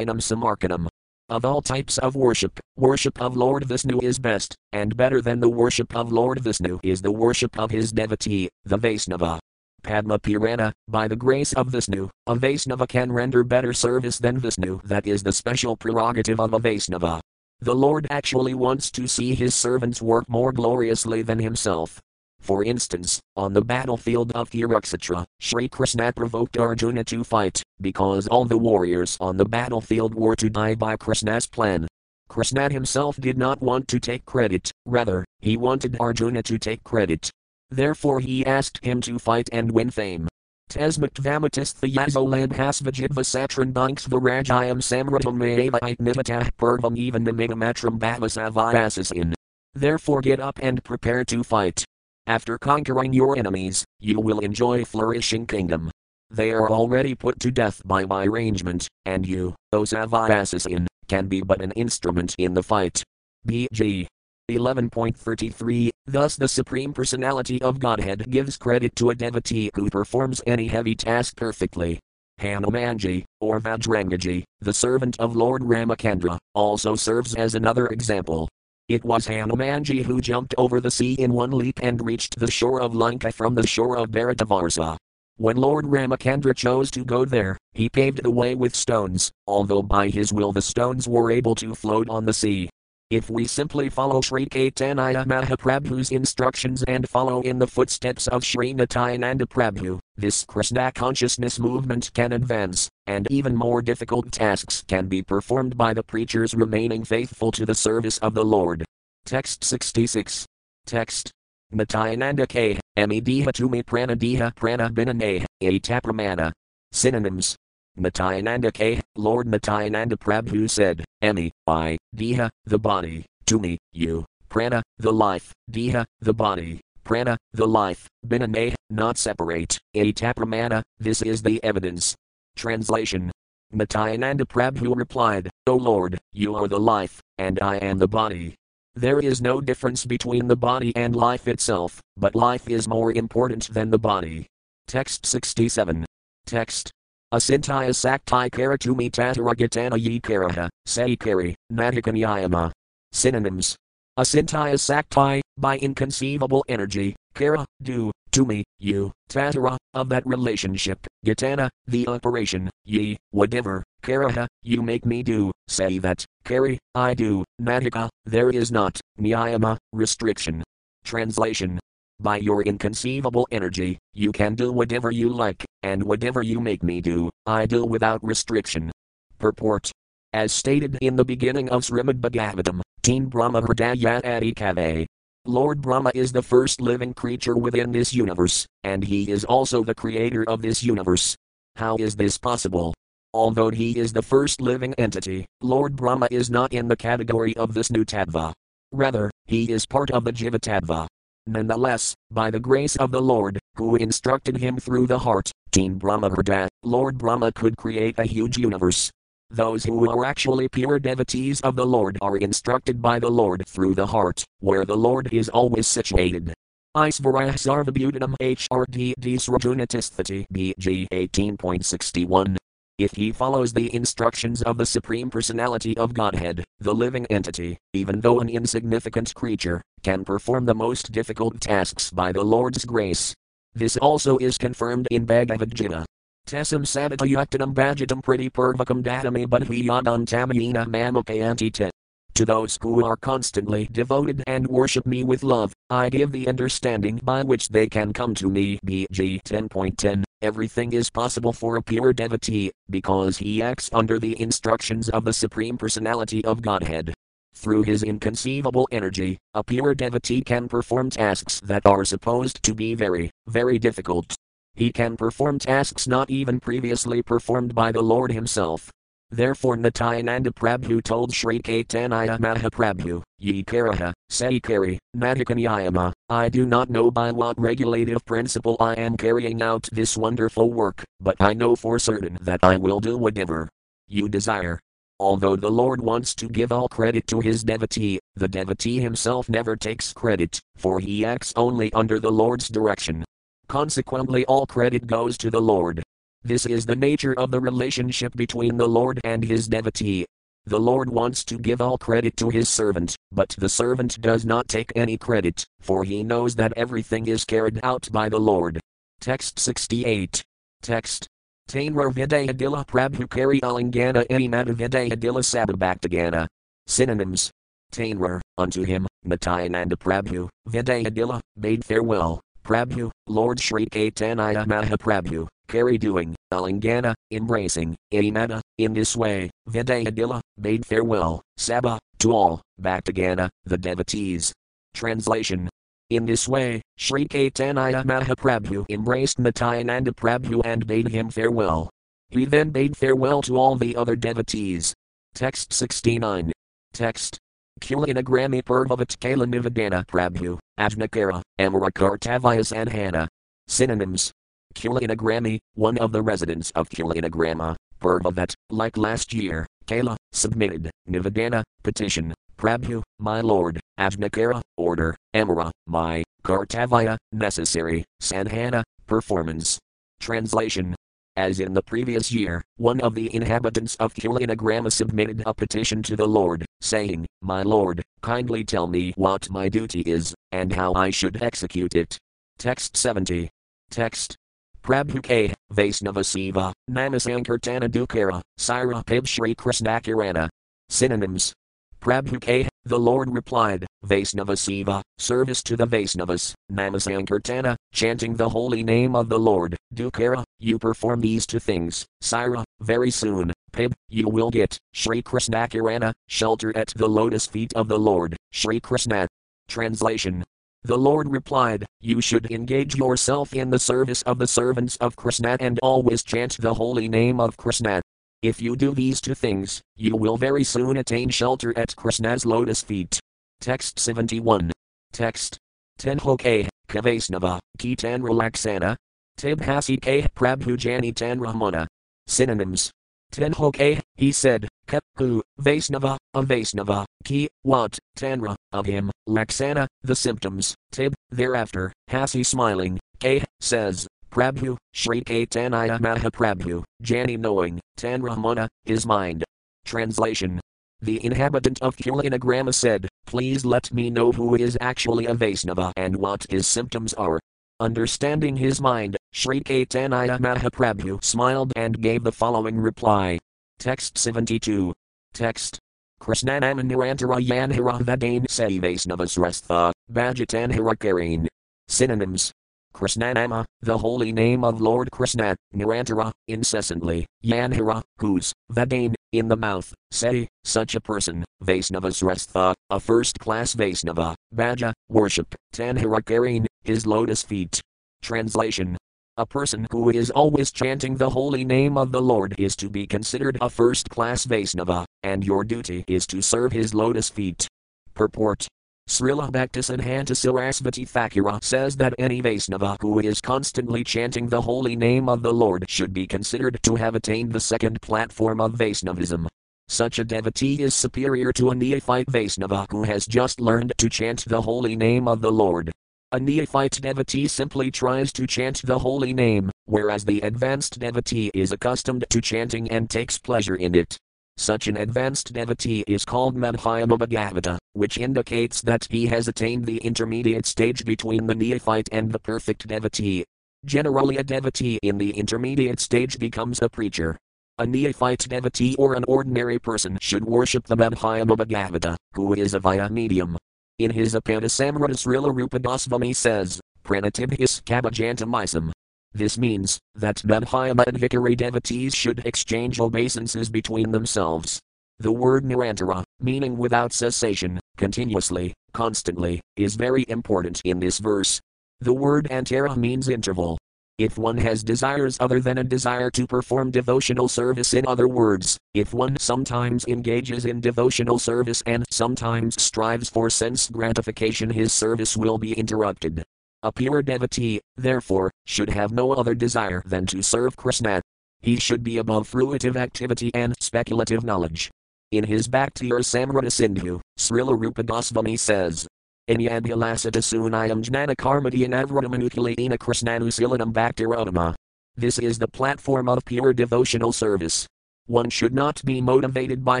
samarkanam. 0.18 0.88
Of 1.28 1.44
all 1.44 1.62
types 1.62 1.96
of 1.98 2.16
worship, 2.16 2.58
worship 2.76 3.20
of 3.20 3.36
Lord 3.36 3.64
Vishnu 3.64 4.00
is 4.02 4.18
best, 4.18 4.56
and 4.72 4.96
better 4.96 5.20
than 5.20 5.38
the 5.38 5.48
worship 5.48 5.94
of 5.94 6.10
Lord 6.10 6.40
Vishnu 6.40 6.80
is 6.82 7.02
the 7.02 7.12
worship 7.12 7.56
of 7.56 7.70
his 7.70 7.92
devotee, 7.92 8.48
the 8.64 8.76
Vaisnava. 8.76 9.38
Padma 9.84 10.18
Purana, 10.18 10.72
by 10.88 11.06
the 11.06 11.14
grace 11.14 11.52
of 11.52 11.68
Vishnu, 11.68 12.08
a 12.26 12.34
Vaisnava 12.34 12.88
can 12.88 13.12
render 13.12 13.44
better 13.44 13.72
service 13.72 14.18
than 14.18 14.38
Vishnu. 14.38 14.80
That 14.82 15.06
is 15.06 15.22
the 15.22 15.30
special 15.30 15.76
prerogative 15.76 16.40
of 16.40 16.52
a 16.52 16.58
Vaisnava. 16.58 17.20
The 17.60 17.76
Lord 17.76 18.08
actually 18.10 18.54
wants 18.54 18.90
to 18.90 19.06
see 19.06 19.36
his 19.36 19.54
servants 19.54 20.02
work 20.02 20.28
more 20.28 20.50
gloriously 20.50 21.22
than 21.22 21.38
himself. 21.38 22.00
For 22.40 22.64
instance, 22.64 23.20
on 23.36 23.52
the 23.52 23.62
battlefield 23.62 24.32
of 24.32 24.50
Kurukshetra, 24.50 25.24
Sri 25.40 25.68
Krishna 25.68 26.12
provoked 26.12 26.58
Arjuna 26.58 27.04
to 27.04 27.22
fight, 27.22 27.62
because 27.80 28.26
all 28.26 28.44
the 28.44 28.58
warriors 28.58 29.16
on 29.20 29.36
the 29.36 29.44
battlefield 29.44 30.14
were 30.14 30.36
to 30.36 30.50
die 30.50 30.74
by 30.74 30.96
Krishna's 30.96 31.46
plan. 31.46 31.86
Krishna 32.28 32.70
himself 32.70 33.16
did 33.20 33.36
not 33.36 33.60
want 33.60 33.88
to 33.88 34.00
take 34.00 34.24
credit, 34.24 34.72
rather, 34.86 35.24
he 35.40 35.56
wanted 35.56 35.96
Arjuna 36.00 36.42
to 36.44 36.58
take 36.58 36.82
credit. 36.84 37.30
Therefore, 37.70 38.20
he 38.20 38.44
asked 38.46 38.84
him 38.84 39.00
to 39.02 39.18
fight 39.18 39.48
and 39.52 39.70
win 39.70 39.90
fame. 39.90 40.28
Tasmaktvamatisthayazolad 40.70 42.52
hasvajidva 42.52 43.24
satran 43.24 43.72
bunks 43.72 44.06
varajayam 44.06 44.78
samratam 44.78 45.36
mayava 45.36 45.80
itnivatah 45.80 46.48
purvam 46.58 46.96
even 46.96 47.24
namigamatram 47.24 47.98
bhavasavayasasin. 47.98 49.34
Therefore 49.74 50.20
get 50.20 50.38
up 50.38 50.60
and 50.62 50.82
prepare 50.84 51.24
to 51.24 51.42
fight. 51.42 51.84
After 52.30 52.58
conquering 52.58 53.12
your 53.12 53.36
enemies, 53.36 53.84
you 53.98 54.20
will 54.20 54.38
enjoy 54.38 54.84
flourishing 54.84 55.46
kingdom. 55.48 55.90
They 56.30 56.52
are 56.52 56.70
already 56.70 57.16
put 57.16 57.40
to 57.40 57.50
death 57.50 57.82
by 57.84 58.04
my 58.04 58.24
arrangement, 58.24 58.86
and 59.04 59.26
you, 59.26 59.56
O 59.72 59.82
Savayasasin, 59.82 60.86
can 61.08 61.26
be 61.26 61.40
but 61.42 61.60
an 61.60 61.72
instrument 61.72 62.36
in 62.38 62.54
the 62.54 62.62
fight. 62.62 63.02
B.G. 63.46 64.06
11.33 64.48 65.90
Thus, 66.06 66.36
the 66.36 66.46
Supreme 66.46 66.92
Personality 66.92 67.60
of 67.62 67.80
Godhead 67.80 68.30
gives 68.30 68.56
credit 68.56 68.94
to 68.94 69.10
a 69.10 69.16
devotee 69.16 69.72
who 69.74 69.90
performs 69.90 70.40
any 70.46 70.68
heavy 70.68 70.94
task 70.94 71.34
perfectly. 71.34 71.98
Hanumanji, 72.40 73.24
or 73.40 73.60
Vajrangaji, 73.60 74.44
the 74.60 74.72
servant 74.72 75.18
of 75.18 75.34
Lord 75.34 75.62
Ramachandra, 75.62 76.38
also 76.54 76.94
serves 76.94 77.34
as 77.34 77.56
another 77.56 77.88
example. 77.88 78.48
It 78.90 79.04
was 79.04 79.28
Hanumanji 79.28 80.02
who 80.02 80.20
jumped 80.20 80.52
over 80.58 80.80
the 80.80 80.90
sea 80.90 81.14
in 81.14 81.32
one 81.32 81.52
leap 81.52 81.78
and 81.80 82.04
reached 82.04 82.40
the 82.40 82.50
shore 82.50 82.82
of 82.82 82.92
Lanka 82.92 83.30
from 83.30 83.54
the 83.54 83.64
shore 83.64 83.96
of 83.96 84.10
Bharatavarsa. 84.10 84.96
When 85.36 85.56
Lord 85.56 85.84
Ramachandra 85.84 86.56
chose 86.56 86.90
to 86.90 87.04
go 87.04 87.24
there, 87.24 87.56
he 87.72 87.88
paved 87.88 88.24
the 88.24 88.32
way 88.32 88.56
with 88.56 88.74
stones, 88.74 89.30
although 89.46 89.84
by 89.84 90.08
his 90.08 90.32
will 90.32 90.50
the 90.50 90.60
stones 90.60 91.06
were 91.06 91.30
able 91.30 91.54
to 91.54 91.76
float 91.76 92.10
on 92.10 92.24
the 92.24 92.32
sea. 92.32 92.68
If 93.10 93.28
we 93.28 93.44
simply 93.44 93.88
follow 93.88 94.20
Sri 94.20 94.46
Caitanya 94.46 95.26
Mahaprabhu's 95.26 96.12
instructions 96.12 96.84
and 96.84 97.08
follow 97.08 97.40
in 97.40 97.58
the 97.58 97.66
footsteps 97.66 98.28
of 98.28 98.44
Sri 98.44 98.72
Nityananda 98.72 99.46
Prabhu, 99.46 99.98
this 100.16 100.44
Krishna 100.44 100.92
consciousness 100.92 101.58
movement 101.58 102.12
can 102.14 102.32
advance, 102.32 102.88
and 103.08 103.28
even 103.28 103.56
more 103.56 103.82
difficult 103.82 104.30
tasks 104.30 104.84
can 104.86 105.08
be 105.08 105.22
performed 105.24 105.76
by 105.76 105.92
the 105.92 106.04
preachers 106.04 106.54
remaining 106.54 107.02
faithful 107.02 107.50
to 107.50 107.66
the 107.66 107.74
service 107.74 108.18
of 108.18 108.34
the 108.34 108.44
Lord. 108.44 108.84
Text 109.26 109.64
66. 109.64 110.46
Text. 110.86 111.32
Nityananda 111.72 112.46
K. 112.46 112.78
Emi 112.96 113.20
Deha 113.20 113.46
Tumi 113.46 113.84
Prana 113.84 114.14
Deha 114.14 114.54
Prana 114.54 114.88
Binane, 114.88 115.44
Atapramana. 115.60 116.52
Synonyms 116.92 117.56
Nityananda 118.00 118.72
K. 118.72 119.00
Lord 119.14 119.46
Nityananda 119.46 120.16
Prabhu 120.16 120.68
said, 120.70 121.04
Emi, 121.22 121.50
I, 121.66 121.98
Deha, 122.16 122.48
the 122.64 122.78
body, 122.78 123.26
to 123.44 123.58
me, 123.58 123.76
you, 123.92 124.24
Prana, 124.48 124.82
the 124.98 125.12
life, 125.12 125.52
Deha, 125.70 126.06
the 126.20 126.32
body, 126.32 126.80
Prana, 127.04 127.36
the 127.52 127.68
life, 127.68 128.08
Binane, 128.26 128.74
not 128.88 129.18
separate, 129.18 129.78
Etapramana, 129.94 130.82
this 130.98 131.20
is 131.20 131.42
the 131.42 131.62
evidence. 131.62 132.16
Translation 132.56 133.30
Matayananda 133.74 134.46
Prabhu 134.46 134.96
replied, 134.96 135.50
O 135.66 135.76
Lord, 135.76 136.18
you 136.32 136.54
are 136.54 136.68
the 136.68 136.80
life, 136.80 137.20
and 137.36 137.60
I 137.60 137.76
am 137.76 137.98
the 137.98 138.08
body. 138.08 138.54
There 138.94 139.20
is 139.20 139.42
no 139.42 139.60
difference 139.60 140.06
between 140.06 140.48
the 140.48 140.56
body 140.56 140.96
and 140.96 141.14
life 141.14 141.46
itself, 141.46 142.00
but 142.16 142.34
life 142.34 142.68
is 142.68 142.88
more 142.88 143.12
important 143.12 143.72
than 143.72 143.90
the 143.90 143.98
body. 143.98 144.46
Text 144.88 145.26
67. 145.26 146.06
Text. 146.46 146.90
Asintaya 147.32 147.94
sakti 147.94 148.50
karatumi 148.50 149.08
tataragatana 149.08 149.96
yi 149.96 150.20
karaha, 150.20 150.68
say 150.84 151.14
kari, 151.14 151.54
natikanyayama. 151.72 152.72
Synonyms. 153.12 153.76
Asintaya 154.18 154.76
sakti, 154.76 155.40
by 155.56 155.78
inconceivable 155.78 156.64
energy, 156.66 157.14
kara, 157.34 157.64
do, 157.82 158.10
to 158.32 158.44
me, 158.44 158.64
you, 158.80 159.12
tatara, 159.28 159.76
of 159.94 160.08
that 160.08 160.26
relationship, 160.26 161.06
gitana, 161.24 161.68
the 161.86 162.08
operation, 162.08 162.68
ye, 162.84 163.16
whatever, 163.30 163.84
karaha, 164.02 164.48
you 164.64 164.82
make 164.82 165.06
me 165.06 165.22
do, 165.22 165.52
say 165.68 165.98
that, 165.98 166.24
kari, 166.44 166.80
I 166.96 167.14
do, 167.14 167.44
natika, 167.60 168.08
there 168.24 168.50
is 168.50 168.72
not, 168.72 169.00
niyama, 169.20 169.76
restriction. 169.92 170.64
Translation 171.04 171.79
by 172.22 172.36
your 172.36 172.62
inconceivable 172.62 173.46
energy, 173.50 173.98
you 174.14 174.32
can 174.32 174.54
do 174.54 174.72
whatever 174.72 175.10
you 175.10 175.28
like, 175.28 175.64
and 175.82 176.02
whatever 176.02 176.42
you 176.42 176.60
make 176.60 176.82
me 176.82 177.00
do, 177.00 177.30
I 177.46 177.66
do 177.66 177.84
without 177.84 178.22
restriction. 178.22 178.90
Purport 179.38 179.90
As 180.32 180.52
stated 180.52 180.98
in 181.00 181.16
the 181.16 181.24
beginning 181.24 181.70
of 181.70 181.82
Srimad 181.82 182.20
Bhagavatam, 182.20 182.82
Teen 183.02 183.26
Brahma 183.26 183.62
Hridaya 183.62 184.24
Adi 184.24 184.52
Kave. 184.52 185.06
Lord 185.46 185.80
Brahma 185.80 186.12
is 186.14 186.32
the 186.32 186.42
first 186.42 186.82
living 186.82 187.14
creature 187.14 187.56
within 187.56 187.92
this 187.92 188.12
universe, 188.12 188.66
and 188.84 189.02
he 189.02 189.30
is 189.30 189.44
also 189.44 189.82
the 189.82 189.94
creator 189.94 190.44
of 190.46 190.60
this 190.60 190.82
universe. 190.82 191.34
How 191.76 191.96
is 191.96 192.14
this 192.14 192.36
possible? 192.36 192.92
Although 193.32 193.70
he 193.70 193.98
is 193.98 194.12
the 194.12 194.22
first 194.22 194.60
living 194.60 194.92
entity, 194.94 195.46
Lord 195.62 195.96
Brahma 195.96 196.28
is 196.30 196.50
not 196.50 196.72
in 196.72 196.88
the 196.88 196.96
category 196.96 197.56
of 197.56 197.72
this 197.72 197.90
new 197.90 198.04
tattva. 198.04 198.52
Rather, 198.92 199.30
he 199.46 199.70
is 199.72 199.86
part 199.86 200.10
of 200.10 200.24
the 200.24 200.32
Jivatattva. 200.32 201.06
Nonetheless, 201.46 202.14
by 202.30 202.50
the 202.50 202.60
grace 202.60 202.96
of 202.96 203.10
the 203.10 203.20
Lord, 203.20 203.58
who 203.76 203.96
instructed 203.96 204.56
him 204.56 204.78
through 204.78 205.06
the 205.06 205.18
heart, 205.18 205.50
Teen 205.72 205.98
Brahmahrda, 205.98 206.68
Lord 206.82 207.18
Brahma 207.18 207.52
could 207.52 207.76
create 207.76 208.18
a 208.18 208.24
huge 208.24 208.58
universe. 208.58 209.10
Those 209.50 209.84
who 209.84 210.08
are 210.10 210.24
actually 210.24 210.68
pure 210.68 210.98
devotees 210.98 211.60
of 211.62 211.76
the 211.76 211.86
Lord 211.86 212.18
are 212.20 212.36
instructed 212.36 213.02
by 213.02 213.18
the 213.18 213.30
Lord 213.30 213.64
through 213.66 213.94
the 213.94 214.06
heart, 214.06 214.44
where 214.60 214.84
the 214.84 214.96
Lord 214.96 215.32
is 215.32 215.48
always 215.48 215.86
situated. 215.86 216.54
Isvarah 216.96 217.54
Sarvabhutanam 217.54 218.36
HRD 218.40 219.14
Srajunatisthati 219.16 220.46
BG 220.52 221.08
18.61 221.08 222.56
if 223.00 223.12
he 223.12 223.32
follows 223.32 223.72
the 223.72 223.94
instructions 223.94 224.60
of 224.60 224.76
the 224.76 224.84
Supreme 224.84 225.30
Personality 225.30 225.96
of 225.96 226.12
Godhead, 226.12 226.64
the 226.80 226.94
living 226.94 227.24
entity, 227.30 227.78
even 227.94 228.20
though 228.20 228.40
an 228.40 228.50
insignificant 228.50 229.34
creature, 229.34 229.80
can 230.02 230.24
perform 230.24 230.64
the 230.64 230.74
most 230.74 231.12
difficult 231.12 231.60
tasks 231.60 232.10
by 232.10 232.32
the 232.32 232.42
Lord's 232.42 232.84
grace. 232.84 233.34
This 233.74 233.96
also 233.96 234.38
is 234.38 234.58
confirmed 234.58 235.08
in 235.10 235.24
Bhagavad 235.24 235.74
Gita. 235.74 236.04
Tesam 236.48 236.84
sabatayaktanam 236.84 237.74
bhajatam 237.74 238.22
priti 238.22 238.50
purvakam 238.50 239.02
datame 239.02 239.46
budhiyadam 239.46 240.26
tamayina 240.26 240.86
mamapayanti 240.86 241.72
te. 241.72 241.90
To 242.34 242.44
those 242.44 242.78
who 242.80 243.04
are 243.04 243.16
constantly 243.16 243.88
devoted 243.92 244.42
and 244.46 244.66
worship 244.66 245.04
me 245.04 245.24
with 245.24 245.42
love, 245.42 245.72
I 245.90 246.08
give 246.08 246.32
the 246.32 246.48
understanding 246.48 247.20
by 247.22 247.42
which 247.42 247.68
they 247.68 247.88
can 247.88 248.12
come 248.12 248.34
to 248.36 248.48
me. 248.48 248.78
BG 248.86 249.42
10.10 249.42 250.24
Everything 250.42 250.94
is 250.94 251.10
possible 251.10 251.52
for 251.52 251.76
a 251.76 251.82
pure 251.82 252.14
devotee, 252.14 252.72
because 252.88 253.36
he 253.36 253.60
acts 253.60 253.90
under 253.92 254.18
the 254.18 254.40
instructions 254.40 255.10
of 255.10 255.24
the 255.24 255.34
Supreme 255.34 255.76
Personality 255.76 256.42
of 256.46 256.62
Godhead. 256.62 257.12
Through 257.60 257.82
his 257.82 258.02
inconceivable 258.02 258.88
energy, 258.90 259.36
a 259.52 259.62
pure 259.62 259.94
devotee 259.94 260.40
can 260.40 260.66
perform 260.66 261.10
tasks 261.10 261.60
that 261.60 261.84
are 261.84 262.06
supposed 262.06 262.62
to 262.62 262.74
be 262.74 262.94
very, 262.94 263.30
very 263.46 263.78
difficult. 263.78 264.34
He 264.72 264.90
can 264.90 265.14
perform 265.14 265.58
tasks 265.58 266.08
not 266.08 266.30
even 266.30 266.58
previously 266.58 267.22
performed 267.22 267.74
by 267.74 267.92
the 267.92 268.00
Lord 268.00 268.32
himself. 268.32 268.90
Therefore 269.30 269.76
Nityananda 269.76 270.52
Prabhu 270.52 271.02
told 271.04 271.34
Sri 271.34 271.60
Caitanya 271.60 272.38
Mahaprabhu, 272.38 273.22
Ye 273.38 273.62
Karaha, 273.62 274.14
say 274.30 274.58
Kari, 274.58 274.98
Natikanyayama, 275.14 276.14
I 276.30 276.48
do 276.48 276.64
not 276.64 276.88
know 276.88 277.10
by 277.10 277.30
what 277.30 277.60
regulative 277.60 278.24
principle 278.24 278.78
I 278.80 278.94
am 278.94 279.18
carrying 279.18 279.60
out 279.60 279.86
this 279.92 280.16
wonderful 280.16 280.70
work, 280.70 281.04
but 281.20 281.36
I 281.40 281.52
know 281.52 281.76
for 281.76 281.98
certain 281.98 282.38
that 282.40 282.60
I 282.62 282.78
will 282.78 283.00
do 283.00 283.18
whatever 283.18 283.68
you 284.08 284.30
desire. 284.30 284.80
Although 285.20 285.56
the 285.56 285.70
Lord 285.70 286.00
wants 286.00 286.34
to 286.36 286.48
give 286.48 286.72
all 286.72 286.88
credit 286.88 287.26
to 287.26 287.40
his 287.40 287.62
devotee, 287.62 288.18
the 288.36 288.48
devotee 288.48 289.00
himself 289.00 289.50
never 289.50 289.76
takes 289.76 290.14
credit, 290.14 290.58
for 290.76 290.98
he 290.98 291.26
acts 291.26 291.52
only 291.56 291.92
under 291.92 292.18
the 292.18 292.32
Lord's 292.32 292.70
direction. 292.70 293.22
Consequently, 293.68 294.46
all 294.46 294.64
credit 294.64 295.06
goes 295.06 295.36
to 295.36 295.50
the 295.50 295.60
Lord. 295.60 296.02
This 296.42 296.64
is 296.64 296.86
the 296.86 296.96
nature 296.96 297.34
of 297.38 297.50
the 297.50 297.60
relationship 297.60 298.34
between 298.34 298.78
the 298.78 298.88
Lord 298.88 299.20
and 299.22 299.44
his 299.44 299.68
devotee. 299.68 300.24
The 300.64 300.80
Lord 300.80 301.10
wants 301.10 301.44
to 301.44 301.58
give 301.58 301.82
all 301.82 301.98
credit 301.98 302.38
to 302.38 302.48
his 302.48 302.70
servant, 302.70 303.14
but 303.30 303.50
the 303.58 303.68
servant 303.68 304.22
does 304.22 304.46
not 304.46 304.68
take 304.68 304.90
any 304.96 305.18
credit, 305.18 305.66
for 305.80 306.02
he 306.02 306.22
knows 306.22 306.54
that 306.54 306.72
everything 306.78 307.26
is 307.26 307.44
carried 307.44 307.78
out 307.82 308.08
by 308.10 308.30
the 308.30 308.40
Lord. 308.40 308.80
Text 309.20 309.58
68. 309.58 310.42
Text. 310.80 311.28
Tainra 311.70 312.12
Vidayadila 312.12 312.84
Prabhu 312.84 313.30
Kari 313.30 313.60
Alingana 313.60 314.26
Enimata 314.26 314.74
Vidayadila 314.74 315.40
Sababhaktagana. 315.40 316.48
Synonyms. 316.88 317.52
Tainra, 317.92 318.40
unto 318.58 318.82
him, 318.82 319.06
Nityananda 319.22 319.94
Prabhu, 319.94 320.48
Vidayadila, 320.68 321.38
bade 321.60 321.84
farewell, 321.84 322.40
Prabhu, 322.64 323.12
Lord 323.28 323.60
Sri 323.60 323.86
Caitanya 323.86 324.66
Mahaprabhu, 324.66 325.46
carry 325.68 325.96
doing, 325.96 326.34
Alingana, 326.52 327.14
embracing, 327.30 327.94
Imana, 328.12 328.60
in 328.78 328.92
this 328.92 329.16
way, 329.16 329.48
Vidayadila, 329.68 330.40
bade 330.60 330.84
farewell, 330.84 331.40
Sabha, 331.56 331.98
to 332.18 332.32
all, 332.32 332.60
Bhaktagana, 332.80 333.48
the 333.64 333.78
devotees. 333.78 334.52
Translation 334.92 335.68
in 336.10 336.26
this 336.26 336.48
way, 336.48 336.82
Sri 336.96 337.26
Caitanya 337.26 338.04
Mahaprabhu 338.04 338.84
embraced 338.90 339.38
Nityananda 339.38 340.12
Prabhu 340.12 340.60
and 340.64 340.86
bade 340.86 341.08
him 341.08 341.30
farewell. 341.30 341.88
He 342.30 342.44
then 342.44 342.70
bade 342.70 342.96
farewell 342.96 343.42
to 343.42 343.56
all 343.56 343.76
the 343.76 343.96
other 343.96 344.16
devotees. 344.16 344.92
Text 345.34 345.72
69. 345.72 346.52
Text. 346.92 347.38
Kulinagrami 347.80 348.62
Purvavat 348.62 349.18
Kala 349.20 349.46
Nivadana 349.46 350.04
Prabhu, 350.06 350.58
Ajnakara, 350.78 351.40
Amarakartavaya 351.58 352.66
Sanhana. 352.66 353.28
Synonyms. 353.68 354.32
Kulinagrami, 354.74 355.58
one 355.74 355.96
of 355.98 356.12
the 356.12 356.22
residents 356.22 356.70
of 356.72 356.88
Kulinagrama, 356.90 357.76
Purvavat, 358.00 358.54
like 358.70 358.96
last 358.96 359.32
year, 359.32 359.66
Kala, 359.86 360.16
submitted, 360.32 360.90
Nivadana, 361.08 361.62
petition, 361.82 362.34
Prabhu, 362.58 363.02
my 363.20 363.40
lord, 363.40 363.80
Ajnakara, 363.98 364.60
order, 364.76 365.16
Amara, 365.34 365.70
my, 365.86 366.24
Kartavaya, 366.42 367.16
necessary, 367.32 368.04
Sanhana, 368.20 368.82
performance. 369.06 369.78
Translation 370.20 370.94
as 371.36 371.60
in 371.60 371.72
the 371.72 371.82
previous 371.82 372.32
year, 372.32 372.62
one 372.76 373.00
of 373.00 373.14
the 373.14 373.34
inhabitants 373.34 373.96
of 373.96 374.12
Kulinagrama 374.14 374.90
submitted 374.92 375.42
a 375.46 375.54
petition 375.54 376.02
to 376.02 376.16
the 376.16 376.26
Lord, 376.26 376.66
saying, 376.80 377.26
My 377.40 377.62
Lord, 377.62 378.02
kindly 378.20 378.64
tell 378.64 378.86
me 378.86 379.12
what 379.16 379.48
my 379.48 379.68
duty 379.68 380.00
is, 380.00 380.34
and 380.52 380.72
how 380.72 380.92
I 380.94 381.10
should 381.10 381.42
execute 381.42 381.94
it. 381.94 382.18
Text 382.58 382.96
70. 382.96 383.48
Text. 383.90 384.36
Prabhu 384.82 385.22
K. 385.22 385.54
Vaisnava 385.72 386.24
Siva, 386.24 386.72
Namasankirtana 386.90 387.88
Dukara, 387.88 388.40
Sira 388.58 389.02
Pib 389.04 389.26
Shri 389.26 389.54
Krishnakirana. 389.54 390.48
Synonyms. 390.88 391.52
Prabhu 392.00 392.40
K. 392.40 392.68
The 392.86 392.98
Lord 392.98 393.34
replied, 393.34 393.86
Vaisnava 394.06 394.56
Siva, 394.56 395.02
service 395.18 395.62
to 395.64 395.76
the 395.76 395.86
Vaisnavas, 395.86 396.54
Namasankirtana, 396.72 397.76
chanting 397.92 398.34
the 398.34 398.48
holy 398.48 398.82
name 398.82 399.14
of 399.14 399.28
the 399.28 399.38
Lord, 399.38 399.76
Dukara, 399.94 400.44
you 400.58 400.78
perform 400.78 401.20
these 401.20 401.46
two 401.46 401.58
things, 401.58 402.06
Sira, 402.22 402.64
very 402.80 403.10
soon, 403.10 403.52
Pib, 403.72 403.92
you 404.08 404.28
will 404.28 404.50
get, 404.50 404.78
Shri 404.92 405.22
Krishnakirana, 405.22 406.12
shelter 406.28 406.74
at 406.74 406.88
the 406.96 407.08
lotus 407.08 407.46
feet 407.46 407.72
of 407.74 407.88
the 407.88 407.98
Lord, 407.98 408.34
Shri 408.52 408.80
Krishna. 408.80 409.28
Translation. 409.68 410.42
The 410.82 410.96
Lord 410.96 411.30
replied, 411.30 411.84
You 412.00 412.22
should 412.22 412.50
engage 412.50 412.96
yourself 412.96 413.52
in 413.52 413.68
the 413.68 413.78
service 413.78 414.22
of 414.22 414.38
the 414.38 414.46
servants 414.46 414.96
of 414.96 415.14
Krishna 415.14 415.58
and 415.60 415.78
always 415.82 416.22
chant 416.22 416.56
the 416.58 416.72
holy 416.72 417.08
name 417.08 417.38
of 417.38 417.58
Krishna. 417.58 418.00
If 418.42 418.62
you 418.62 418.74
do 418.74 418.94
these 418.94 419.20
two 419.20 419.34
things, 419.34 419.82
you 419.96 420.16
will 420.16 420.38
very 420.38 420.64
soon 420.64 420.96
attain 420.96 421.28
shelter 421.28 421.76
at 421.76 421.94
Krishna's 421.94 422.46
lotus 422.46 422.80
feet. 422.80 423.20
Text 423.60 423.98
71. 423.98 424.72
Text. 425.12 425.58
Tenhoke, 425.98 426.68
Kavasnava, 426.88 427.58
Ki 427.78 427.94
Tanra 427.94 428.30
Laksana. 428.30 428.96
Tibhasi 429.38 430.00
K. 430.00 430.22
Prabhujani 430.34 431.12
Tanramana. 431.12 431.86
Synonyms. 432.26 432.90
Tenhoke, 433.30 434.00
he 434.16 434.32
said, 434.32 434.68
Kep, 434.86 435.04
who, 435.16 435.42
Vaisnava, 435.60 436.16
a 436.34 436.42
Vaisnava, 436.42 437.04
Ki, 437.24 437.48
what, 437.62 437.98
Tanra, 438.16 438.56
of 438.72 438.86
him, 438.86 439.10
Laksana, 439.28 439.86
the 440.02 440.16
symptoms, 440.16 440.74
Tib, 440.90 441.14
thereafter, 441.30 441.92
Hasi 442.08 442.42
smiling, 442.42 442.98
K, 443.20 443.44
says, 443.60 444.08
Prabhu, 444.30 444.76
Sri 444.94 445.22
Caitanya 445.22 445.98
Mahaprabhu, 445.98 446.84
Jani 447.02 447.36
knowing, 447.36 447.80
Tanramana, 447.98 448.68
his 448.84 449.04
mind. 449.04 449.44
Translation. 449.84 450.60
The 451.02 451.24
inhabitant 451.24 451.80
of 451.82 451.96
Kulinagrama 451.96 452.72
said, 452.72 453.08
Please 453.26 453.64
let 453.64 453.92
me 453.92 454.10
know 454.10 454.30
who 454.32 454.54
is 454.54 454.78
actually 454.80 455.26
a 455.26 455.34
Vaisnava 455.34 455.92
and 455.96 456.14
what 456.16 456.46
his 456.48 456.66
symptoms 456.66 457.14
are. 457.14 457.40
Understanding 457.80 458.56
his 458.56 458.80
mind, 458.80 459.16
Sri 459.32 459.62
Caitanya 459.62 460.38
Mahaprabhu 460.38 461.24
smiled 461.24 461.72
and 461.76 462.00
gave 462.00 462.22
the 462.22 462.32
following 462.32 462.76
reply. 462.76 463.38
Text 463.78 464.18
72. 464.18 464.92
Text. 465.32 465.78
Krishnanama 466.20 466.82
Nirantara 466.82 467.42
Yanhira 467.42 467.98
Vadane 468.02 468.48
Se 468.50 468.78
Vaisnavasrastha, 468.78 469.92
Bhajatanhira 470.12 470.98
Karine. 470.98 471.48
Synonyms. 471.88 472.52
Krishnanama, 472.94 473.64
the 473.80 473.98
holy 473.98 474.32
name 474.32 474.64
of 474.64 474.80
Lord 474.80 475.10
Krishna, 475.10 475.56
Nirantara, 475.74 476.32
incessantly, 476.48 477.26
Yanhira, 477.44 478.02
whose, 478.18 478.52
Vadane, 478.72 479.14
in 479.32 479.48
the 479.48 479.56
mouth, 479.56 479.94
say, 480.10 480.48
such 480.64 480.94
a 480.94 481.00
person, 481.00 481.44
Vaisnavasrastha, 481.64 482.74
a 482.90 483.00
first 483.00 483.38
class 483.38 483.74
Vaisnava, 483.74 484.34
Bhaja, 484.54 484.92
worship, 485.08 485.54
Tanhira 485.72 486.24
Karine, 486.24 486.66
his 486.84 487.06
lotus 487.06 487.42
feet. 487.42 487.80
Translation 488.22 488.96
a 489.36 489.46
person 489.46 489.86
who 489.90 490.10
is 490.10 490.30
always 490.30 490.70
chanting 490.70 491.16
the 491.16 491.30
holy 491.30 491.64
name 491.64 491.96
of 491.96 492.12
the 492.12 492.20
Lord 492.20 492.54
is 492.58 492.76
to 492.76 492.90
be 492.90 493.06
considered 493.06 493.56
a 493.62 493.70
first 493.70 494.10
class 494.10 494.44
Vaisnava, 494.44 495.06
and 495.22 495.42
your 495.42 495.64
duty 495.64 496.04
is 496.06 496.26
to 496.26 496.42
serve 496.42 496.72
his 496.72 496.92
lotus 496.92 497.30
feet. 497.30 497.66
Purport 498.12 498.68
Srila 499.10 499.50
Bhaktisiddhanta 499.50 500.36
Sarasvati 500.36 501.04
Thakura 501.04 501.62
says 501.64 501.96
that 501.96 502.14
any 502.16 502.40
Vaisnava 502.40 502.96
who 503.00 503.18
is 503.18 503.40
constantly 503.40 504.04
chanting 504.04 504.48
the 504.48 504.60
holy 504.60 504.94
name 504.94 505.28
of 505.28 505.42
the 505.42 505.52
Lord 505.52 505.84
should 505.88 506.14
be 506.14 506.28
considered 506.28 506.78
to 506.84 506.94
have 506.94 507.16
attained 507.16 507.52
the 507.52 507.58
second 507.58 508.00
platform 508.02 508.60
of 508.60 508.74
Vaisnavism. 508.74 509.48
Such 509.88 510.20
a 510.20 510.24
devotee 510.24 510.80
is 510.80 510.94
superior 510.94 511.52
to 511.54 511.70
a 511.70 511.74
neophyte 511.74 512.28
Vaisnava 512.28 512.86
who 512.88 513.02
has 513.02 513.26
just 513.26 513.60
learned 513.60 513.92
to 513.98 514.08
chant 514.08 514.44
the 514.46 514.62
holy 514.62 514.94
name 514.94 515.26
of 515.26 515.40
the 515.40 515.50
Lord. 515.50 515.90
A 516.30 516.38
neophyte 516.38 517.00
devotee 517.02 517.48
simply 517.48 517.90
tries 517.90 518.32
to 518.34 518.46
chant 518.46 518.80
the 518.84 519.00
holy 519.00 519.34
name, 519.34 519.72
whereas 519.86 520.24
the 520.24 520.40
advanced 520.42 521.00
devotee 521.00 521.50
is 521.52 521.72
accustomed 521.72 522.26
to 522.30 522.40
chanting 522.40 522.88
and 522.92 523.10
takes 523.10 523.38
pleasure 523.38 523.74
in 523.74 523.96
it. 523.96 524.16
Such 524.56 524.88
an 524.88 524.96
advanced 524.96 525.52
devotee 525.52 526.04
is 526.06 526.24
called 526.24 526.56
Madhyamabhagavata, 526.56 527.78
which 527.94 528.18
indicates 528.18 528.82
that 528.82 529.06
he 529.10 529.26
has 529.26 529.48
attained 529.48 529.86
the 529.86 529.98
intermediate 529.98 530.66
stage 530.66 531.04
between 531.04 531.46
the 531.46 531.54
neophyte 531.54 532.08
and 532.12 532.30
the 532.30 532.38
perfect 532.38 532.86
devotee. 532.86 533.44
Generally, 533.84 534.36
a 534.36 534.44
devotee 534.44 534.98
in 535.02 535.16
the 535.16 535.30
intermediate 535.30 536.00
stage 536.00 536.38
becomes 536.38 536.82
a 536.82 536.88
preacher. 536.88 537.38
A 537.78 537.86
neophyte 537.86 538.46
devotee 538.48 538.94
or 538.98 539.14
an 539.14 539.24
ordinary 539.26 539.78
person 539.78 540.18
should 540.20 540.44
worship 540.44 540.86
the 540.86 540.96
Madhyamabhagavata, 540.96 542.16
who 542.34 542.52
is 542.52 542.74
a 542.74 542.78
via 542.78 543.08
medium, 543.08 543.56
in 543.98 544.10
his 544.10 544.34
Apanasamrita 544.34 545.16
Srila 545.16 545.54
Rupa 545.54 545.78
Goswami 545.78 546.34
says, 546.34 546.80
Pranatibhis 547.04 547.82
Kabajantamisam. 547.84 548.92
This 549.32 549.56
means 549.56 549.98
that 550.14 550.36
Madhyama 550.36 551.06
and 551.06 551.18
Vikari 551.18 551.56
devotees 551.56 552.14
should 552.14 552.44
exchange 552.46 553.00
obeisances 553.00 553.70
between 553.70 554.10
themselves. 554.10 554.80
The 555.18 555.32
word 555.32 555.64
Nirantara, 555.64 556.24
meaning 556.40 556.76
without 556.76 557.12
cessation, 557.12 557.78
continuously, 557.96 558.74
constantly, 558.92 559.60
is 559.76 559.96
very 559.96 560.24
important 560.28 560.80
in 560.84 560.98
this 560.98 561.18
verse. 561.18 561.60
The 562.00 562.14
word 562.14 562.48
Antara 562.50 562.96
means 562.96 563.28
interval, 563.28 563.78
if 564.20 564.36
one 564.36 564.58
has 564.58 564.84
desires 564.84 565.38
other 565.40 565.60
than 565.60 565.78
a 565.78 565.84
desire 565.84 566.30
to 566.32 566.46
perform 566.46 566.90
devotional 566.90 567.48
service, 567.48 567.94
in 567.94 568.06
other 568.06 568.28
words, 568.28 568.76
if 568.92 569.14
one 569.14 569.38
sometimes 569.38 570.04
engages 570.08 570.66
in 570.66 570.78
devotional 570.82 571.38
service 571.38 571.82
and 571.86 572.04
sometimes 572.10 572.82
strives 572.82 573.30
for 573.30 573.48
sense 573.48 573.88
gratification, 573.88 574.68
his 574.68 574.92
service 574.92 575.38
will 575.38 575.56
be 575.56 575.72
interrupted. 575.72 576.42
A 576.82 576.90
pure 576.90 577.20
devotee, 577.20 577.78
therefore, 577.96 578.50
should 578.64 578.88
have 578.88 579.12
no 579.12 579.32
other 579.32 579.54
desire 579.54 580.02
than 580.06 580.24
to 580.26 580.42
serve 580.42 580.76
Krishna. 580.76 581.20
He 581.60 581.76
should 581.76 582.02
be 582.02 582.16
above 582.16 582.50
fruitive 582.50 582.96
activity 582.96 583.50
and 583.52 583.74
speculative 583.80 584.44
knowledge. 584.44 584.90
In 585.30 585.44
his 585.44 585.68
Bhakti 585.68 586.08
Samrita 586.08 586.72
Sindhu, 586.72 587.20
Srila 587.38 587.78
Rupa 587.78 588.02
Goswami 588.02 588.56
says, 588.56 589.06
Inyadhilasatasunayam 589.50 591.04
jnanakarmadhyanavradamanukulayena 591.04 592.96
krisnanusilanam 592.96 593.92
bhaktirodama. 593.92 594.74
This 595.16 595.38
is 595.38 595.58
the 595.58 595.68
platform 595.68 596.30
of 596.30 596.42
pure 596.46 596.72
devotional 596.72 597.32
service. 597.32 597.86
One 598.26 598.48
should 598.48 598.72
not 598.72 599.04
be 599.04 599.20
motivated 599.20 599.84
by 599.84 600.00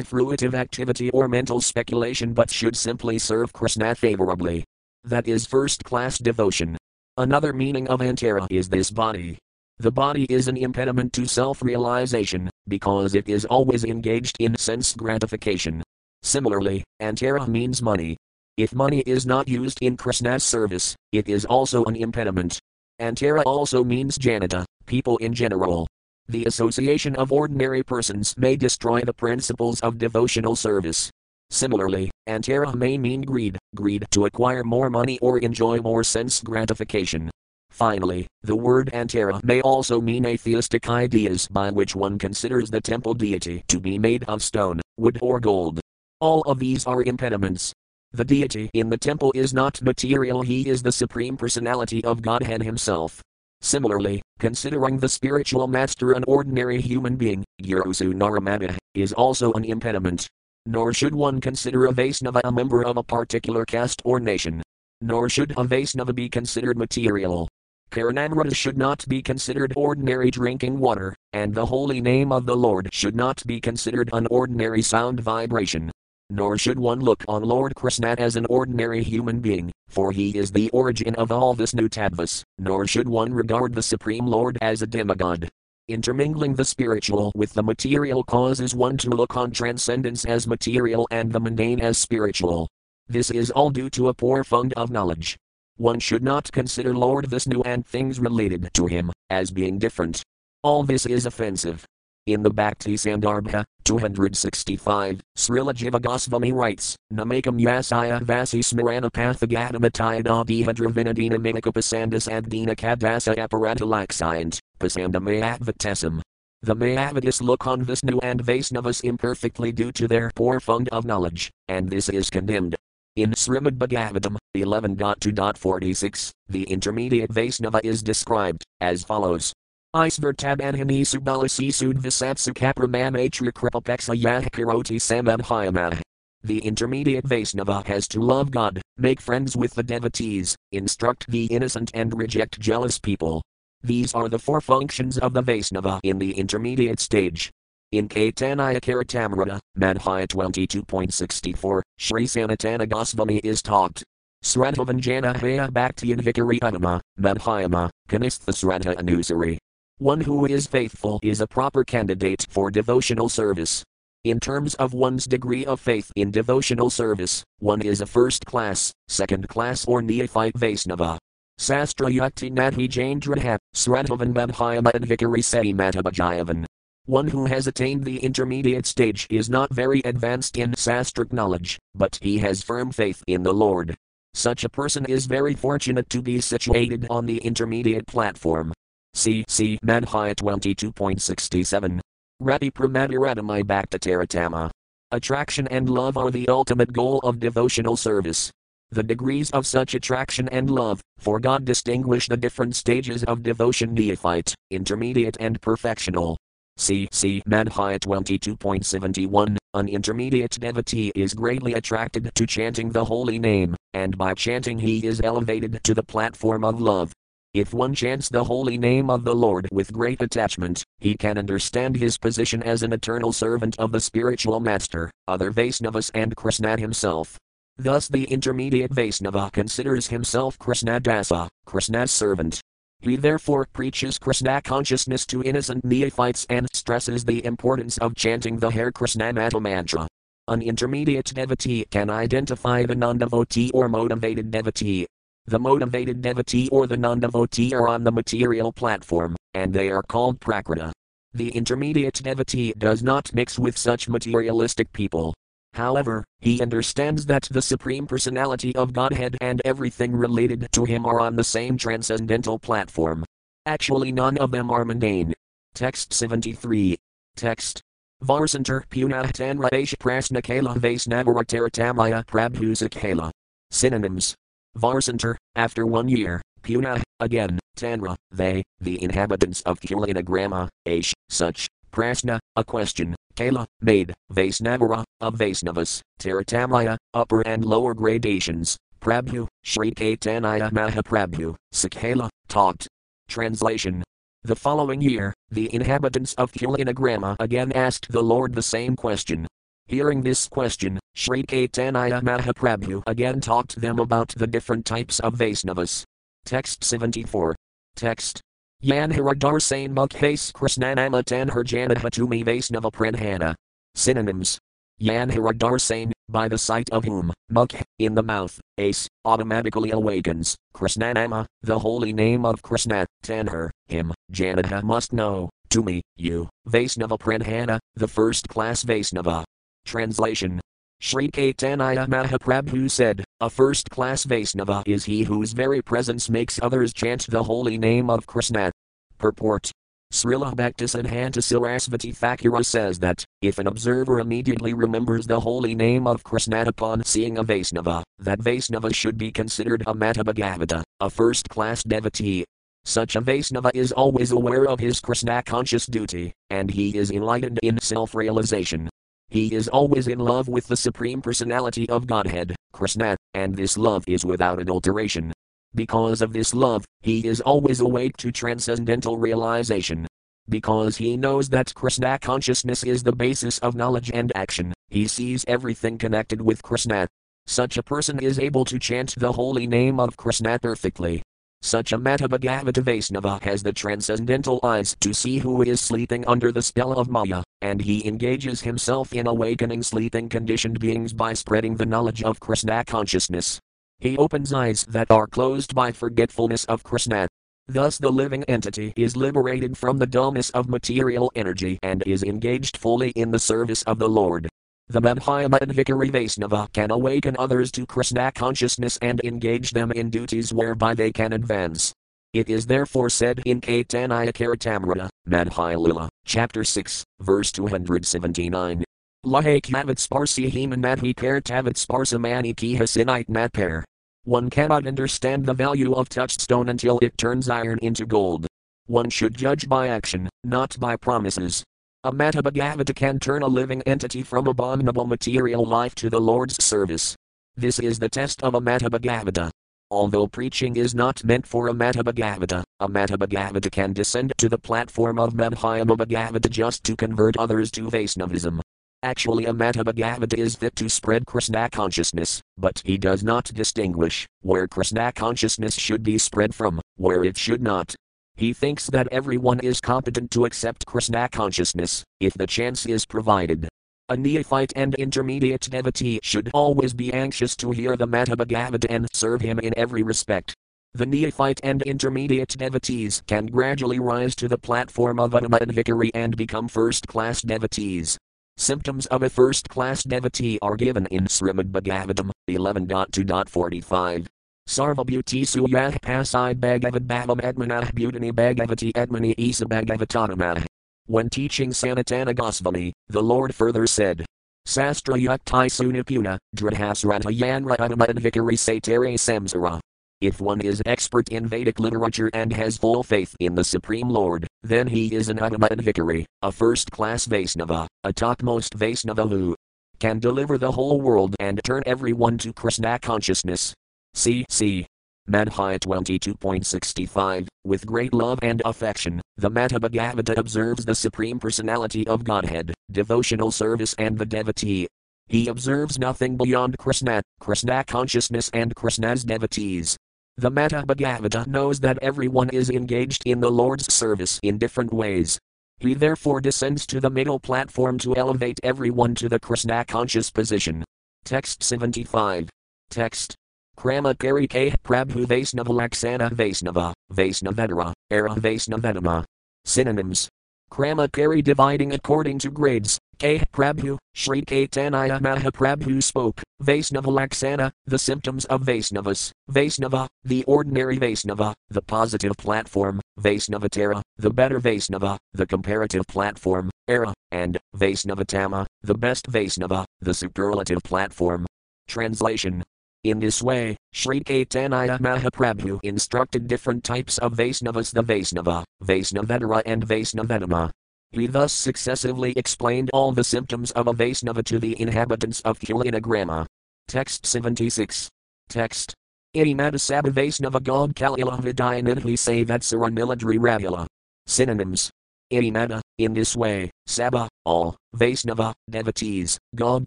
fruitive 0.00 0.54
activity 0.54 1.10
or 1.10 1.28
mental 1.28 1.60
speculation 1.60 2.32
but 2.32 2.50
should 2.50 2.74
simply 2.74 3.18
serve 3.18 3.52
Krishna 3.52 3.94
favorably. 3.94 4.64
That 5.04 5.28
is 5.28 5.46
first 5.46 5.84
class 5.84 6.18
devotion. 6.18 6.76
Another 7.16 7.52
meaning 7.52 7.88
of 7.88 8.00
Antara 8.00 8.46
is 8.50 8.68
this 8.68 8.90
body. 8.90 9.38
The 9.78 9.90
body 9.90 10.24
is 10.24 10.48
an 10.48 10.56
impediment 10.56 11.12
to 11.14 11.26
self 11.26 11.62
realization, 11.62 12.50
because 12.68 13.14
it 13.14 13.28
is 13.28 13.44
always 13.46 13.84
engaged 13.84 14.36
in 14.40 14.56
sense 14.56 14.94
gratification. 14.94 15.82
Similarly, 16.22 16.84
Antara 17.00 17.48
means 17.48 17.80
money, 17.80 18.16
if 18.60 18.74
money 18.74 19.00
is 19.06 19.24
not 19.24 19.48
used 19.48 19.78
in 19.80 19.96
Krishna's 19.96 20.44
service, 20.44 20.94
it 21.12 21.30
is 21.30 21.46
also 21.46 21.82
an 21.84 21.96
impediment. 21.96 22.58
Antara 23.00 23.42
also 23.46 23.82
means 23.82 24.18
Janata, 24.18 24.66
people 24.84 25.16
in 25.16 25.32
general. 25.32 25.86
The 26.28 26.44
association 26.44 27.16
of 27.16 27.32
ordinary 27.32 27.82
persons 27.82 28.36
may 28.36 28.56
destroy 28.56 29.00
the 29.00 29.14
principles 29.14 29.80
of 29.80 29.96
devotional 29.96 30.56
service. 30.56 31.10
Similarly, 31.50 32.10
Antara 32.28 32.74
may 32.74 32.96
mean 32.96 33.22
greed, 33.22 33.58
greed 33.74 34.06
to 34.12 34.26
acquire 34.26 34.64
more 34.64 34.90
money 34.90 35.18
or 35.20 35.38
enjoy 35.38 35.78
more 35.78 36.04
sense 36.04 36.40
gratification. 36.40 37.30
Finally, 37.70 38.26
the 38.42 38.56
word 38.56 38.90
Antara 38.92 39.42
may 39.42 39.60
also 39.62 40.00
mean 40.00 40.26
atheistic 40.26 40.88
ideas 40.88 41.48
by 41.48 41.70
which 41.70 41.96
one 41.96 42.18
considers 42.18 42.70
the 42.70 42.80
temple 42.80 43.14
deity 43.14 43.62
to 43.68 43.80
be 43.80 43.98
made 43.98 44.24
of 44.24 44.42
stone, 44.42 44.80
wood, 44.96 45.18
or 45.20 45.40
gold. 45.40 45.80
All 46.20 46.42
of 46.42 46.58
these 46.58 46.86
are 46.86 47.02
impediments, 47.02 47.72
the 48.12 48.24
deity 48.24 48.68
in 48.74 48.90
the 48.90 48.98
temple 48.98 49.30
is 49.36 49.54
not 49.54 49.80
material, 49.82 50.42
he 50.42 50.68
is 50.68 50.82
the 50.82 50.90
Supreme 50.90 51.36
Personality 51.36 52.04
of 52.04 52.22
Godhead 52.22 52.60
Himself. 52.60 53.22
Similarly, 53.60 54.20
considering 54.40 54.98
the 54.98 55.08
spiritual 55.08 55.68
master 55.68 56.10
an 56.12 56.24
ordinary 56.26 56.80
human 56.80 57.14
being, 57.14 57.44
Gurusu 57.62 58.12
Naramana, 58.12 58.76
is 58.94 59.12
also 59.12 59.52
an 59.52 59.64
impediment. 59.64 60.26
Nor 60.66 60.92
should 60.92 61.14
one 61.14 61.40
consider 61.40 61.86
a 61.86 61.92
Vaisnava 61.92 62.40
a 62.44 62.52
member 62.52 62.84
of 62.84 62.96
a 62.96 63.02
particular 63.02 63.64
caste 63.64 64.02
or 64.04 64.20
nation. 64.20 64.62
Nor 65.00 65.28
should 65.28 65.52
a 65.52 65.64
Vaisnava 65.64 66.14
be 66.14 66.28
considered 66.28 66.76
material. 66.76 67.48
Caranamrita 67.90 68.54
should 68.54 68.78
not 68.78 69.04
be 69.08 69.22
considered 69.22 69.72
ordinary 69.74 70.30
drinking 70.30 70.78
water, 70.78 71.16
and 71.32 71.54
the 71.54 71.66
holy 71.66 72.00
name 72.00 72.30
of 72.30 72.46
the 72.46 72.56
Lord 72.56 72.88
should 72.92 73.16
not 73.16 73.42
be 73.46 73.60
considered 73.60 74.10
an 74.12 74.28
ordinary 74.30 74.82
sound 74.82 75.20
vibration. 75.20 75.90
Nor 76.28 76.56
should 76.56 76.78
one 76.78 77.00
look 77.00 77.24
on 77.26 77.42
Lord 77.42 77.74
Krishna 77.74 78.14
as 78.18 78.36
an 78.36 78.46
ordinary 78.46 79.02
human 79.02 79.40
being, 79.40 79.72
for 79.88 80.12
he 80.12 80.36
is 80.38 80.52
the 80.52 80.70
origin 80.70 81.16
of 81.16 81.32
all 81.32 81.54
this 81.54 81.74
Nutadvas, 81.74 82.44
nor 82.58 82.86
should 82.86 83.08
one 83.08 83.32
regard 83.32 83.74
the 83.74 83.82
Supreme 83.82 84.26
Lord 84.26 84.56
as 84.62 84.82
a 84.82 84.86
demigod. 84.86 85.48
Intermingling 85.90 86.54
the 86.54 86.64
spiritual 86.64 87.32
with 87.34 87.52
the 87.52 87.64
material 87.64 88.22
causes 88.22 88.76
one 88.76 88.96
to 88.98 89.10
look 89.10 89.36
on 89.36 89.50
transcendence 89.50 90.24
as 90.24 90.46
material 90.46 91.08
and 91.10 91.32
the 91.32 91.40
mundane 91.40 91.80
as 91.80 91.98
spiritual. 91.98 92.68
This 93.08 93.28
is 93.32 93.50
all 93.50 93.70
due 93.70 93.90
to 93.90 94.06
a 94.06 94.14
poor 94.14 94.44
fund 94.44 94.72
of 94.74 94.92
knowledge. 94.92 95.36
One 95.78 95.98
should 95.98 96.22
not 96.22 96.52
consider 96.52 96.94
Lord 96.94 97.26
Vishnu 97.26 97.62
and 97.62 97.84
things 97.84 98.20
related 98.20 98.70
to 98.74 98.86
him 98.86 99.10
as 99.30 99.50
being 99.50 99.80
different. 99.80 100.22
All 100.62 100.84
this 100.84 101.06
is 101.06 101.26
offensive. 101.26 101.84
In 102.24 102.44
the 102.44 102.50
Bhakti 102.50 102.94
Sandarbha, 102.94 103.64
265, 103.84 105.20
Srila 105.36 105.74
Jiva 105.74 106.00
Goswami 106.00 106.52
writes, 106.52 106.96
Namakam 107.12 107.60
Yasaya 107.60 108.20
Vasi 108.22 108.60
Smarana 108.60 109.10
Pathagatamatiya 109.10 110.22
Dihadra 110.24 110.92
Vinadina 110.92 111.36
Minakapasandas 111.36 112.30
Adina 112.30 112.74
Kadasa 112.74 113.34
Apparatalaxayant, 113.36 114.58
Pasanda 114.78 115.16
Mayatvatesam. 115.16 116.20
The 116.62 116.76
Mayavadis 116.76 117.40
look 117.40 117.66
on 117.66 117.82
Vishnu 117.82 118.18
and 118.22 118.44
Vaisnavas 118.44 119.02
imperfectly 119.02 119.72
due 119.72 119.92
to 119.92 120.06
their 120.06 120.30
poor 120.34 120.60
fund 120.60 120.90
of 120.90 121.06
knowledge, 121.06 121.50
and 121.68 121.88
this 121.88 122.10
is 122.10 122.28
condemned. 122.28 122.76
In 123.16 123.32
Srimad 123.32 123.78
Bhagavatam 123.78 124.36
11.2.46, 124.56 126.30
the 126.48 126.64
intermediate 126.64 127.30
Vaisnava 127.30 127.80
is 127.82 128.02
described 128.02 128.62
as 128.80 129.04
follows. 129.04 129.54
Isvartabanhani 129.92 131.00
Subalasi 131.00 131.70
Sudvisatsu 131.70 132.54
Kapramamatra 132.54 133.50
Kripapeksa 133.50 134.14
Yahkiroti 134.14 135.00
Samabhyamah. 135.00 136.00
The 136.44 136.60
intermediate 136.60 137.24
Vaisnava 137.24 137.84
has 137.86 138.06
to 138.08 138.20
love 138.20 138.52
God, 138.52 138.80
make 138.96 139.20
friends 139.20 139.56
with 139.56 139.74
the 139.74 139.82
devotees, 139.82 140.54
instruct 140.70 141.26
the 141.28 141.46
innocent 141.46 141.90
and 141.92 142.16
reject 142.16 142.60
jealous 142.60 143.00
people. 143.00 143.42
These 143.82 144.14
are 144.14 144.28
the 144.28 144.38
four 144.38 144.60
functions 144.60 145.18
of 145.18 145.32
the 145.32 145.42
Vaisnava 145.42 145.98
in 146.04 146.20
the 146.20 146.38
intermediate 146.38 147.00
stage. 147.00 147.50
In 147.90 148.08
Caitanya 148.08 148.80
Charitamrita, 148.80 149.58
Madhya 149.76 150.28
22.64, 150.28 151.82
Sri 151.98 152.26
Sanatana 152.26 152.88
Goswami 152.88 153.38
is 153.38 153.60
taught. 153.60 154.04
Sradhavanjana 154.44 155.36
Haya 155.36 155.66
Bhaktiyan 155.66 156.20
Vikari 156.20 156.60
Uttama, 156.60 157.00
Madhyama, 157.18 157.90
Kanistha 158.08 158.52
Sradha 158.52 158.94
Anusari. 158.94 159.58
One 160.00 160.22
who 160.22 160.46
is 160.46 160.66
faithful 160.66 161.20
is 161.22 161.42
a 161.42 161.46
proper 161.46 161.84
candidate 161.84 162.46
for 162.48 162.70
devotional 162.70 163.28
service. 163.28 163.84
In 164.24 164.40
terms 164.40 164.74
of 164.76 164.94
one's 164.94 165.26
degree 165.26 165.66
of 165.66 165.78
faith 165.78 166.10
in 166.16 166.30
devotional 166.30 166.88
service, 166.88 167.44
one 167.58 167.82
is 167.82 168.00
a 168.00 168.06
first 168.06 168.46
class, 168.46 168.94
second 169.08 169.46
class, 169.48 169.84
or 169.84 170.00
neophyte 170.00 170.54
Vaisnava. 170.54 171.18
Sastra 171.58 172.10
Yukti 172.10 172.50
Nadhi 172.50 172.88
Jaindraha, 172.88 173.58
Sradhavan 173.76 174.32
Madhyama 174.32 174.94
and 174.94 175.06
Vikari 175.06 175.44
Seti 175.44 175.74
Matabhajayavan. 175.74 176.64
One 177.04 177.28
who 177.28 177.44
has 177.44 177.66
attained 177.66 178.04
the 178.04 178.24
intermediate 178.24 178.86
stage 178.86 179.26
is 179.28 179.50
not 179.50 179.70
very 179.70 180.00
advanced 180.06 180.56
in 180.56 180.72
sastric 180.72 181.30
knowledge, 181.30 181.78
but 181.94 182.18
he 182.22 182.38
has 182.38 182.62
firm 182.62 182.90
faith 182.90 183.22
in 183.26 183.42
the 183.42 183.52
Lord. 183.52 183.94
Such 184.32 184.64
a 184.64 184.70
person 184.70 185.04
is 185.04 185.26
very 185.26 185.54
fortunate 185.54 186.08
to 186.08 186.22
be 186.22 186.40
situated 186.40 187.06
on 187.10 187.26
the 187.26 187.36
intermediate 187.36 188.06
platform. 188.06 188.72
See 189.14 189.44
Madhya 189.44 190.34
22.67. 190.34 192.00
Ravi 192.40 192.70
Pramadiradamai 192.70 193.64
Bhaktataratama. 193.64 194.70
Attraction 195.10 195.66
and 195.68 195.90
love 195.90 196.16
are 196.16 196.30
the 196.30 196.48
ultimate 196.48 196.92
goal 196.92 197.18
of 197.20 197.40
devotional 197.40 197.96
service. 197.96 198.50
The 198.92 199.02
degrees 199.02 199.50
of 199.50 199.66
such 199.66 199.94
attraction 199.94 200.48
and 200.48 200.70
love, 200.70 201.00
for 201.18 201.38
God 201.38 201.64
distinguish 201.64 202.28
the 202.28 202.36
different 202.36 202.76
stages 202.76 203.22
of 203.24 203.42
devotion 203.42 203.92
neophyte, 203.92 204.54
intermediate, 204.70 205.36
and 205.38 205.60
perfectional. 205.60 206.36
See 206.76 207.08
Madhya 207.12 207.98
22.71. 207.98 209.56
An 209.74 209.88
intermediate 209.88 210.58
devotee 210.58 211.12
is 211.14 211.34
greatly 211.34 211.74
attracted 211.74 212.34
to 212.34 212.46
chanting 212.46 212.90
the 212.90 213.04
holy 213.04 213.38
name, 213.38 213.76
and 213.92 214.16
by 214.16 214.34
chanting 214.34 214.78
he 214.78 215.06
is 215.06 215.20
elevated 215.20 215.80
to 215.84 215.94
the 215.94 216.02
platform 216.02 216.64
of 216.64 216.80
love. 216.80 217.12
If 217.52 217.74
one 217.74 217.94
chants 217.94 218.28
the 218.28 218.44
holy 218.44 218.78
name 218.78 219.10
of 219.10 219.24
the 219.24 219.34
Lord 219.34 219.68
with 219.72 219.92
great 219.92 220.22
attachment, 220.22 220.84
he 221.00 221.16
can 221.16 221.36
understand 221.36 221.96
his 221.96 222.16
position 222.16 222.62
as 222.62 222.84
an 222.84 222.92
eternal 222.92 223.32
servant 223.32 223.76
of 223.76 223.90
the 223.90 223.98
spiritual 223.98 224.60
master, 224.60 225.10
other 225.26 225.50
Vaisnavas, 225.50 226.12
and 226.14 226.36
Krishna 226.36 226.78
himself. 226.78 227.36
Thus, 227.76 228.06
the 228.06 228.22
intermediate 228.22 228.92
Vaisnava 228.92 229.50
considers 229.50 230.06
himself 230.06 230.60
Krishna 230.60 231.00
Dasa, 231.00 231.48
Krishna's 231.66 232.12
servant. 232.12 232.60
He 233.00 233.16
therefore 233.16 233.66
preaches 233.72 234.16
Krishna 234.16 234.62
consciousness 234.62 235.26
to 235.26 235.42
innocent 235.42 235.84
neophytes 235.84 236.46
and 236.50 236.68
stresses 236.72 237.24
the 237.24 237.44
importance 237.44 237.98
of 237.98 238.14
chanting 238.14 238.58
the 238.58 238.70
Hare 238.70 238.92
Krishna 238.92 239.32
Maha 239.32 239.58
mantra. 239.58 240.06
An 240.46 240.62
intermediate 240.62 241.32
devotee 241.34 241.84
can 241.90 242.10
identify 242.10 242.86
the 242.86 242.94
non 242.94 243.18
devotee 243.18 243.72
or 243.74 243.88
motivated 243.88 244.52
devotee. 244.52 245.08
The 245.46 245.58
motivated 245.58 246.22
devotee 246.22 246.68
or 246.70 246.86
the 246.86 246.96
non 246.96 247.20
devotee 247.20 247.74
are 247.74 247.88
on 247.88 248.04
the 248.04 248.12
material 248.12 248.72
platform, 248.72 249.36
and 249.54 249.72
they 249.72 249.90
are 249.90 250.02
called 250.02 250.40
prakrita. 250.40 250.92
The 251.32 251.50
intermediate 251.50 252.20
devotee 252.22 252.72
does 252.76 253.02
not 253.02 253.32
mix 253.34 253.58
with 253.58 253.76
such 253.78 254.08
materialistic 254.08 254.92
people. 254.92 255.34
However, 255.74 256.24
he 256.40 256.60
understands 256.60 257.26
that 257.26 257.48
the 257.50 257.62
Supreme 257.62 258.06
Personality 258.06 258.74
of 258.74 258.92
Godhead 258.92 259.36
and 259.40 259.62
everything 259.64 260.12
related 260.12 260.68
to 260.72 260.84
him 260.84 261.06
are 261.06 261.20
on 261.20 261.36
the 261.36 261.44
same 261.44 261.76
transcendental 261.76 262.58
platform. 262.58 263.24
Actually, 263.66 264.10
none 264.10 264.38
of 264.38 264.50
them 264.50 264.70
are 264.70 264.84
mundane. 264.84 265.32
Text 265.74 266.12
73. 266.12 266.96
Text. 267.36 267.80
Varsantar 268.24 268.84
Punah 268.88 269.32
Tanradesh 269.32 269.96
Prasnakala 269.96 270.76
Vaisnavarataratamaya 270.76 272.24
Prabhusakala. 272.26 273.30
Synonyms. 273.70 274.34
Varsantar, 274.76 275.36
after 275.56 275.86
one 275.86 276.08
year, 276.08 276.40
Punah, 276.62 277.02
again, 277.18 277.58
Tanra, 277.76 278.16
they, 278.30 278.62
the 278.80 279.02
inhabitants 279.02 279.62
of 279.62 279.80
Kulinagrama, 279.80 280.68
Aish, 280.86 281.12
such, 281.28 281.68
Prasna, 281.92 282.38
a 282.56 282.64
question, 282.64 283.16
Kala, 283.36 283.66
made, 283.80 284.14
Vaisnavara, 284.32 285.04
of 285.20 285.34
Vaisnavas, 285.36 286.00
Taratamaya, 286.20 286.96
upper 287.14 287.40
and 287.42 287.64
lower 287.64 287.94
gradations, 287.94 288.76
Prabhu, 289.00 289.48
Sri 289.64 289.92
Caitanya 289.92 290.70
Mahaprabhu, 290.70 291.56
Sakala, 291.72 292.28
taught. 292.48 292.86
Translation. 293.28 294.02
The 294.42 294.56
following 294.56 295.00
year, 295.00 295.34
the 295.50 295.72
inhabitants 295.74 296.34
of 296.34 296.52
Kulinagrama 296.52 297.36
again 297.38 297.72
asked 297.72 298.10
the 298.10 298.22
Lord 298.22 298.54
the 298.54 298.62
same 298.62 298.96
question. 298.96 299.46
Hearing 299.90 300.22
this 300.22 300.46
question, 300.46 301.00
Sri 301.16 301.42
Caitanya 301.42 302.22
Mahaprabhu 302.22 303.02
again 303.08 303.40
talked 303.40 303.74
them 303.80 303.98
about 303.98 304.28
the 304.28 304.46
different 304.46 304.86
types 304.86 305.18
of 305.18 305.34
Vaisnavas. 305.34 306.04
Text 306.44 306.84
74. 306.84 307.56
Text. 307.96 308.40
Yan 308.82 309.10
Hiradarsane 309.12 309.92
Mukhes 309.92 310.52
Krishnanama 310.52 311.24
Tanharjanahatumi 311.24 312.44
Vaisnava 312.44 312.92
Pranhana. 312.92 313.56
Synonyms. 313.96 314.60
Yan 314.98 315.28
Hiradarsane, 315.28 316.12
by 316.28 316.46
the 316.46 316.56
sight 316.56 316.88
of 316.90 317.04
whom, 317.04 317.32
Mukh, 317.50 317.82
in 317.98 318.14
the 318.14 318.22
mouth, 318.22 318.60
Ace, 318.78 319.08
automatically 319.24 319.90
awakens, 319.90 320.54
Krishnanama, 320.72 321.46
the 321.62 321.80
holy 321.80 322.12
name 322.12 322.46
of 322.46 322.62
Krishna, 322.62 323.06
Tanhar, 323.24 323.70
him, 323.88 324.14
Janadha 324.32 324.84
must 324.84 325.12
know, 325.12 325.50
to 325.70 325.82
me, 325.82 326.00
you, 326.14 326.48
Vaisnava 326.68 327.18
Pranhana, 327.18 327.80
the 327.96 328.06
first 328.06 328.46
class 328.46 328.84
Vaisnava. 328.84 329.42
Translation 329.90 330.60
Sri 331.00 331.28
Caitanya 331.32 332.06
Mahaprabhu 332.06 332.88
said, 332.88 333.24
A 333.40 333.50
first 333.50 333.90
class 333.90 334.24
Vaisnava 334.24 334.84
is 334.86 335.04
he 335.04 335.24
whose 335.24 335.52
very 335.52 335.82
presence 335.82 336.30
makes 336.30 336.60
others 336.62 336.92
chant 336.92 337.26
the 337.28 337.42
holy 337.42 337.76
name 337.76 338.08
of 338.08 338.24
Krishna. 338.24 338.70
Purport 339.18 339.72
Srila 340.12 340.54
Bhaktisiddhanta 340.54 341.42
Sarasvati 341.42 342.16
Thakura 342.16 342.64
says 342.64 343.00
that, 343.00 343.24
if 343.42 343.58
an 343.58 343.66
observer 343.66 344.20
immediately 344.20 344.74
remembers 344.74 345.26
the 345.26 345.40
holy 345.40 345.74
name 345.74 346.06
of 346.06 346.22
Krishna 346.22 346.62
upon 346.62 347.02
seeing 347.02 347.38
a 347.38 347.42
Vaisnava, 347.42 348.04
that 348.20 348.38
Vaisnava 348.38 348.94
should 348.94 349.18
be 349.18 349.32
considered 349.32 349.82
a 349.88 349.94
Mahabhagavata, 349.94 350.84
a 351.00 351.10
first 351.10 351.48
class 351.48 351.82
devotee. 351.82 352.44
Such 352.84 353.16
a 353.16 353.20
Vaisnava 353.20 353.72
is 353.74 353.90
always 353.90 354.30
aware 354.30 354.68
of 354.68 354.78
his 354.78 355.00
Krishna 355.00 355.42
conscious 355.42 355.86
duty, 355.86 356.32
and 356.48 356.70
he 356.70 356.96
is 356.96 357.10
enlightened 357.10 357.58
in 357.64 357.80
self 357.80 358.14
realization. 358.14 358.88
He 359.30 359.54
is 359.54 359.68
always 359.68 360.08
in 360.08 360.18
love 360.18 360.48
with 360.48 360.66
the 360.66 360.76
Supreme 360.76 361.22
Personality 361.22 361.88
of 361.88 362.08
Godhead, 362.08 362.56
Krishna, 362.72 363.16
and 363.32 363.54
this 363.54 363.78
love 363.78 364.02
is 364.08 364.24
without 364.24 364.60
adulteration. 364.60 365.32
Because 365.72 366.20
of 366.20 366.32
this 366.32 366.52
love, 366.52 366.84
he 367.00 367.24
is 367.24 367.40
always 367.40 367.78
awake 367.78 368.16
to 368.16 368.32
transcendental 368.32 369.16
realization. 369.16 370.08
Because 370.48 370.96
he 370.96 371.16
knows 371.16 371.48
that 371.50 371.72
Krishna 371.74 372.18
consciousness 372.18 372.82
is 372.82 373.04
the 373.04 373.14
basis 373.14 373.58
of 373.60 373.76
knowledge 373.76 374.10
and 374.12 374.32
action, 374.34 374.74
he 374.88 375.06
sees 375.06 375.44
everything 375.46 375.96
connected 375.96 376.42
with 376.42 376.60
Krishna. 376.60 377.06
Such 377.46 377.78
a 377.78 377.84
person 377.84 378.18
is 378.18 378.40
able 378.40 378.64
to 378.64 378.80
chant 378.80 379.14
the 379.16 379.30
holy 379.30 379.68
name 379.68 380.00
of 380.00 380.16
Krishna 380.16 380.58
perfectly. 380.58 381.22
Such 381.62 381.92
a 381.92 381.98
Mahabhagavata 381.98 382.82
Vaisnava 382.82 383.42
has 383.42 383.62
the 383.62 383.72
transcendental 383.72 384.60
eyes 384.62 384.96
to 385.00 385.12
see 385.12 385.38
who 385.38 385.60
is 385.62 385.80
sleeping 385.80 386.26
under 386.26 386.50
the 386.50 386.62
spell 386.62 386.92
of 386.94 387.10
Maya, 387.10 387.42
and 387.60 387.82
he 387.82 388.06
engages 388.06 388.62
himself 388.62 389.12
in 389.12 389.26
awakening 389.26 389.82
sleeping 389.82 390.30
conditioned 390.30 390.80
beings 390.80 391.12
by 391.12 391.34
spreading 391.34 391.76
the 391.76 391.84
knowledge 391.84 392.22
of 392.22 392.40
Krishna 392.40 392.82
consciousness. 392.86 393.60
He 393.98 394.16
opens 394.16 394.54
eyes 394.54 394.86
that 394.88 395.10
are 395.10 395.26
closed 395.26 395.74
by 395.74 395.92
forgetfulness 395.92 396.64
of 396.64 396.82
Krishna. 396.82 397.28
Thus 397.68 397.98
the 397.98 398.10
living 398.10 398.42
entity 398.44 398.94
is 398.96 399.14
liberated 399.14 399.76
from 399.76 399.98
the 399.98 400.06
dullness 400.06 400.48
of 400.50 400.68
material 400.68 401.30
energy 401.34 401.78
and 401.82 402.02
is 402.06 402.22
engaged 402.22 402.78
fully 402.78 403.10
in 403.10 403.30
the 403.30 403.38
service 403.38 403.82
of 403.82 403.98
the 403.98 404.08
Lord. 404.08 404.48
The 404.90 405.00
Madhyama 405.00 405.60
Adhikari 405.60 406.10
Vaisnava 406.10 406.72
can 406.72 406.90
awaken 406.90 407.36
others 407.38 407.70
to 407.70 407.86
Krishna 407.86 408.32
consciousness 408.32 408.98
and 409.00 409.20
engage 409.22 409.70
them 409.70 409.92
in 409.92 410.10
duties 410.10 410.52
whereby 410.52 410.94
they 410.94 411.12
can 411.12 411.32
advance. 411.32 411.92
It 412.32 412.50
is 412.50 412.66
therefore 412.66 413.08
said 413.08 413.40
in 413.46 413.60
Caitanya 413.60 414.32
Charitamrita, 414.32 415.08
Madhyalila, 415.28 416.08
chapter 416.24 416.64
6, 416.64 417.04
verse 417.20 417.52
279. 417.52 418.82
Lahe 419.24 419.62
kavat 419.62 420.00
sparsi 420.00 420.50
heman 420.50 420.82
madhi 420.82 421.14
kartavat 421.14 421.76
sparsa 421.76 422.20
mani 422.20 422.52
ki 422.52 422.76
hasinite 422.76 423.28
matpair. 423.28 423.84
One 424.24 424.50
cannot 424.50 424.88
understand 424.88 425.46
the 425.46 425.54
value 425.54 425.92
of 425.94 426.08
touchstone 426.08 426.68
until 426.68 426.98
it 427.00 427.16
turns 427.16 427.48
iron 427.48 427.78
into 427.80 428.06
gold. 428.06 428.48
One 428.86 429.08
should 429.08 429.36
judge 429.36 429.68
by 429.68 429.86
action, 429.86 430.28
not 430.42 430.80
by 430.80 430.96
promises. 430.96 431.62
A 432.02 432.10
Mahabhagavata 432.10 432.94
can 432.94 433.18
turn 433.18 433.42
a 433.42 433.46
living 433.46 433.82
entity 433.82 434.22
from 434.22 434.46
abominable 434.46 435.06
material 435.06 435.66
life 435.66 435.94
to 435.96 436.08
the 436.08 436.18
Lord's 436.18 436.64
service. 436.64 437.14
This 437.56 437.78
is 437.78 437.98
the 437.98 438.08
test 438.08 438.42
of 438.42 438.54
a 438.54 438.60
Mahabhagavata. 438.60 439.50
Although 439.90 440.26
preaching 440.26 440.76
is 440.76 440.94
not 440.94 441.22
meant 441.24 441.46
for 441.46 441.68
a 441.68 441.74
Mahabhagavata, 441.74 442.62
a 442.80 442.88
Mahabhagavata 442.88 443.70
can 443.70 443.92
descend 443.92 444.32
to 444.38 444.48
the 444.48 444.56
platform 444.56 445.18
of 445.18 445.34
Madhyamabhagavata 445.34 446.48
just 446.48 446.84
to 446.84 446.96
convert 446.96 447.36
others 447.36 447.70
to 447.72 447.90
Vaishnavism. 447.90 448.62
Actually, 449.02 449.44
a 449.44 449.52
Mahabhagavata 449.52 450.38
is 450.38 450.56
fit 450.56 450.74
to 450.76 450.88
spread 450.88 451.26
Krishna 451.26 451.68
consciousness, 451.68 452.40
but 452.56 452.80
he 452.82 452.96
does 452.96 453.22
not 453.22 453.44
distinguish 453.52 454.26
where 454.40 454.66
Krishna 454.66 455.12
consciousness 455.12 455.74
should 455.74 456.02
be 456.02 456.16
spread 456.16 456.54
from, 456.54 456.80
where 456.96 457.24
it 457.24 457.36
should 457.36 457.60
not. 457.60 457.94
He 458.40 458.54
thinks 458.54 458.86
that 458.86 459.06
everyone 459.12 459.60
is 459.60 459.82
competent 459.82 460.30
to 460.30 460.46
accept 460.46 460.86
Krishna 460.86 461.28
consciousness, 461.28 462.02
if 462.20 462.32
the 462.32 462.46
chance 462.46 462.86
is 462.86 463.04
provided. 463.04 463.68
A 464.08 464.16
neophyte 464.16 464.72
and 464.74 464.94
intermediate 464.94 465.68
devotee 465.70 466.20
should 466.22 466.50
always 466.54 466.94
be 466.94 467.12
anxious 467.12 467.54
to 467.56 467.70
hear 467.70 467.98
the 467.98 468.08
Mahabhagavata 468.08 468.86
and 468.88 469.06
serve 469.12 469.42
him 469.42 469.58
in 469.58 469.74
every 469.76 470.02
respect. 470.02 470.54
The 470.94 471.04
neophyte 471.04 471.60
and 471.62 471.82
intermediate 471.82 472.56
devotees 472.56 473.22
can 473.26 473.44
gradually 473.44 473.98
rise 473.98 474.34
to 474.36 474.48
the 474.48 474.56
platform 474.56 475.20
of 475.20 475.32
Uttama 475.32 475.60
Adhikari 475.60 476.10
and 476.14 476.34
become 476.34 476.66
first 476.66 477.06
class 477.06 477.42
devotees. 477.42 478.16
Symptoms 478.56 479.04
of 479.08 479.22
a 479.22 479.28
first 479.28 479.68
class 479.68 480.02
devotee 480.02 480.58
are 480.62 480.76
given 480.76 481.04
in 481.08 481.26
Srimad 481.26 481.72
Bhagavatam 481.72 482.30
11.2.45. 482.48 484.28
Sarvabhuti 484.70 485.42
Suyah 485.42 486.00
Pasai 486.00 486.54
Bhagavad 486.54 487.04
Bhavam 487.08 487.40
Edmanah 487.40 487.92
Bhutani 487.92 488.30
Bhagavati 488.30 488.92
Edmani 488.92 489.34
Isa 489.36 489.66
Bhagavatanamah. 489.66 490.64
When 491.06 491.28
teaching 491.28 491.70
Sanatana 491.70 492.36
Goswami, 492.36 492.92
the 493.08 493.20
Lord 493.20 493.52
further 493.52 493.88
said, 493.88 494.24
Sastra 494.68 495.16
Yuktai 495.16 495.66
Sunipuna, 495.66 496.38
Dradhasrata 496.56 497.36
Yanra 497.36 497.78
Udamadvikari 497.78 498.54
Satere 498.54 499.14
Samsara. 499.14 499.80
If 500.20 500.40
one 500.40 500.60
is 500.60 500.80
expert 500.86 501.30
in 501.30 501.48
Vedic 501.48 501.80
literature 501.80 502.30
and 502.32 502.52
has 502.52 502.78
full 502.78 503.02
faith 503.02 503.34
in 503.40 503.56
the 503.56 503.64
Supreme 503.64 504.08
Lord, 504.08 504.46
then 504.62 504.86
he 504.86 505.12
is 505.12 505.28
an 505.28 505.38
Udamadvikari, 505.38 506.26
a 506.42 506.52
first 506.52 506.92
class 506.92 507.26
Vaisnava, 507.26 507.88
a 508.04 508.12
topmost 508.12 508.78
Vaisnava 508.78 509.28
who 509.28 509.56
can 509.98 510.20
deliver 510.20 510.58
the 510.58 510.70
whole 510.70 511.00
world 511.00 511.34
and 511.40 511.60
turn 511.64 511.82
everyone 511.86 512.38
to 512.38 512.52
Krishna 512.52 513.00
consciousness. 513.00 513.74
C. 514.14 514.44
C. 514.48 514.86
Madhya 515.28 515.78
22.65, 515.78 517.46
with 517.64 517.86
great 517.86 518.12
love 518.12 518.38
and 518.42 518.60
affection, 518.64 519.20
the 519.36 519.50
Mahabhagavata 519.50 520.36
observes 520.36 520.84
the 520.84 520.94
Supreme 520.94 521.38
Personality 521.38 522.06
of 522.06 522.24
Godhead, 522.24 522.74
devotional 522.90 523.50
service 523.50 523.94
and 523.98 524.18
the 524.18 524.26
devotee. 524.26 524.88
He 525.28 525.46
observes 525.46 525.98
nothing 525.98 526.36
beyond 526.36 526.76
Krishna, 526.78 527.22
Krishna 527.38 527.84
consciousness 527.84 528.50
and 528.52 528.74
Krishna's 528.74 529.22
devotees. 529.22 529.96
The 530.36 530.50
Mahabhagavata 530.50 531.46
knows 531.46 531.78
that 531.80 531.98
everyone 532.02 532.48
is 532.50 532.70
engaged 532.70 533.22
in 533.26 533.40
the 533.40 533.50
Lord's 533.50 533.92
service 533.92 534.40
in 534.42 534.58
different 534.58 534.92
ways. 534.92 535.38
He 535.78 535.94
therefore 535.94 536.40
descends 536.40 536.86
to 536.86 537.00
the 537.00 537.10
middle 537.10 537.38
platform 537.38 537.98
to 537.98 538.16
elevate 538.16 538.58
everyone 538.62 539.14
to 539.16 539.28
the 539.28 539.38
Krishna 539.38 539.84
conscious 539.84 540.30
position. 540.30 540.84
Text 541.24 541.62
75. 541.62 542.50
Text 542.90 543.36
Krama 543.78 544.14
Karike 544.14 544.74
Prabhu 544.82 545.26
Vaisnava 545.26 545.68
Laksana 545.68 546.30
Vaisnava, 546.30 546.92
Vaisnavedara, 547.12 547.92
Era 548.10 548.30
Vaisnavedama. 548.30 549.24
Synonyms. 549.64 550.28
Krama 550.70 551.10
Kari 551.10 551.42
dividing 551.42 551.92
according 551.92 552.38
to 552.38 552.50
grades, 552.50 552.98
K. 553.18 553.40
Prabhu, 553.52 553.98
Sri 554.14 554.42
Caitanya 554.42 555.20
Mahaprabhu 555.20 556.00
spoke, 556.00 556.40
Vaisnava 556.62 557.06
Laksana, 557.06 557.72
the 557.86 557.98
symptoms 557.98 558.44
of 558.44 558.62
Vaisnavas, 558.62 559.32
Vaisnava, 559.50 560.06
the 560.22 560.44
ordinary 560.44 560.96
Vaisnava, 560.96 561.52
the 561.70 561.82
positive 561.82 562.36
platform, 562.38 563.00
Vaisnavatara, 563.18 564.00
the 564.16 564.30
better 564.30 564.60
Vaisnava, 564.60 565.18
the 565.32 565.46
comparative 565.46 566.06
platform, 566.06 566.70
Era, 566.86 567.12
and 567.32 567.58
Vaisnavatama, 567.76 568.64
the 568.82 568.94
best 568.94 569.26
Vaisnava, 569.30 569.84
the 570.00 570.14
superlative 570.14 570.82
platform. 570.84 571.44
Translation 571.88 572.62
in 573.04 573.18
this 573.18 573.42
way, 573.42 573.76
Sri 573.92 574.20
Caitanya 574.20 574.98
Mahaprabhu 574.98 575.80
instructed 575.82 576.46
different 576.46 576.84
types 576.84 577.16
of 577.18 577.32
Vaisnavas 577.32 577.92
the 577.92 578.02
Vaisnava, 578.02 578.64
Vaisnavedara 578.84 579.62
and 579.64 579.86
Vaisnavedama. 579.86 580.70
He 581.12 581.26
thus 581.26 581.52
successively 581.52 582.34
explained 582.36 582.90
all 582.92 583.12
the 583.12 583.24
symptoms 583.24 583.70
of 583.72 583.88
a 583.88 583.94
Vaisnava 583.94 584.44
to 584.44 584.58
the 584.58 584.80
inhabitants 584.80 585.40
of 585.42 585.58
Kulinagrama. 585.58 586.46
Text 586.88 587.24
76. 587.24 588.08
Text. 588.48 588.94
Inimadasabha 589.34 590.12
Vaisnava 590.12 590.62
God 590.62 590.94
Kalila 590.94 591.40
Vidayanidhi 591.40 592.14
Savatsara 592.14 592.90
Niladri 592.90 593.38
Ravula. 593.40 593.86
Synonyms. 594.26 594.90
Inimada, 595.32 595.80
in 595.98 596.12
this 596.12 596.36
way, 596.36 596.70
Sabha, 596.88 597.28
all, 597.44 597.76
Vaisnava, 597.96 598.52
devotees, 598.68 599.38
God 599.54 599.86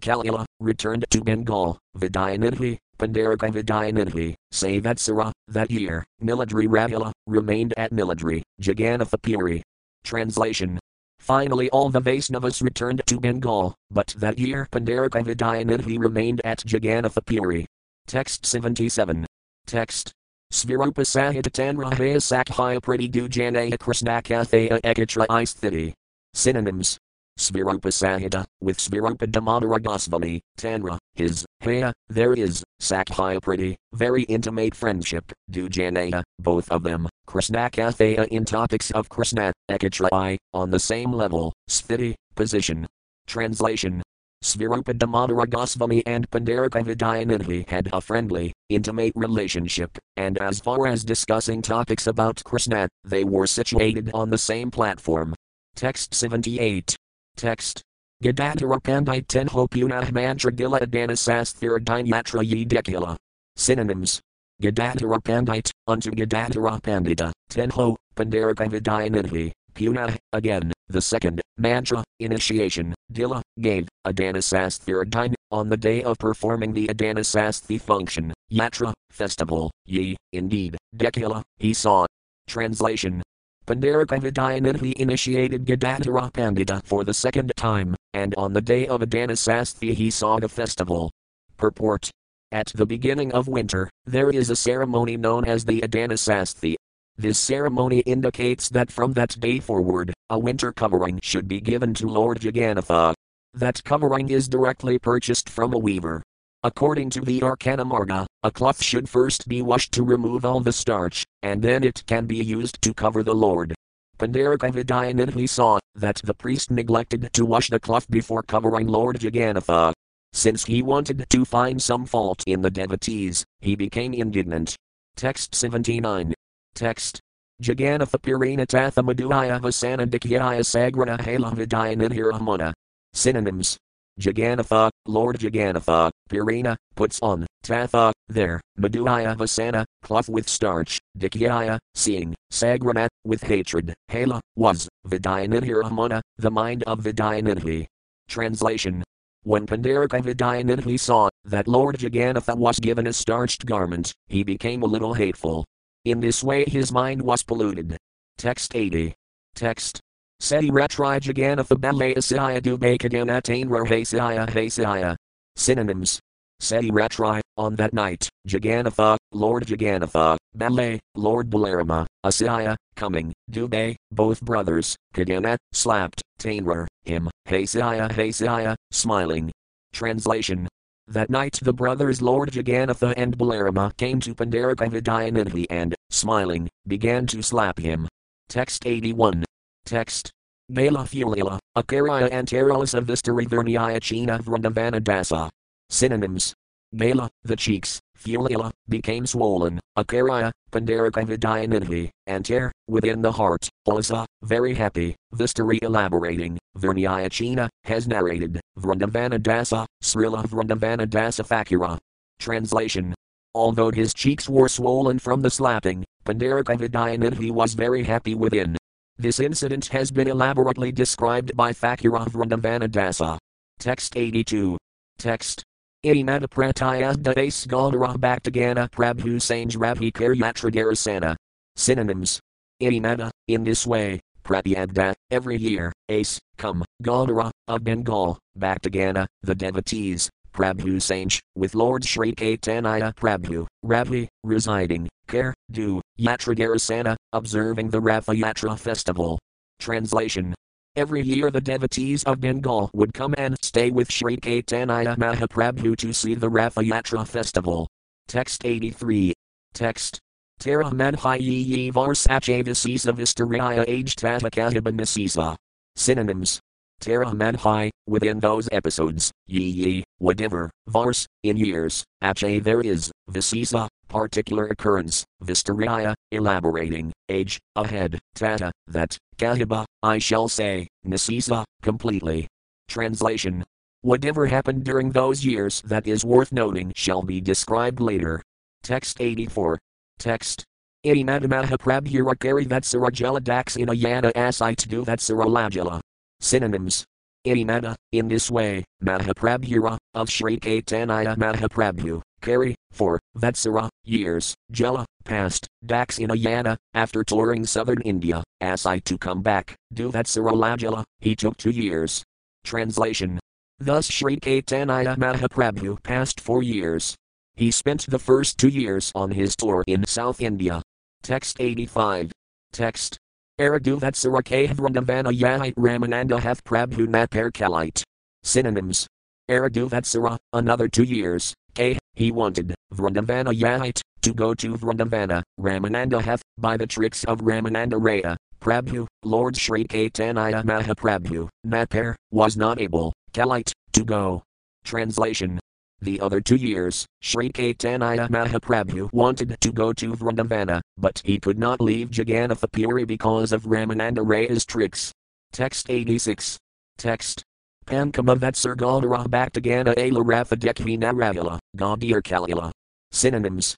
Kalila, 0.00 0.46
returned 0.58 1.04
to 1.10 1.20
Bengal, 1.20 1.78
Vidayanidhi, 1.98 2.78
Pundarika 3.04 3.52
Vidyanidhi, 3.52 4.34
Savatsara, 4.52 5.30
that 5.48 5.70
year, 5.70 6.04
Niladri 6.22 6.66
Ravula, 6.66 7.12
remained 7.26 7.74
at 7.76 7.92
Niladri, 7.92 8.42
Jagannatha 8.62 9.62
Translation 10.04 10.78
Finally, 11.18 11.68
all 11.70 11.90
the 11.90 12.00
Vaisnavas 12.00 12.62
returned 12.62 13.02
to 13.06 13.20
Bengal, 13.20 13.74
but 13.90 14.14
that 14.18 14.38
year 14.38 14.66
Pundarika 14.72 15.22
Vidyanidhi 15.22 15.98
remained 15.98 16.40
at 16.44 16.60
Jagannatha 16.60 17.66
Text 18.06 18.46
77. 18.46 19.26
Text. 19.66 20.12
Svirupa 20.50 21.04
Sahitatanrahaya 21.04 22.16
Sakhya 22.16 22.80
Priti 22.80 23.10
Dujanaya 23.10 23.76
Krishnakathaya 23.76 24.80
Ekatra 24.82 25.26
Isthiti. 25.26 25.92
Synonyms 26.32 26.98
Svirupa 27.38 27.90
Sahita, 27.90 28.44
with 28.60 28.78
Svarupa 28.78 29.26
Damodara 29.26 29.82
Goswami, 29.82 30.40
Tanra, 30.56 30.98
his, 31.14 31.44
Haya, 31.64 31.92
there 32.08 32.34
is, 32.34 32.62
Priti, 32.80 33.74
very 33.94 34.24
intimate 34.24 34.74
friendship, 34.74 35.32
Dujanaya, 35.50 36.22
both 36.38 36.70
of 36.70 36.82
them, 36.82 37.08
Krishna 37.26 37.70
Kathaya 37.70 38.28
in 38.28 38.44
topics 38.44 38.90
of 38.90 39.08
Krishna, 39.08 39.52
Ekatrai, 39.70 40.36
on 40.52 40.70
the 40.70 40.78
same 40.78 41.12
level, 41.12 41.52
Sthiti, 41.70 42.14
position. 42.34 42.86
Translation 43.26 44.02
Svarupa 44.44 45.48
Goswami 45.48 46.04
and 46.06 46.28
Pundarika 46.28 46.84
Vidyanidhi 46.84 47.66
had 47.66 47.88
a 47.94 48.00
friendly, 48.02 48.52
intimate 48.68 49.14
relationship, 49.16 49.96
and 50.18 50.36
as 50.36 50.60
far 50.60 50.86
as 50.86 51.02
discussing 51.02 51.62
topics 51.62 52.06
about 52.06 52.44
Krishna, 52.44 52.86
they 53.04 53.24
were 53.24 53.46
situated 53.46 54.10
on 54.12 54.28
the 54.28 54.36
same 54.36 54.70
platform. 54.70 55.34
Text 55.74 56.12
78. 56.14 56.94
Text. 57.36 57.82
Gadadhara 58.22 58.80
Tenho 58.80 59.68
Punah 59.68 60.12
Mantra 60.12 60.52
Gila 60.52 60.80
Adanasasthira 60.80 61.78
Yatra 61.80 62.42
Yidekila. 62.42 63.16
Synonyms. 63.56 64.20
Gadadhara 64.62 65.20
Pandit, 65.20 65.72
unto 65.86 66.10
Gadadhara 66.10 66.80
Pandita, 66.80 67.32
Tenho, 67.50 67.96
Pundarika 68.16 68.68
Vidyanidhi, 68.68 69.52
Punah, 69.74 70.16
again, 70.32 70.72
the 70.88 71.02
second, 71.02 71.40
mantra, 71.58 72.04
initiation, 72.20 72.94
Dila, 73.12 73.42
gave, 73.60 73.88
Adanasasthiradine, 74.06 75.34
on 75.50 75.68
the 75.68 75.76
day 75.76 76.02
of 76.04 76.16
performing 76.18 76.72
the 76.72 76.86
Odanasasthi 76.86 77.80
function, 77.80 78.32
Yatra, 78.52 78.92
festival, 79.10 79.70
ye, 79.86 80.16
indeed, 80.32 80.76
Dekila, 80.96 81.42
he 81.58 81.74
saw. 81.74 82.06
Translation 82.46 83.22
Pundarika 83.66 84.20
Vidyanidhi 84.20 84.92
initiated 84.92 85.64
Gadadhara 85.64 86.30
Pandita 86.30 86.84
for 86.84 87.02
the 87.02 87.14
second 87.14 87.50
time, 87.56 87.96
and 88.12 88.34
on 88.34 88.52
the 88.52 88.60
day 88.60 88.86
of 88.86 89.00
Odanasasthi 89.00 89.94
he 89.94 90.10
saw 90.10 90.38
the 90.38 90.50
festival. 90.50 91.10
Purport 91.56 92.10
At 92.52 92.66
the 92.74 92.84
beginning 92.84 93.32
of 93.32 93.48
winter, 93.48 93.88
there 94.04 94.28
is 94.28 94.50
a 94.50 94.56
ceremony 94.56 95.16
known 95.16 95.46
as 95.46 95.64
the 95.64 95.80
Odanasasthi. 95.80 96.74
This 97.16 97.38
ceremony 97.38 98.00
indicates 98.00 98.68
that 98.68 98.92
from 98.92 99.14
that 99.14 99.40
day 99.40 99.60
forward, 99.60 100.12
a 100.28 100.38
winter 100.38 100.70
covering 100.70 101.18
should 101.22 101.48
be 101.48 101.62
given 101.62 101.94
to 101.94 102.06
Lord 102.06 102.40
Jagannatha. 102.40 103.14
That 103.54 103.82
covering 103.82 104.28
is 104.28 104.46
directly 104.46 104.98
purchased 104.98 105.48
from 105.48 105.72
a 105.72 105.78
weaver. 105.78 106.22
According 106.64 107.10
to 107.10 107.20
the 107.20 107.42
Arcana 107.42 107.84
Marga, 107.84 108.24
a 108.42 108.50
cloth 108.50 108.82
should 108.82 109.06
first 109.06 109.46
be 109.46 109.60
washed 109.60 109.92
to 109.92 110.02
remove 110.02 110.46
all 110.46 110.60
the 110.60 110.72
starch, 110.72 111.26
and 111.42 111.60
then 111.60 111.84
it 111.84 112.02
can 112.06 112.24
be 112.24 112.42
used 112.42 112.80
to 112.80 112.94
cover 112.94 113.22
the 113.22 113.34
Lord. 113.34 113.74
Pundarika 114.18 114.72
Vidyanidhi 114.72 115.46
saw 115.46 115.78
that 115.94 116.22
the 116.24 116.32
priest 116.32 116.70
neglected 116.70 117.28
to 117.34 117.44
wash 117.44 117.68
the 117.68 117.78
cloth 117.78 118.10
before 118.10 118.42
covering 118.42 118.86
Lord 118.86 119.20
Jagannatha. 119.20 119.92
Since 120.32 120.64
he 120.64 120.80
wanted 120.80 121.26
to 121.28 121.44
find 121.44 121.82
some 121.82 122.06
fault 122.06 122.42
in 122.46 122.62
the 122.62 122.70
devotees, 122.70 123.44
he 123.60 123.76
became 123.76 124.14
indignant. 124.14 124.74
Text 125.16 125.54
79. 125.54 126.32
Text. 126.74 127.20
Jagannatha 127.62 128.18
Purina 128.18 128.66
Tatha 128.66 129.04
Madhuaya 129.04 129.60
Vasana 129.60 130.06
Dikyaya 130.06 130.64
Sagrana 130.64 131.20
Hala 131.20 131.54
Vidayanidhiramana. 131.54 132.72
Synonyms. 133.12 133.76
Jagannatha, 134.20 134.90
Lord 135.06 135.38
Jagannatha, 135.38 136.10
Purina, 136.28 136.76
puts 136.94 137.20
on, 137.20 137.46
Tatha, 137.62 138.12
there, 138.28 138.60
Madhuaya 138.78 139.36
Vasana, 139.36 139.84
cloth 140.02 140.28
with 140.28 140.48
starch, 140.48 141.00
Dikyaya, 141.18 141.78
seeing, 141.94 142.34
Sagranat, 142.52 143.08
with 143.24 143.42
hatred, 143.42 143.94
Hala, 144.10 144.40
was, 144.56 144.88
Vidayanidhiramana, 145.06 146.20
the 146.36 146.50
mind 146.50 146.84
of 146.84 147.00
Vidyanidhi. 147.00 147.86
Translation 148.28 149.04
when 149.44 149.66
Pundarika 149.66 150.22
Vidyanidhi 150.22 150.98
saw 150.98 151.28
that 151.44 151.68
Lord 151.68 151.98
Jagannatha 151.98 152.56
was 152.56 152.80
given 152.80 153.06
a 153.06 153.12
starched 153.12 153.66
garment, 153.66 154.14
he 154.26 154.42
became 154.42 154.82
a 154.82 154.86
little 154.86 155.12
hateful. 155.12 155.66
In 156.06 156.20
this 156.20 156.42
way 156.42 156.64
his 156.64 156.90
mind 156.90 157.20
was 157.20 157.42
polluted. 157.42 157.98
Text 158.38 158.74
80. 158.74 159.14
Text. 159.54 160.00
Seti 160.44 160.70
Retri 160.70 161.18
Jagannatha 161.20 161.74
Balayasaya 161.74 162.60
Dubakadana 162.60 163.42
Tain 163.42 163.66
Rahasaya 163.66 164.46
Hasaya. 164.46 165.16
Synonyms. 165.56 166.20
Seti 166.60 166.90
Retri, 166.90 167.40
on 167.56 167.76
that 167.76 167.94
night, 167.94 168.28
Jagannatha, 168.46 169.16
Lord 169.32 169.64
Jagannatha, 169.64 170.36
Balay, 170.54 170.98
Lord 171.14 171.48
Balarama, 171.48 172.04
Asaya, 172.26 172.76
coming, 172.94 173.32
Dubay, 173.50 173.96
both 174.12 174.42
brothers, 174.42 174.94
Kadana, 175.14 175.56
slapped, 175.72 176.20
Tainra, 176.38 176.86
him, 177.04 177.30
Hasaya 177.48 178.12
Hasaya, 178.12 178.74
smiling. 178.90 179.50
Translation. 179.94 180.68
That 181.08 181.30
night 181.30 181.58
the 181.62 181.72
brothers 181.72 182.20
Lord 182.20 182.50
Jagannatha 182.50 183.14
and 183.16 183.38
Balarama 183.38 183.96
came 183.96 184.20
to 184.20 184.34
Pundarika 184.34 184.90
Vidyanidhi 184.90 185.64
and, 185.70 185.94
smiling, 186.10 186.68
began 186.86 187.26
to 187.28 187.42
slap 187.42 187.78
him. 187.78 188.06
Text 188.50 188.84
81. 188.84 189.44
Text. 189.84 190.30
Bala 190.70 191.00
Fulila, 191.00 191.58
Akaraya 191.76 192.30
Antaralasa 192.30 193.04
Vistariverniaya 193.04 194.00
China 194.00 194.38
Vrindavana 194.38 195.00
Dasa. 195.00 195.50
Synonyms. 195.90 196.54
Bala, 196.94 197.28
the 197.42 197.56
cheeks, 197.56 198.00
Fulila, 198.16 198.70
became 198.88 199.26
swollen, 199.26 199.80
Akaraya, 199.98 200.52
Pundarika 200.70 201.26
Vidyanidhi, 201.26 202.08
Antar, 202.26 202.70
within 202.88 203.20
the 203.20 203.32
heart, 203.32 203.68
Alasa, 203.86 204.24
very 204.42 204.74
happy, 204.74 205.16
Vistari 205.34 205.82
elaborating, 205.82 206.56
Verniaya 206.78 207.30
China, 207.30 207.68
has 207.82 208.06
narrated, 208.06 208.60
Vrindavana 208.78 209.38
Dasa, 209.40 209.84
Srila 210.02 210.46
Vrindavana 210.46 211.06
Dasa 211.06 211.44
Thakura. 211.44 211.98
Translation. 212.38 213.12
Although 213.54 213.90
his 213.90 214.14
cheeks 214.14 214.48
were 214.48 214.68
swollen 214.68 215.18
from 215.18 215.42
the 215.42 215.50
slapping, 215.50 216.04
Pundarika 216.24 216.78
Vidyanidhi 216.78 217.50
was 217.50 217.74
very 217.74 218.04
happy 218.04 218.34
within. 218.34 218.76
This 219.16 219.38
incident 219.38 219.86
has 219.86 220.10
been 220.10 220.26
elaborately 220.26 220.90
described 220.90 221.56
by 221.56 221.72
Thakura 221.72 222.26
Dasa. 222.28 223.38
Text 223.78 224.16
82. 224.16 224.76
Text. 225.18 225.62
Imada 226.04 226.48
Pratayasda 226.48 227.38
Ace 227.38 227.64
Galdara 227.66 228.16
Bhaktagana 228.16 228.90
Prabhu 228.90 229.36
Sanj 229.36 229.76
Ravi 229.78 230.10
Karyatradarasana. 230.10 231.36
Synonyms. 231.76 232.40
Imada, 232.82 233.30
in 233.46 233.62
this 233.62 233.86
way, 233.86 234.20
Pratyagda, 234.44 235.14
every 235.30 235.56
year, 235.56 235.92
Ace, 236.08 236.40
come, 236.58 236.84
Galdara, 237.02 237.50
of 237.68 237.84
Bengal, 237.84 238.38
Bhaktagana, 238.58 239.26
the 239.42 239.54
devotees, 239.54 240.28
Prabhu 240.52 240.96
Sanj, 240.96 241.40
with 241.54 241.74
Lord 241.74 242.04
Sri 242.04 242.34
Caitanya 242.34 243.14
Prabhu, 243.14 243.66
Ravi, 243.82 244.28
residing, 244.42 245.08
Care, 245.26 245.53
do, 245.70 246.00
Yatradarasana, 246.18 247.16
observing 247.32 247.90
the 247.90 248.00
Ratha 248.00 248.32
Yatra 248.32 248.78
festival. 248.78 249.38
Translation. 249.80 250.54
Every 250.96 251.22
year 251.22 251.50
the 251.50 251.60
devotees 251.60 252.22
of 252.24 252.40
Bengal 252.40 252.90
would 252.94 253.12
come 253.12 253.34
and 253.36 253.56
stay 253.62 253.90
with 253.90 254.10
Sri 254.12 254.36
Caitanya 254.36 255.16
Mahaprabhu 255.16 255.96
to 255.96 256.12
see 256.12 256.34
the 256.34 256.48
Ratha 256.48 256.80
Yatra 256.80 257.26
festival. 257.26 257.88
Text 258.28 258.64
83. 258.64 259.32
Text. 259.72 260.20
Tara 260.60 260.84
Madhyi 260.84 261.92
Varsachavasisa 261.92 263.12
Vistaraya 263.12 263.84
Age 263.88 264.14
Tatakahibanasisa. 264.14 265.56
Synonyms. 265.96 266.60
Tara 267.04 267.26
Madhi, 267.26 267.90
within 268.06 268.40
those 268.40 268.66
episodes, 268.72 269.30
ye 269.46 269.60
ye, 269.60 270.04
whatever, 270.20 270.70
Vars, 270.86 271.26
in 271.42 271.54
years, 271.58 272.02
Ache 272.22 272.62
there 272.64 272.80
is, 272.80 273.12
Visisa, 273.30 273.88
particular 274.08 274.68
occurrence, 274.68 275.22
Vistaraya, 275.42 276.14
elaborating, 276.32 277.12
age, 277.28 277.60
ahead, 277.76 278.18
Tata, 278.34 278.72
that, 278.86 279.18
Kahiba, 279.36 279.84
I 280.02 280.16
shall 280.16 280.48
say, 280.48 280.88
Nasisa, 281.06 281.64
completely. 281.82 282.46
Translation. 282.88 283.62
Whatever 284.00 284.46
happened 284.46 284.84
during 284.84 285.10
those 285.10 285.44
years 285.44 285.82
that 285.82 286.06
is 286.06 286.24
worth 286.24 286.52
noting 286.52 286.90
shall 286.96 287.22
be 287.22 287.38
described 287.38 288.00
later. 288.00 288.40
Text 288.82 289.20
84. 289.20 289.78
Text. 290.18 290.64
Imadamaha 291.04 291.76
Prabhurakari 291.76 292.66
Vatsarajala 292.66 293.40
Daxinayana 293.40 294.32
Asite 294.32 294.88
Du 294.88 295.04
Vatsaralajala. 295.04 296.00
Synonyms. 296.44 297.06
Imada, 297.46 297.94
in 298.12 298.28
this 298.28 298.50
way, 298.50 298.84
Mahaprabhura, 299.02 299.96
of 300.12 300.28
Sri 300.28 300.58
Caitanya 300.58 301.36
Mahaprabhu, 301.36 302.20
Kari, 302.42 302.74
for, 302.92 303.18
Vatsara, 303.38 303.88
years, 304.04 304.54
Jala, 304.70 305.06
past, 305.24 305.66
Daxinayana, 305.86 306.76
after 306.92 307.24
touring 307.24 307.64
southern 307.64 308.02
India, 308.02 308.44
Asai 308.62 309.02
to 309.04 309.16
come 309.16 309.40
back, 309.40 309.74
Do 309.94 310.12
Vatsaralajala, 310.12 311.04
he 311.18 311.34
took 311.34 311.56
two 311.56 311.70
years. 311.70 312.22
Translation. 312.62 313.40
Thus 313.78 314.06
Sri 314.06 314.36
Caitanya 314.36 315.16
Mahaprabhu 315.16 316.02
passed 316.02 316.40
four 316.40 316.62
years. 316.62 317.14
He 317.56 317.70
spent 317.70 318.06
the 318.06 318.18
first 318.18 318.58
two 318.58 318.68
years 318.68 319.10
on 319.14 319.30
his 319.30 319.56
tour 319.56 319.82
in 319.86 320.04
South 320.06 320.42
India. 320.42 320.82
Text 321.22 321.56
85. 321.58 322.32
Text. 322.72 323.18
Vrindavana 323.56 325.32
Yahit 325.32 325.74
Ramananda 325.74 326.40
Hath 326.40 326.64
Prabhu 326.64 327.06
Napar 327.06 327.52
Kalite. 327.52 328.02
Synonyms. 328.42 329.06
Aradu 329.48 329.88
Vatsara, 329.88 330.36
another 330.52 330.88
two 330.88 331.04
years, 331.04 331.54
K. 331.74 331.98
He 332.14 332.32
wanted, 332.32 332.74
Vrindavana 332.92 333.56
Yahit, 333.56 334.00
to 334.22 334.34
go 334.34 334.54
to 334.54 334.74
Vrindavana, 334.74 335.42
Ramananda 335.60 336.20
Hath, 336.20 336.42
by 336.58 336.76
the 336.76 336.86
tricks 336.86 337.24
of 337.24 337.42
Ramananda 337.42 337.92
Raya, 337.92 338.36
Prabhu, 338.60 339.06
Lord 339.22 339.56
Sri 339.56 339.84
Caitanya 339.84 340.64
Mahaprabhu, 340.64 341.48
Napar, 341.66 342.14
was 342.32 342.56
not 342.56 342.80
able, 342.80 343.12
Kalite, 343.32 343.72
to 343.92 344.04
go. 344.04 344.42
Translation. 344.84 345.60
The 346.04 346.20
other 346.20 346.42
two 346.42 346.56
years, 346.56 347.06
Sri 347.22 347.48
Caitanya 347.50 348.28
Mahaprabhu 348.28 349.10
wanted 349.14 349.56
to 349.58 349.72
go 349.72 349.90
to 349.94 350.12
Vrindavana, 350.12 350.82
but 350.98 351.22
he 351.24 351.40
could 351.40 351.58
not 351.58 351.80
leave 351.80 352.10
Jagannatha 352.10 353.06
because 353.06 353.52
of 353.52 353.62
Ramananda 353.62 354.20
Raya's 354.22 354.66
tricks. 354.66 355.14
Text 355.50 355.88
86. 355.88 356.58
Text. 356.98 357.42
Pankama 357.86 358.36
Vatsar 358.36 358.76
Galdara 358.76 359.26
Bhaktagana 359.26 359.96
Ala 359.96 360.22
Ratha 360.22 360.56
Dekhi 360.58 360.98
Naravila, 360.98 361.58
Gaudir 361.74 362.20
Kalila. 362.20 362.70
Synonyms. 363.10 363.74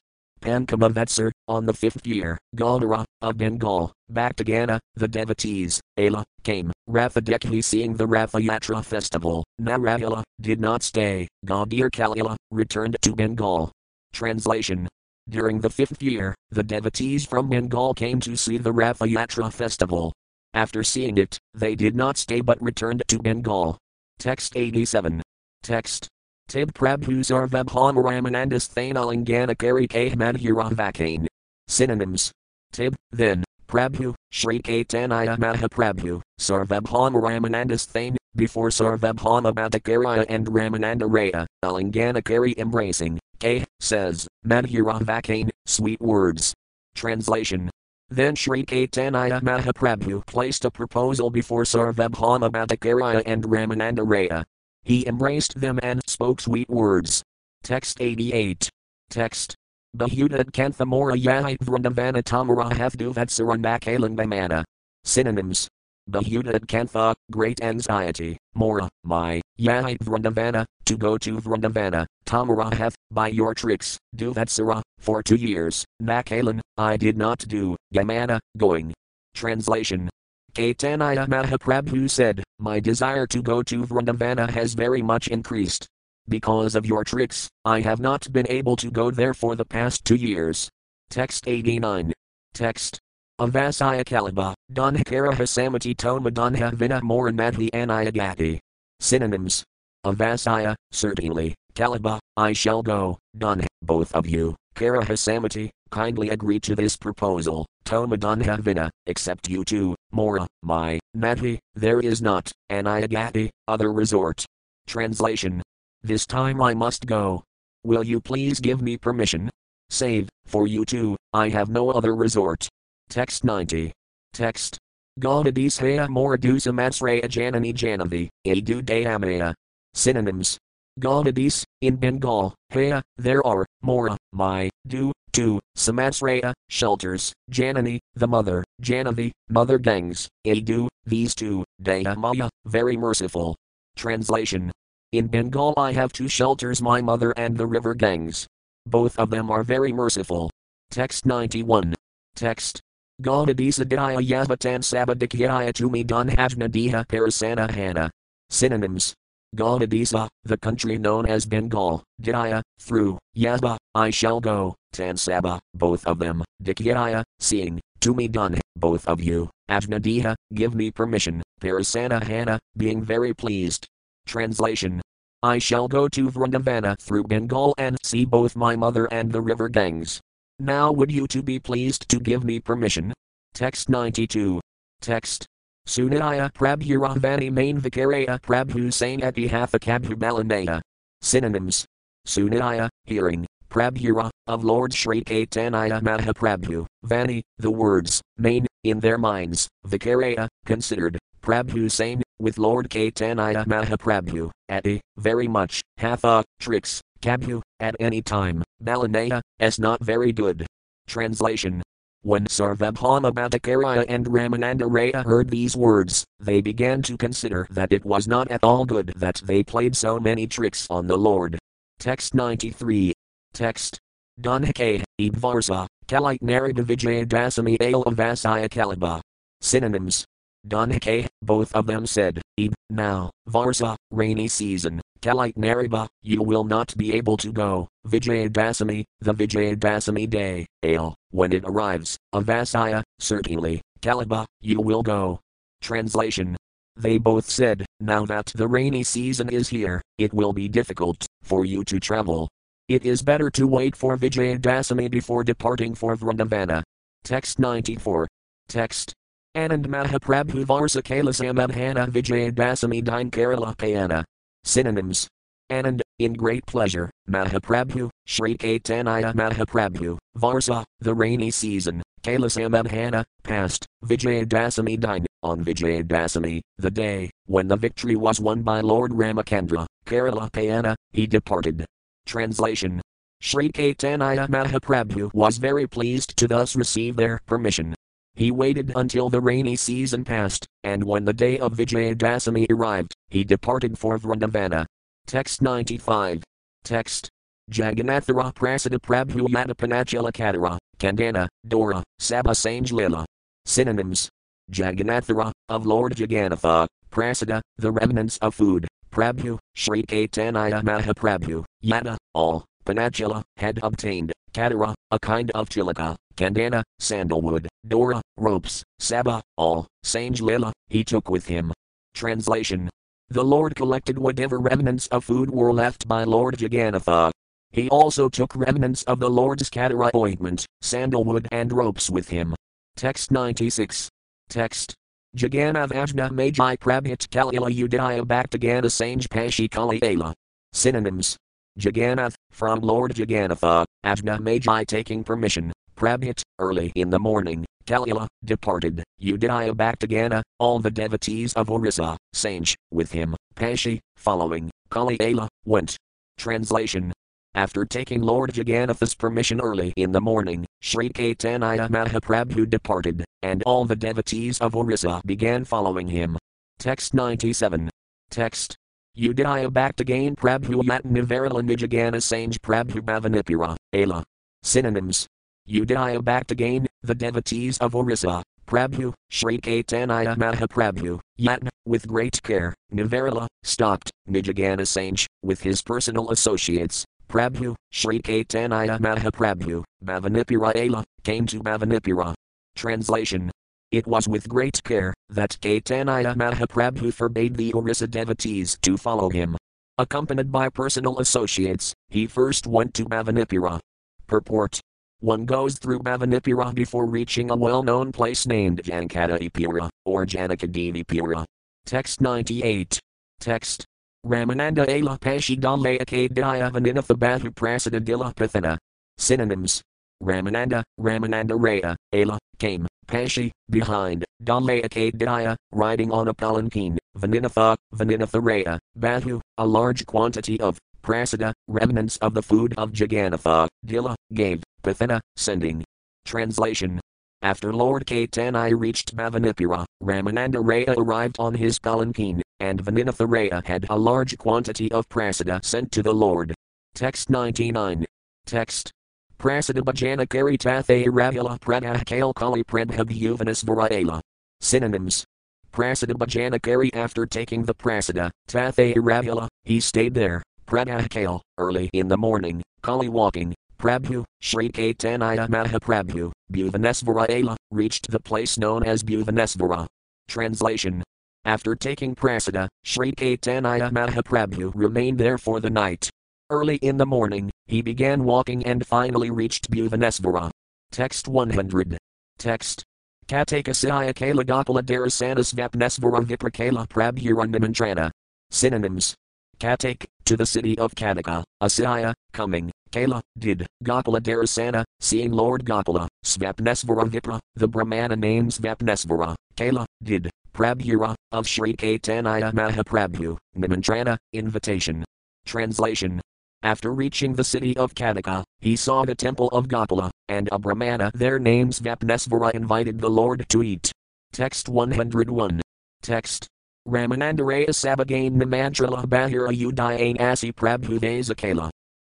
Pankama 0.46 0.92
Vatsar, 0.92 1.32
on 1.48 1.66
the 1.66 1.72
fifth 1.72 2.06
year, 2.06 2.38
Galdara, 2.54 3.04
of 3.20 3.36
Bengal, 3.36 3.92
Bhaktagana, 4.12 4.78
the 4.94 5.08
devotees, 5.08 5.80
Ala, 5.96 6.24
came, 6.44 6.70
Ratha 6.86 7.20
Dekhi 7.20 7.64
seeing 7.64 7.94
the 7.94 8.06
Ratha 8.06 8.38
Yatra 8.38 8.84
festival, 8.84 9.42
Naravila, 9.60 10.22
did 10.40 10.60
not 10.60 10.84
stay, 10.84 11.26
Gaudir 11.44 11.90
Kalila, 11.90 12.36
returned 12.52 12.96
to 13.02 13.12
Bengal. 13.12 13.72
Translation. 14.12 14.86
During 15.28 15.58
the 15.58 15.70
fifth 15.70 16.00
year, 16.00 16.32
the 16.52 16.62
devotees 16.62 17.26
from 17.26 17.48
Bengal 17.48 17.92
came 17.92 18.20
to 18.20 18.36
see 18.36 18.56
the 18.56 18.72
Ratha 18.72 19.04
Yatra 19.04 19.52
festival. 19.52 20.12
After 20.54 20.84
seeing 20.84 21.18
it, 21.18 21.36
they 21.54 21.74
did 21.74 21.96
not 21.96 22.16
stay 22.16 22.40
but 22.40 22.62
returned 22.62 23.02
to 23.08 23.18
Bengal. 23.18 23.78
Text 24.20 24.56
87. 24.56 25.22
Text. 25.64 26.06
Tib 26.48 26.72
Prabhu 26.72 27.24
Sarvabham 27.24 27.96
Ramanandas 27.96 28.68
Thanalangana 28.72 29.58
Kari 29.58 29.88
Kah 29.88 31.26
Synonyms. 31.66 32.30
Tib, 32.72 32.94
then, 33.10 33.42
Prabhu, 33.66 34.14
Sri 34.30 34.60
Caitanya 34.60 35.36
Mahaprabhu, 35.38 36.20
Sarvabhauma 36.40 37.20
Ramanandas 37.20 37.84
Thane, 37.86 38.16
before 38.36 38.68
Sarvabhauma 38.68 39.52
Bhattacharya 39.52 40.26
and 40.28 40.46
Ramananda 40.46 41.02
Raya, 41.02 41.46
Alanganakari 41.64 42.56
embracing, 42.58 43.18
K, 43.40 43.64
says, 43.80 44.28
Madhura 44.46 45.00
Vakane, 45.02 45.50
sweet 45.66 46.00
words. 46.00 46.54
Translation. 46.94 47.70
Then 48.08 48.36
Sri 48.36 48.64
Caitanya 48.64 49.40
Mahaprabhu 49.42 50.24
placed 50.26 50.64
a 50.64 50.70
proposal 50.70 51.28
before 51.28 51.64
Sarvabhauma 51.64 52.50
Bhattacharya 52.50 53.24
and 53.26 53.42
Ramananda 53.42 54.06
Raya. 54.06 54.44
He 54.86 55.04
embraced 55.08 55.60
them 55.60 55.80
and 55.82 56.00
spoke 56.06 56.40
sweet 56.40 56.70
words. 56.70 57.24
Text 57.64 58.00
88. 58.00 58.70
Text. 59.10 59.56
Bahudad 59.96 60.52
Kanthamora 60.52 61.20
Yahit 61.20 61.58
Vrindavana 61.58 62.22
Tamara 62.22 62.66
Havduvatsarandakalangamana. 62.70 64.62
Synonyms. 65.02 65.66
Bahudad 66.08 66.66
Kantha, 66.66 67.16
great 67.32 67.60
anxiety, 67.64 68.38
Mora, 68.54 68.88
my, 69.02 69.42
Yahit 69.58 69.98
Vrindavana, 69.98 70.64
to 70.84 70.96
go 70.96 71.18
to 71.18 71.38
Vrindavana, 71.38 72.06
Tamara 72.24 72.72
hath, 72.72 72.94
by 73.10 73.26
your 73.26 73.54
tricks, 73.54 73.98
Duvatsara, 74.14 74.82
for 75.00 75.20
two 75.20 75.34
years, 75.34 75.84
Nakalan, 76.00 76.60
I 76.78 76.96
did 76.96 77.16
not 77.16 77.38
do, 77.48 77.74
Gamana, 77.92 78.38
going. 78.56 78.94
Translation. 79.34 80.08
Caitanya 80.54 81.26
Mahaprabhu 81.26 82.08
said, 82.08 82.44
My 82.58 82.80
desire 82.80 83.26
to 83.26 83.42
go 83.42 83.62
to 83.62 83.82
Vrindavana 83.82 84.48
has 84.50 84.74
very 84.74 85.02
much 85.02 85.28
increased. 85.28 85.86
Because 86.28 86.74
of 86.74 86.86
your 86.86 87.04
tricks, 87.04 87.48
I 87.64 87.80
have 87.80 88.00
not 88.00 88.32
been 88.32 88.46
able 88.48 88.76
to 88.76 88.90
go 88.90 89.10
there 89.10 89.34
for 89.34 89.56
the 89.56 89.64
past 89.64 90.04
two 90.04 90.14
years. 90.14 90.70
Text 91.10 91.46
89. 91.46 92.12
Text. 92.54 92.98
Avasaya 93.38 94.04
Kalaba, 94.04 94.54
Donhakara 94.72 95.32
Hasamati 95.34 95.94
Toma 95.94 96.30
Donha 96.30 96.72
Vina 96.72 97.02
Moran 97.02 97.36
Madhi 97.36 97.70
Anayagati. 97.70 98.58
Synonyms. 99.00 99.62
Avasaya, 100.06 100.74
certainly, 100.92 101.54
Kalaba, 101.74 102.18
I 102.36 102.54
shall 102.54 102.82
go, 102.82 103.18
Donha, 103.36 103.66
both 103.82 104.14
of 104.14 104.26
you, 104.26 104.54
Kara 104.76 105.04
Hasamati, 105.04 105.68
kindly 105.90 106.30
agree 106.30 106.60
to 106.60 106.76
this 106.76 106.96
proposal, 106.96 107.66
Toma 107.84 108.16
Donha 108.16 108.58
Vina, 108.60 108.90
except 109.06 109.48
you 109.48 109.64
two, 109.64 109.95
Mora, 110.12 110.46
my, 110.62 110.98
Madhi, 111.16 111.58
there 111.74 112.00
is 112.00 112.22
not, 112.22 112.50
Anayagati, 112.70 113.50
other 113.68 113.92
resort. 113.92 114.44
Translation 114.86 115.62
this 116.06 116.24
time 116.24 116.62
I 116.62 116.72
must 116.72 117.04
go. 117.04 117.42
Will 117.84 118.04
you 118.04 118.20
please 118.20 118.60
give 118.60 118.80
me 118.80 118.96
permission? 118.96 119.50
Save, 119.90 120.28
for 120.44 120.68
you 120.68 120.84
too, 120.84 121.16
I 121.32 121.48
have 121.48 121.68
no 121.68 121.90
other 121.90 122.14
resort. 122.14 122.68
Text 123.08 123.42
90. 123.44 123.92
Text. 124.32 124.78
Gaudadis 125.18 125.80
hea 125.80 126.06
moradusa 126.06 126.72
matsraya 126.72 127.24
janani 127.24 127.74
janavi, 127.74 128.28
edu 128.46 128.82
deamaya. 128.82 129.52
Synonyms. 129.94 130.58
Gaudadis, 131.00 131.64
in 131.80 131.96
Bengal, 131.96 132.54
hea, 132.70 133.02
there 133.16 133.44
are, 133.44 133.66
mora, 133.82 134.16
my, 134.36 134.70
do, 134.86 135.12
two, 135.32 135.58
Samatsraya, 135.76 136.52
shelters, 136.68 137.32
Janani, 137.50 137.98
the 138.14 138.28
mother, 138.28 138.62
Janavi, 138.82 139.32
mother 139.48 139.78
Ganges, 139.78 140.28
Edu, 140.46 140.88
these 141.06 141.34
two, 141.34 141.64
Dayamaya, 141.82 142.48
very 142.66 142.96
merciful. 142.96 143.56
Translation 143.96 144.70
in 145.12 145.28
Bengal, 145.28 145.72
I 145.76 145.92
have 145.92 146.12
two 146.12 146.28
shelters 146.28 146.82
my 146.82 147.00
mother 147.00 147.32
and 147.38 147.56
the 147.56 147.66
river 147.66 147.94
Ganges. 147.94 148.46
Both 148.84 149.18
of 149.18 149.30
them 149.30 149.50
are 149.50 149.62
very 149.62 149.92
merciful. 149.92 150.50
Text 150.90 151.24
91. 151.24 151.94
Text. 152.34 152.80
Gaudadisadaya 153.22 154.20
Yavatan 154.20 154.82
Sabadikyaya 154.82 155.72
Tumi 155.72 156.04
Diha 156.04 157.06
Parasana 157.06 157.70
Hana. 157.70 158.10
Synonyms. 158.50 159.14
Gaudadisa, 159.56 160.28
the 160.44 160.58
country 160.58 160.98
known 160.98 161.24
as 161.24 161.46
Bengal, 161.46 162.02
Didaya, 162.20 162.62
through, 162.78 163.18
Yava, 163.34 163.78
I 163.96 164.10
shall 164.10 164.40
go, 164.40 164.74
Tansaba, 164.92 165.58
both 165.72 166.06
of 166.06 166.18
them, 166.18 166.44
Dikyaya, 166.62 167.24
seeing, 167.40 167.80
to 168.00 168.12
me 168.14 168.28
done, 168.28 168.60
both 168.76 169.08
of 169.08 169.22
you, 169.22 169.48
Ajnadiha, 169.70 170.34
give 170.52 170.74
me 170.74 170.90
permission, 170.90 171.42
Parasana 171.62 172.22
Hana, 172.22 172.58
being 172.76 173.02
very 173.02 173.32
pleased. 173.32 173.86
Translation 174.26 175.00
I 175.42 175.56
shall 175.56 175.88
go 175.88 176.08
to 176.08 176.28
Vrindavana 176.28 177.00
through 177.00 177.24
Bengal 177.24 177.74
and 177.78 177.96
see 178.02 178.26
both 178.26 178.54
my 178.54 178.76
mother 178.76 179.06
and 179.06 179.32
the 179.32 179.40
river 179.40 179.70
Ganges. 179.70 180.20
Now 180.58 180.92
would 180.92 181.10
you 181.10 181.26
two 181.26 181.42
be 181.42 181.58
pleased 181.58 182.06
to 182.10 182.20
give 182.20 182.44
me 182.44 182.60
permission? 182.60 183.14
Text 183.54 183.88
92. 183.88 184.60
Text. 185.00 185.46
Sunaya 185.88 186.52
Prabhuravani 186.52 187.50
main 187.50 187.80
Vikaraya 187.80 188.42
Prabhu 188.42 188.92
saying 188.92 189.22
at 189.22 189.34
behalf 189.34 189.72
of 189.72 189.80
Kabhu 189.80 190.82
Synonyms. 191.22 191.86
Sunaya, 192.26 192.88
hearing, 193.04 193.46
Prabhura, 193.70 194.30
of 194.46 194.64
Lord 194.64 194.92
Sri 194.94 195.22
Caitanya 195.22 196.00
Mahaprabhu, 196.02 196.86
Vani, 197.04 197.42
the 197.58 197.70
words, 197.70 198.20
main, 198.38 198.66
in 198.84 199.00
their 199.00 199.18
minds, 199.18 199.68
Vikaraya, 199.86 200.48
considered, 200.64 201.18
Prabhu 201.42 201.90
saying, 201.90 202.22
with 202.38 202.58
Lord 202.58 202.90
Caitanya 202.90 203.64
Mahaprabhu, 203.66 204.50
Ati, 204.68 205.00
very 205.16 205.48
much, 205.48 205.82
Hatha, 205.98 206.44
tricks, 206.60 207.00
Kabhu, 207.20 207.62
at 207.80 207.96
any 207.98 208.22
time, 208.22 208.62
Balanaya, 208.82 209.40
s 209.58 209.78
not 209.78 210.02
very 210.02 210.32
good. 210.32 210.66
Translation 211.06 211.82
When 212.22 212.46
Sarvabhauma 212.46 213.32
Bhattacharya 213.32 214.04
and 214.08 214.26
Ramananda 214.26 214.82
Raya 214.82 215.24
heard 215.24 215.48
these 215.48 215.76
words, 215.76 216.24
they 216.40 216.60
began 216.60 217.02
to 217.02 217.16
consider 217.16 217.66
that 217.70 217.92
it 217.92 218.04
was 218.04 218.28
not 218.28 218.50
at 218.50 218.62
all 218.62 218.84
good 218.84 219.12
that 219.16 219.40
they 219.44 219.62
played 219.62 219.96
so 219.96 220.18
many 220.18 220.46
tricks 220.46 220.86
on 220.90 221.06
the 221.06 221.16
Lord. 221.16 221.58
Text 221.98 222.34
93. 222.34 223.12
Text. 223.56 223.98
Dunhake, 224.38 225.02
Ibvarsa, 225.18 225.86
Kalite 226.06 226.42
Narada 226.42 226.82
Vijaya 226.82 227.24
Dasami 227.24 227.78
Ale 227.80 228.04
Avasaya 228.04 228.68
Kalaba. 228.68 229.22
Synonyms 229.62 230.26
Donhake, 230.68 231.26
both 231.40 231.74
of 231.74 231.86
them 231.86 232.04
said, 232.04 232.42
Eb, 232.58 232.74
now, 232.90 233.30
Varsa, 233.48 233.96
rainy 234.10 234.46
season, 234.46 235.00
Kalite 235.22 235.54
Nariba, 235.54 236.06
you 236.20 236.42
will 236.42 236.64
not 236.64 236.94
be 236.98 237.14
able 237.14 237.38
to 237.38 237.50
go, 237.50 237.88
Vijayadasami, 238.06 239.04
the 239.20 239.32
Vijayadasami 239.32 240.28
day, 240.28 240.66
Ale, 240.82 241.14
when 241.30 241.54
it 241.54 241.64
arrives, 241.64 242.18
Avasaya, 242.34 243.02
certainly, 243.20 243.80
Kalaba, 244.02 244.44
you 244.60 244.82
will 244.82 245.02
go. 245.02 245.40
Translation 245.80 246.58
They 246.96 247.16
both 247.16 247.48
said, 247.48 247.86
Now 248.00 248.26
that 248.26 248.52
the 248.54 248.68
rainy 248.68 249.02
season 249.02 249.48
is 249.48 249.70
here, 249.70 250.02
it 250.18 250.34
will 250.34 250.52
be 250.52 250.68
difficult 250.68 251.26
for 251.42 251.64
you 251.64 251.84
to 251.84 251.98
travel. 251.98 252.48
It 252.88 253.04
is 253.04 253.20
better 253.20 253.50
to 253.50 253.66
wait 253.66 253.96
for 253.96 254.16
Vijayadasami 254.16 255.10
before 255.10 255.42
departing 255.42 255.92
for 255.92 256.16
Vrindavana. 256.16 256.84
Text 257.24 257.58
94. 257.58 258.28
Text 258.68 259.12
Anand 259.56 259.86
Mahaprabhu 259.88 260.64
Varsa 260.64 261.02
Varsakalasamabhana 261.02 262.08
Vijayadasami 262.08 263.02
Dine 263.02 263.32
Kerala 263.32 263.76
Payana. 263.76 264.22
Synonyms. 264.62 265.26
Anand, 265.68 266.00
in 266.20 266.32
great 266.34 266.64
pleasure, 266.66 267.10
Mahaprabhu, 267.28 268.08
Sri 268.24 268.56
Caitanya 268.56 269.34
Mahaprabhu, 269.34 270.16
Varsa, 270.38 270.84
the 271.00 271.12
rainy 271.12 271.50
season, 271.50 272.00
Kalasamabhana, 272.22 273.24
past, 273.42 273.84
Vijayadasami 274.04 275.00
Dine, 275.00 275.26
on 275.42 275.64
Vijayadasami, 275.64 276.60
the 276.78 276.90
day, 276.92 277.30
when 277.46 277.66
the 277.66 277.76
victory 277.76 278.14
was 278.14 278.38
won 278.38 278.62
by 278.62 278.80
Lord 278.80 279.10
Ramachandra, 279.10 279.86
Kerala 280.06 280.48
Payana, 280.52 280.94
he 281.10 281.26
departed. 281.26 281.84
Translation. 282.26 283.00
Sri 283.40 283.70
Caitanya 283.70 284.48
Mahaprabhu 284.48 285.32
was 285.32 285.58
very 285.58 285.86
pleased 285.86 286.36
to 286.36 286.46
thus 286.46 286.76
receive 286.76 287.16
their 287.16 287.40
permission 287.46 287.94
he 288.36 288.50
waited 288.50 288.92
until 288.94 289.30
the 289.30 289.40
rainy 289.40 289.76
season 289.76 290.22
passed, 290.22 290.66
and 290.84 291.02
when 291.02 291.24
the 291.24 291.32
day 291.32 291.58
of 291.58 291.72
Vijayadasami 291.72 292.70
arrived, 292.70 293.14
he 293.30 293.42
departed 293.42 293.98
for 293.98 294.18
Vrindavana. 294.18 294.84
Text 295.26 295.62
95. 295.62 296.44
Text. 296.84 297.30
Jagannathara 297.72 298.54
Prasada 298.54 298.98
Prabhu 299.00 299.48
Yadapanachala 299.48 300.30
Kadara, 300.32 300.76
Kandana, 300.98 301.48
Dora, 301.66 302.04
Sabha 302.20 302.52
Sanjalila. 302.52 303.24
Synonyms. 303.64 304.28
Jagannathara, 304.70 305.50
of 305.70 305.86
Lord 305.86 306.14
Jagannatha, 306.14 306.86
Prasada, 307.10 307.62
the 307.78 307.90
remnants 307.90 308.36
of 308.38 308.54
food, 308.54 308.86
Prabhu, 309.16 309.58
Sri 309.74 310.02
Caitanya 310.02 310.82
Mahaprabhu, 310.82 311.64
Yada, 311.80 312.18
all, 312.34 312.66
Panachala, 312.84 313.42
had 313.56 313.80
obtained, 313.82 314.30
Kadara, 314.52 314.92
a 315.10 315.18
kind 315.18 315.50
of 315.52 315.70
chilaka, 315.70 316.16
Kandana, 316.36 316.82
sandalwood, 316.98 317.66
Dora, 317.88 318.20
ropes, 318.36 318.84
Saba, 318.98 319.40
all, 319.56 319.86
Sange 320.02 320.42
Lila, 320.42 320.70
he 320.88 321.02
took 321.02 321.30
with 321.30 321.46
him. 321.46 321.72
Translation 322.12 322.90
The 323.30 323.42
Lord 323.42 323.74
collected 323.74 324.18
whatever 324.18 324.58
remnants 324.58 325.06
of 325.06 325.24
food 325.24 325.48
were 325.48 325.72
left 325.72 326.06
by 326.06 326.24
Lord 326.24 326.58
Jagannatha. 326.58 327.30
He 327.70 327.88
also 327.88 328.28
took 328.28 328.54
remnants 328.54 329.02
of 329.04 329.18
the 329.18 329.30
Lord's 329.30 329.70
Kadara 329.70 330.14
ointment, 330.14 330.66
sandalwood, 330.82 331.48
and 331.50 331.72
ropes 331.72 332.10
with 332.10 332.28
him. 332.28 332.54
Text 332.96 333.30
96. 333.30 334.10
Text. 334.50 334.94
Jagana 335.36 335.86
Vajna 335.86 336.30
Magi 336.30 336.76
Prabhit 336.78 337.28
Kalila 337.28 337.70
Udaya 337.70 338.22
Bhaktagana 338.22 338.90
Sange 338.90 339.28
Pashi 339.28 339.70
Kali 339.70 340.00
Ala. 340.02 340.32
Synonyms. 340.72 341.36
Jagannath, 341.78 342.34
from 342.50 342.80
Lord 342.80 343.14
Jagannatha, 343.14 343.84
Ajna 344.02 344.40
Magi 344.40 344.84
taking 344.86 345.22
permission, 345.22 345.74
Prabhit, 345.94 346.40
early 346.58 346.90
in 346.94 347.10
the 347.10 347.18
morning, 347.18 347.66
Kalila, 347.84 348.26
departed, 348.46 349.04
Udaya 349.20 349.72
Bhaktagana, 349.72 350.40
all 350.58 350.78
the 350.78 350.90
devotees 350.90 351.52
of 351.52 351.70
Orissa, 351.70 352.16
Sange, 352.32 352.74
with 352.90 353.12
him, 353.12 353.36
Pashi, 353.54 353.98
following, 354.16 354.70
Kali 354.88 355.18
Ala, 355.20 355.50
went. 355.66 355.98
Translation 356.38 357.12
after 357.56 357.86
taking 357.86 358.20
Lord 358.20 358.52
Jagannatha's 358.52 359.14
permission 359.14 359.60
early 359.60 359.92
in 359.96 360.12
the 360.12 360.20
morning, 360.20 360.66
Sri 360.82 361.08
Caitanya 361.08 361.88
Mahaprabhu 361.88 362.68
departed, 362.68 363.24
and 363.42 363.62
all 363.64 363.86
the 363.86 363.96
devotees 363.96 364.60
of 364.60 364.76
Orissa 364.76 365.22
began 365.24 365.64
following 365.64 366.06
him. 366.06 366.36
Text 366.78 367.14
97. 367.14 367.90
Text. 368.30 368.76
Udaya 369.16 369.68
Bhaktagain 369.68 370.36
Prabhu 370.36 370.82
Yatnivarala 370.82 371.62
Nijagana 371.62 372.22
Sange 372.22 372.60
Prabhu 372.60 373.00
Bhavanipura, 373.00 373.74
Ala. 373.94 374.22
Synonyms. 374.62 375.26
Udaya 375.66 376.18
Bhaktagain, 376.18 376.86
the 377.02 377.14
devotees 377.14 377.78
of 377.78 377.96
Orissa, 377.96 378.42
Prabhu, 378.66 379.14
Sri 379.30 379.58
Caitanya 379.58 380.36
Mahaprabhu, 380.36 381.20
Yatna, 381.40 381.68
with 381.86 382.06
great 382.06 382.42
care, 382.42 382.74
Nivarala, 382.92 383.46
stopped, 383.62 384.10
Nijagana 384.28 384.86
Sange, 384.86 385.26
with 385.42 385.62
his 385.62 385.82
personal 385.82 386.30
associates, 386.30 387.04
Prabhu, 387.28 387.74
Sri 387.92 388.20
Caitanya 388.20 388.98
Mahaprabhu, 388.98 389.84
Bhavanipura 390.04 391.04
came 391.24 391.46
to 391.46 391.60
Bhavanipura. 391.60 392.34
Translation 392.74 393.50
It 393.90 394.06
was 394.06 394.28
with 394.28 394.48
great 394.48 394.82
care 394.84 395.12
that 395.30 395.58
Caitanya 395.60 396.34
Mahaprabhu 396.36 397.12
forbade 397.12 397.56
the 397.56 397.72
Orissa 397.74 398.06
devotees 398.06 398.78
to 398.82 398.96
follow 398.96 399.30
him. 399.30 399.56
Accompanied 399.98 400.52
by 400.52 400.68
personal 400.68 401.18
associates, 401.18 401.94
he 402.08 402.26
first 402.26 402.66
went 402.66 402.94
to 402.94 403.04
Bhavanipura. 403.04 403.80
Purport 404.26 404.80
one 405.20 405.46
goes 405.46 405.78
through 405.78 406.00
Bhavanipura 406.00 406.74
before 406.74 407.06
reaching 407.06 407.50
a 407.50 407.56
well 407.56 407.82
known 407.82 408.12
place 408.12 408.46
named 408.46 408.82
Jankadipura, 408.82 409.88
or 410.04 410.26
Janakadivipura. 410.26 411.44
Text 411.86 412.20
98. 412.20 413.00
Text 413.40 413.84
Ramananda 414.26 414.88
Ala 414.88 415.16
Pashidale 415.20 416.00
Akadaya 416.00 416.72
Vaninathabatu 416.72 417.54
Prasada 417.54 418.00
Dila 418.00 418.34
Pathana. 418.34 418.76
Synonyms. 419.18 419.82
Ramananda, 420.20 420.82
Ramananda 420.98 421.52
Raya, 421.52 421.94
Ala, 422.12 422.38
came, 422.58 422.86
Pashi, 423.06 423.50
behind, 423.70 424.24
Dale 424.42 424.82
Akadaya, 424.82 425.54
riding 425.72 426.10
on 426.10 426.28
a 426.28 426.34
palanquin, 426.34 426.96
Vaninatha, 427.16 427.76
Vaninatha 427.94 428.40
Raya, 428.42 428.78
Batu, 428.96 429.40
a 429.58 429.66
large 429.66 430.04
quantity 430.06 430.58
of, 430.60 430.78
Prasada, 431.02 431.52
remnants 431.68 432.16
of 432.16 432.34
the 432.34 432.42
food 432.42 432.74
of 432.78 432.92
Jagannatha, 432.92 433.68
Dila, 433.86 434.14
gave, 434.32 434.62
Pathana, 434.82 435.20
sending. 435.36 435.84
Translation 436.24 436.98
after 437.46 437.72
Lord 437.72 438.04
Caitanya 438.06 438.76
reached 438.76 439.14
Bhavanipura, 439.14 439.84
Ramananda 440.02 440.56
Raya 440.56 440.96
arrived 440.96 441.36
on 441.38 441.54
his 441.54 441.78
palanquin, 441.78 442.42
and 442.58 442.82
Vaninatha 442.84 443.24
Raya 443.24 443.64
had 443.64 443.86
a 443.88 443.96
large 443.96 444.36
quantity 444.36 444.90
of 444.90 445.08
prasada 445.08 445.64
sent 445.64 445.92
to 445.92 446.02
the 446.02 446.12
Lord. 446.12 446.52
Text 446.96 447.30
99. 447.30 448.04
Text. 448.46 448.90
Prasada 449.38 449.80
bhajana 449.80 450.28
kari 450.28 450.58
tathe 450.58 451.06
rahila 451.06 451.56
pradahkale 451.60 452.34
kali 452.34 452.64
pradhabhuvanasvaraela. 452.64 454.20
Synonyms. 454.60 455.24
Prasada 455.72 456.14
bhajana 456.14 456.60
kari 456.60 456.92
after 456.94 457.26
taking 457.26 457.62
the 457.62 457.74
prasada, 457.74 458.28
tathe 458.48 458.96
rahila, 458.96 459.46
he 459.62 459.78
stayed 459.78 460.14
there, 460.14 460.42
pradahkale, 460.66 461.40
early 461.58 461.90
in 461.92 462.08
the 462.08 462.16
morning, 462.16 462.60
kali 462.82 463.08
walking, 463.08 463.54
Prabhu, 463.78 464.24
Sri 464.40 464.70
Caitanya 464.70 465.48
Mahaprabhu, 465.48 466.32
Bhuvanesvara 466.52 467.56
reached 467.70 468.10
the 468.10 468.20
place 468.20 468.58
known 468.58 468.82
as 468.82 469.02
Bhuvanesvara. 469.02 469.86
Translation 470.28 471.02
After 471.44 471.74
taking 471.74 472.14
prasada, 472.14 472.68
Sri 472.84 473.12
Caitanya 473.12 473.90
Mahaprabhu 473.90 474.72
remained 474.74 475.18
there 475.18 475.38
for 475.38 475.60
the 475.60 475.70
night. 475.70 476.10
Early 476.48 476.76
in 476.76 476.96
the 476.96 477.06
morning, 477.06 477.50
he 477.66 477.82
began 477.82 478.24
walking 478.24 478.64
and 478.64 478.86
finally 478.86 479.30
reached 479.30 479.70
Bhuvanesvara. 479.70 480.50
Text 480.92 481.28
100. 481.28 481.98
Text. 482.38 482.84
Katakasaya 483.26 484.14
Kala 484.14 484.44
Gopala 484.44 484.82
Darasanas 484.82 485.52
Vapnesvara 485.52 486.24
Viprakala 486.24 486.88
Prabhurandamantrana. 486.88 488.10
Synonyms. 488.50 489.14
Katak, 489.58 490.04
to 490.24 490.36
the 490.36 490.44
city 490.44 490.78
of 490.78 490.94
Kataka, 490.94 491.42
Asaya, 491.62 492.12
coming, 492.32 492.70
Kala, 492.92 493.20
did, 493.38 493.66
Gopala 493.84 494.20
Darasana, 494.20 494.84
seeing 495.00 495.32
Lord 495.32 495.64
Gopala, 495.64 496.08
Svapnesvara 496.24 497.08
Vipra, 497.08 497.38
the 497.54 497.68
Brahmana 497.68 498.16
named 498.16 498.50
Svapnesvara, 498.50 499.34
Kala, 499.56 499.86
did, 500.02 500.30
Prabhura, 500.54 501.14
of 501.32 501.46
Sri 501.46 501.74
Caitanya 501.74 502.52
Mahaprabhu, 502.52 503.36
Nimantrana, 503.56 504.16
invitation. 504.32 505.04
Translation. 505.44 506.20
After 506.62 506.92
reaching 506.92 507.34
the 507.34 507.44
city 507.44 507.76
of 507.76 507.94
Kataka, 507.94 508.42
he 508.60 508.74
saw 508.74 509.04
the 509.04 509.14
temple 509.14 509.48
of 509.48 509.68
Gopala, 509.68 510.10
and 510.28 510.48
a 510.50 510.58
Brahmana 510.58 511.10
there 511.14 511.38
named 511.38 511.72
Svapnesvara 511.72 512.54
invited 512.54 513.00
the 513.00 513.10
Lord 513.10 513.46
to 513.50 513.62
eat. 513.62 513.92
Text 514.32 514.68
101. 514.68 515.60
Text. 516.02 516.48
Ramanandaraya 516.88 517.68
Sabagain 517.68 518.36
Nimantrala 518.36 519.06
Bahira 519.06 519.50
Udayan 519.50 520.20
Asi 520.20 520.52
Prabhu 520.52 521.00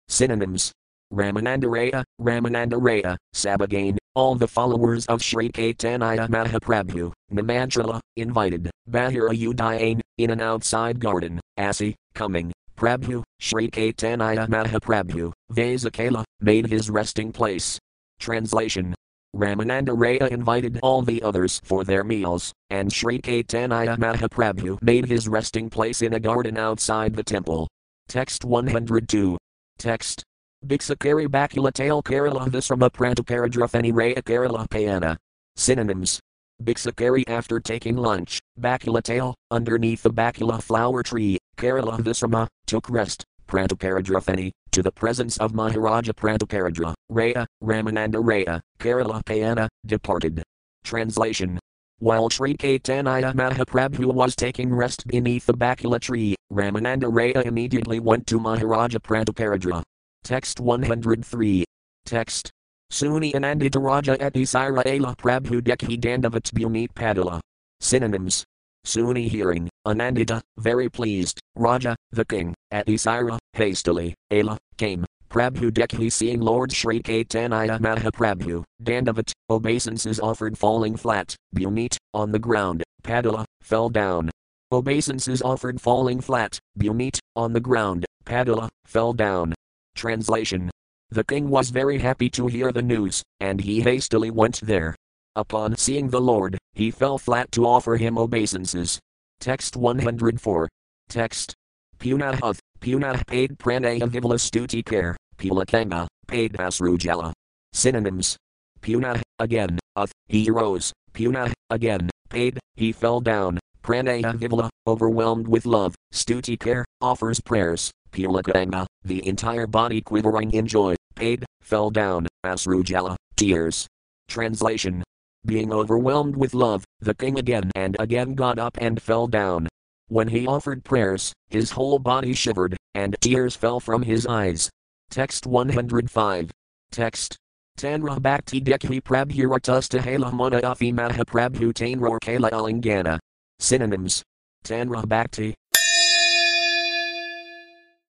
Synonyms. 0.09 0.72
Ramanandaraya, 1.12 2.02
Ramanandaraya, 2.20 3.16
Sabagain, 3.34 3.96
all 4.14 4.34
the 4.34 4.48
followers 4.48 5.07
of 5.07 5.22
Sri 5.22 5.48
Caitanya 5.50 6.28
Mahaprabhu, 6.28 7.12
Nimantrala, 7.32 8.00
invited, 8.16 8.70
Bahira 8.90 9.30
Udayan, 9.30 10.00
in 10.18 10.30
an 10.30 10.40
outside 10.40 10.98
garden, 10.98 11.40
Asi, 11.57 11.94
coming, 12.14 12.52
Prabhu, 12.76 13.22
Sri 13.40 13.70
Caitanya 13.70 14.48
Mahaprabhu, 14.48 15.32
Vasakala, 15.52 16.24
made 16.40 16.66
his 16.66 16.90
resting 16.90 17.32
place. 17.32 17.78
Translation 18.18 18.94
Ramananda 19.36 19.88
Raya 19.88 20.30
invited 20.30 20.78
all 20.82 21.02
the 21.02 21.22
others 21.22 21.61
for 21.64 21.82
their 21.82 22.05
meals, 22.05 22.52
and 22.70 22.92
Sri 22.92 23.20
Caitanya 23.20 23.96
Mahaprabhu 23.98 24.80
made 24.80 25.07
his 25.07 25.28
resting 25.28 25.68
place 25.68 26.02
in 26.02 26.14
a 26.14 26.20
garden 26.20 26.57
outside 26.57 27.14
the 27.14 27.24
temple. 27.24 27.66
Text 28.09 28.44
102. 28.44 29.36
Text. 29.78 30.22
Bhiksakari 30.66 31.28
Bakula 31.28 31.72
Tail 31.72 32.02
Kerala 32.02 32.48
Visrama 32.48 32.90
Prantaparadrafani 32.90 33.92
Raya 33.92 34.22
Kerala 34.22 34.66
Payana. 34.68 35.16
Synonyms. 35.56 36.20
Bhiksakari 36.62 37.24
after 37.28 37.58
taking 37.60 37.96
lunch, 37.96 38.40
Bakula 38.58 39.02
tail, 39.02 39.34
underneath 39.50 40.02
the 40.02 40.10
Bakula 40.10 40.62
flower 40.62 41.02
tree, 41.02 41.38
Kerala 41.56 41.98
Visrama, 41.98 42.46
took 42.66 42.88
rest, 42.88 43.24
Prantaparadrafani, 43.48 44.50
to 44.70 44.82
the 44.82 44.92
presence 44.92 45.36
of 45.38 45.52
Maharaja 45.52 46.12
Prataparudra, 46.12 46.94
Raya, 47.10 47.46
Ramananda 47.62 48.22
Raya, 48.22 48.60
Kerala 48.78 49.22
Payana, 49.24 49.68
departed. 49.84 50.42
Translation. 50.84 51.58
While 52.01 52.28
Sri 52.28 52.57
Caitanya 52.57 53.32
Mahaprabhu 53.34 54.12
was 54.12 54.34
taking 54.34 54.74
rest 54.74 55.07
beneath 55.07 55.47
the 55.47 55.55
Bakula 55.55 56.01
tree, 56.01 56.34
Ramananda 56.53 57.05
Raya 57.05 57.45
immediately 57.45 58.01
went 58.01 58.26
to 58.26 58.40
Maharaja 58.40 58.99
Prataparudra. 58.99 59.82
Text 60.24 60.59
103. 60.59 61.64
Text. 62.05 62.51
Suni 62.92 63.32
Anandita 63.32 63.80
Raja 63.80 64.16
Etisira 64.16 64.84
Ala 64.84 65.14
Prabhu 65.16 65.61
Dekhi 65.61 65.99
Dandavat 65.99 66.51
Bhumit 66.53 66.92
Padala. 66.95 67.40
Synonyms. 67.80 68.45
Suni 68.84 69.28
hearing, 69.28 69.70
Anandita, 69.86 70.42
very 70.59 70.90
pleased, 70.90 71.40
Raja, 71.57 71.97
the 72.12 72.24
king, 72.24 72.55
Etisira, 72.70 73.38
hastily, 73.55 74.14
Ala, 74.30 74.59
came, 74.76 75.07
Prabhu 75.35 75.72
Dekhi 75.72 76.12
seeing 76.12 76.41
Lord 76.41 76.70
Sri 76.70 77.03
Caitanya 77.03 77.80
Mahaprabhu, 77.80 78.62
Dandavat, 78.80 79.32
obeisances 79.51 80.20
offered 80.20 80.57
falling 80.57 80.95
flat, 80.95 81.35
Bhumit, 81.57 81.97
on 82.14 82.30
the 82.30 82.39
ground, 82.39 82.85
Padala, 83.03 83.45
fell 83.61 83.89
down. 83.89 84.30
Obeisances 84.70 85.43
offered 85.43 85.80
falling 85.80 86.20
flat, 86.20 86.61
Bhumit, 86.78 87.18
on 87.35 87.53
the 87.53 87.59
ground, 87.59 88.05
Padala, 88.24 88.68
fell 88.87 89.12
down. 89.12 89.53
Translation 89.97 90.70
The 91.11 91.24
king 91.24 91.51
was 91.51 91.70
very 91.70 91.99
happy 91.99 92.30
to 92.30 92.47
hear 92.47 92.70
the 92.70 92.82
news, 92.82 93.20
and 93.41 93.61
he 93.61 93.80
hastily 93.80 94.30
went 94.30 94.61
there. 94.61 94.95
Upon 95.35 95.76
seeing 95.76 96.11
the 96.11 96.20
Lord, 96.20 96.57
he 96.74 96.93
fell 96.93 97.18
flat 97.18 97.51
to 97.53 97.66
offer 97.66 97.97
him 97.97 98.18
obeisances. 98.18 99.01
Text 99.41 99.76
104. 99.76 100.68
Text. 101.09 101.55
Punahath, 101.99 102.61
Punah 102.80 103.26
paid 103.26 103.59
pranaya 103.59 104.07
vivla 104.07 104.39
care, 104.85 105.16
Pulakanga, 105.37 106.07
paid 106.26 106.55
asrujala. 106.55 107.32
Synonyms. 107.72 108.37
Puna, 108.80 109.20
again, 109.39 109.78
Uth, 109.97 110.12
he 110.28 110.51
rose, 110.51 110.93
Puna, 111.12 111.53
again, 111.70 112.11
paid, 112.28 112.59
he 112.74 112.93
fell 112.93 113.20
down, 113.20 113.59
Pranaya 113.82 114.35
Vivla, 114.35 114.68
overwhelmed 114.87 115.49
with 115.49 115.66
love, 115.66 115.95
Stuti 116.12 116.59
care, 116.59 116.85
offers 117.01 117.41
prayers, 117.41 117.91
Pulakanga, 118.12 118.87
the 119.05 119.26
entire 119.26 119.66
body 119.66 120.01
quivering 120.01 120.51
in 120.53 120.66
joy, 120.66 120.95
paid, 121.14 121.45
fell 121.61 121.91
down, 121.91 122.26
Asrujala, 122.45 123.16
tears. 123.37 123.87
Translation 124.28 125.03
Being 125.47 125.72
overwhelmed 125.72 126.37
with 126.37 126.55
love, 126.55 126.85
the 127.01 127.14
king 127.14 127.39
again 127.39 127.70
and 127.74 127.97
again 127.99 128.35
got 128.35 128.59
up 128.59 128.76
and 128.80 129.01
fell 129.01 129.26
down. 129.26 129.68
When 130.09 130.28
he 130.28 130.47
offered 130.47 130.85
prayers, 130.85 131.32
his 131.49 131.70
whole 131.72 131.99
body 131.99 132.35
shivered, 132.35 132.76
and 132.95 133.16
tears 133.20 133.57
fell 133.57 133.80
from 133.80 134.03
his 134.03 134.26
eyes. 134.26 134.70
Text 135.11 135.46
105. 135.46 136.50
Text. 136.90 137.36
Tanra 137.78 138.20
Bhakti 138.20 138.61
Dekhi 138.61 139.00
Prabhuratusta 139.00 140.00
Hala 140.00 140.32
Mona 140.32 140.61
Afi 140.61 140.92
Mahaprabhu 140.92 141.72
Tainror 141.72 142.20
Kala 142.20 142.50
Alingana. 142.50 143.18
Synonyms. 143.59 144.22
Tanra 144.64 145.07
Bhakti, 145.07 145.55